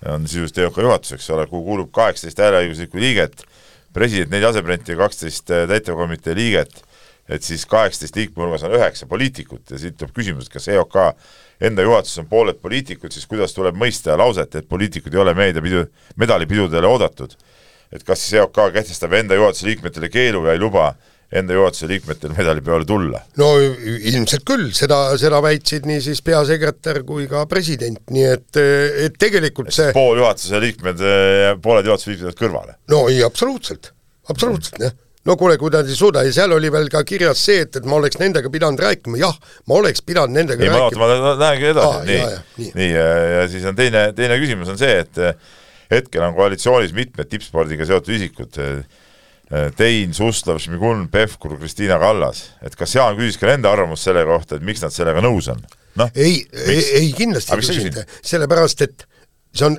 [0.08, 3.44] on sisuliselt EOK juhatus, eks ole, kuhu kuulub kaheksateist hääleõiguslikku liiget,
[3.92, 6.80] president, neli asepresidenti ja kaksteist täitevkomitee liiget
[7.30, 10.96] et siis kaheksateist liikme hulgas on üheksa poliitikut ja siit tuleb küsimus, et kas EOK
[11.68, 15.84] enda juhatuses on pooled poliitikud, siis kuidas tuleb mõista lauset, et poliitikud ei ole meediapidu,
[16.20, 17.36] medalipidudele oodatud.
[17.92, 20.92] et kas siis EOK kehtestab enda juhatuse liikmetele keelu ja ei luba
[21.32, 23.20] enda juhatuse liikmetel medalipeole tulla?
[23.38, 28.62] no ilmselt küll, seda, seda väitsid nii siis peasekretär kui ka president, nii et,
[29.06, 31.06] et tegelikult see pool juhatuse liikmed,
[31.62, 32.76] pooled juhatuse liikmed jäävad kõrvale?
[32.90, 33.92] no ei, absoluutselt,
[34.26, 34.98] absoluutselt jah
[35.28, 37.88] no kuule, kui nad ei suuda ja seal oli veel ka kirjas see, et, et
[37.88, 39.36] ma oleks nendega pidanud rääkima, jah,
[39.68, 41.08] ma oleks pidanud nendega ei, rääkima.
[41.10, 42.06] ma, lähengi edasi.
[42.08, 42.22] Nii,
[42.60, 45.20] nii, nii ja, ja siis on teine, teine küsimus on see, et
[45.90, 48.60] hetkel on koalitsioonis mitmed tippspordiga seotud isikud,
[49.74, 54.60] Tein, Suslov, Šmigun, Pevkur, Kristiina Kallas, et kas Jaan küsis ka nende arvamust selle kohta,
[54.60, 55.58] et miks nad sellega nõus on?
[55.98, 59.08] noh, ei, ei, ei kindlasti ei küsinud, sellepärast et
[59.50, 59.74] see on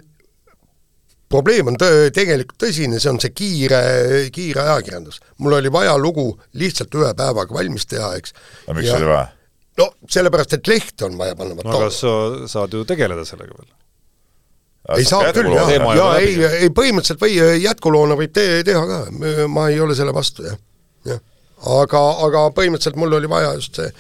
[1.32, 3.82] probleem on tõ-, tegelikult tõsine, see on see kiire,
[4.34, 5.22] kiire ajakirjandus.
[5.44, 8.36] mul oli vaja lugu lihtsalt ühe päevaga valmis teha, eks.
[8.68, 9.28] aga miks ja, oli vaja?
[9.82, 11.58] no sellepärast, et lehte on vaja panna.
[11.58, 12.16] no aga sa
[12.52, 13.70] saad ju tegeleda sellega veel.
[14.98, 19.04] ei saa küll, jah, ja ei, ei põhimõtteliselt või jätkuloona võib te teha ka,
[19.52, 20.58] ma ei ole selle vastu, jah,
[21.08, 21.22] jah.
[21.82, 23.94] aga, aga põhimõtteliselt mul oli vaja just see,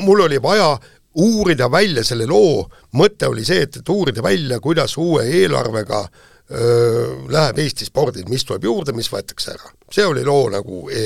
[0.00, 0.74] mul oli vaja
[1.20, 6.26] uurida välja selle loo, mõte oli see, et, et uurida välja, kuidas uue eelarvega äh,
[6.50, 9.68] läheb Eesti spordil, mis tuleb juurde, mis võetakse ära.
[9.90, 11.04] see oli loo nagu e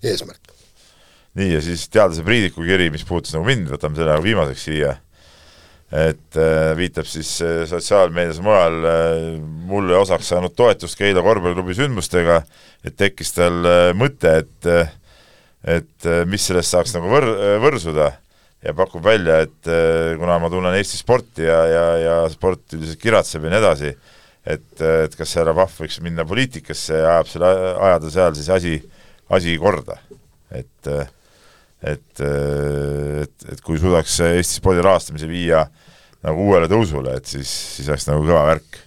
[0.00, 0.54] eesmärk.
[1.36, 4.94] nii, ja siis teadlase Priidiku kiri, mis puudutas nagu mind, võtame selle nagu viimaseks siia,
[5.92, 9.18] et äh, viitab siis äh, sotsiaalmeedias mujal äh,
[9.68, 12.42] mulle osaks saanud toetust Keila korvpalliklubi sündmustega,
[12.84, 14.88] et tekkis tal äh, mõte, et äh,
[15.68, 17.34] et äh, mis sellest saaks nagu võr-,
[17.64, 18.12] võrsuda
[18.64, 23.00] ja pakub välja, et äh, kuna ma tunnen Eesti sporti ja, ja, ja sport üldiselt
[23.02, 23.92] kiratseb ja nii edasi,
[24.46, 27.52] et, et kas härra Pahv võiks minna poliitikasse ja ajab selle,
[27.88, 28.74] ajada seal siis asi,
[29.34, 29.98] asi korda.
[30.50, 30.90] et,
[31.82, 35.66] et, et, et kui suudaks Eesti spordi rahastamise viia
[36.26, 38.80] nagu uuele tõusule, et siis, siis oleks nagu kõva värk,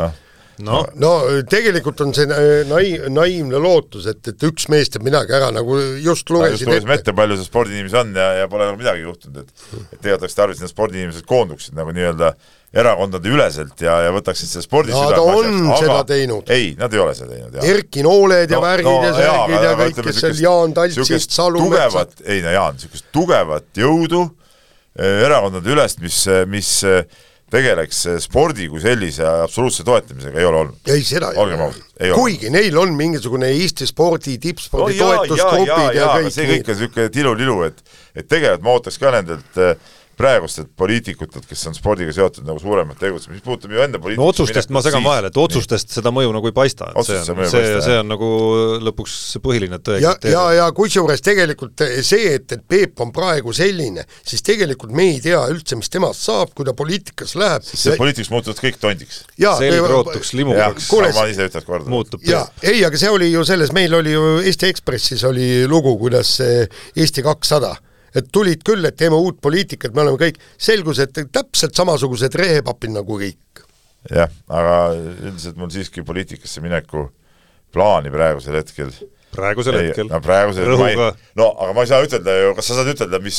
[0.00, 0.20] noh
[0.66, 1.12] no, no
[1.50, 2.28] tegelikult on see
[2.68, 6.96] nai-, naiivne lootus, et, et üks mees teeb midagi ära, nagu just lugesin no, ette,
[6.98, 10.38] ette, palju see spordiinimesi on ja, ja pole nagu midagi juhtunud, et et tegelikult oleks
[10.38, 12.34] tarvis, et need spordiinimesed koonduksid nagu nii-öelda
[12.72, 16.04] erakondade üleselt ja, ja võtaksid selle spordi no, on asjaks, seda aga...
[16.08, 16.52] teinud.
[16.52, 17.58] ei, nad ei ole seda teinud.
[17.68, 21.36] Erki Nooled ja no, värgid no, ja särgid ja, ja kõik, kes seal Jaan Taltsist,
[21.36, 22.14] Salumetsad.
[22.24, 27.04] ei no Jaan, niisugust tugevat jõudu eh, erakondade ülest, mis, mis eh,
[27.52, 30.92] tegeleks spordi kui sellise absoluutse toetamisega, ei ole olnud.
[30.92, 31.72] ei, seda ei ole.
[32.14, 32.54] kuigi ole.
[32.56, 36.34] neil on mingisugune Eesti spordi, tippspordi no, toetusgrupid ja, ja, ja, ja kõik.
[36.34, 37.82] see kõik on niisugune tilulilu, et,
[38.16, 42.98] et tegelikult ma ootaks ka nendelt äh, praegustelt poliitikutelt, kes on spordiga seotud nagu suuremat
[43.00, 45.96] tegutsemist, mis puudutab ju enda poliitikast no otsustest ma segan vahele, et otsustest nii.
[45.98, 48.30] seda mõju nagu ei paista, et Otsust see on, see, see, see on nagu
[48.84, 54.04] lõpuks põhiline tõe ja, ja, ja kusjuures tegelikult see, et, et Peep on praegu selline,
[54.20, 57.64] siis tegelikult me ei tea üldse, mis temast saab, kui ta poliitikas läheb.
[57.66, 59.22] sest see poliitikas muutuvad kõik tondiks.
[59.38, 60.90] selgrootuks limukaks.
[61.16, 61.88] ma ise ütleks korda.
[61.92, 62.20] muutub.
[62.62, 67.24] ei, aga see oli ju selles, meil oli ju Eesti Ekspressis oli lugu, kuidas Eesti
[67.24, 67.74] kakssada
[68.16, 72.94] et tulid küll, et teeme uut poliitikat, me oleme kõik, selgus, et täpselt samasugused rehepapid
[72.94, 73.64] nagu kõik.
[74.10, 77.06] jah, aga üldiselt mul siiski poliitikasse mineku
[77.72, 78.90] plaani praegusel hetkel
[79.32, 80.08] praegusel ei, hetkel?
[80.10, 83.38] no praegusel hetkel, no aga ma ei saa ütelda ju, kas sa saad ütelda, mis,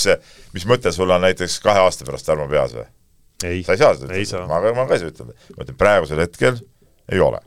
[0.56, 2.88] mis mõte sul on näiteks kahe aasta pärast Tarmo peas või?
[3.44, 5.36] sa ei saa seda ütelda, ma, ma ka ei saa ütelda.
[5.58, 6.62] ma ütlen, praegusel hetkel
[7.12, 7.44] ei ole.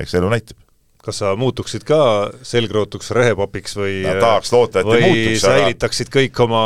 [0.00, 0.65] eks elu näitab
[1.06, 2.00] kas sa muutuksid ka
[2.46, 6.18] selgrootuks rehepapiks või no, tahaks loota, et ei muutuks, säilitaksid aga...
[6.18, 6.64] kõik oma,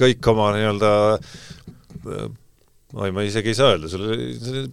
[0.00, 0.92] kõik oma nii-öelda
[3.00, 4.06] oi, ma isegi ei saa öelda, sul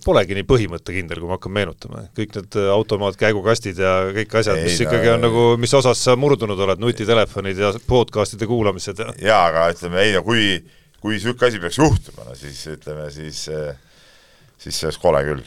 [0.03, 2.03] polegi nii põhimõttekindel, kui ma hakkan meenutama.
[2.17, 6.17] kõik need automaat, käigukastid ja kõik asjad, mis no, ikkagi on nagu, mis osas sa
[6.19, 10.57] murdunud oled, nutitelefonid ja podcast'ide kuulamised ja jaa, aga ütleme ei no kui,
[10.99, 13.45] kui niisugune asi peaks juhtuma, no siis ütleme, siis
[14.57, 15.45] siis see oleks kole küll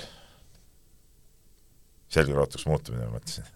[2.11, 3.49] selgrootuks muutumine, ma mõtlesin.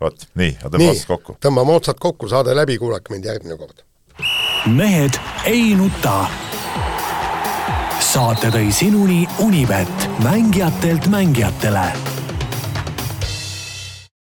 [0.00, 1.36] vot, nii, aga tõmbame otsad kokku.
[1.46, 3.84] tõmbame otsad kokku, saade läbi, kuulake mind järgmine kord.
[4.66, 5.20] mehed
[5.50, 6.26] ei nuta.
[8.12, 12.11] saate tõi sinuni Unibet, mängijatelt mängijatele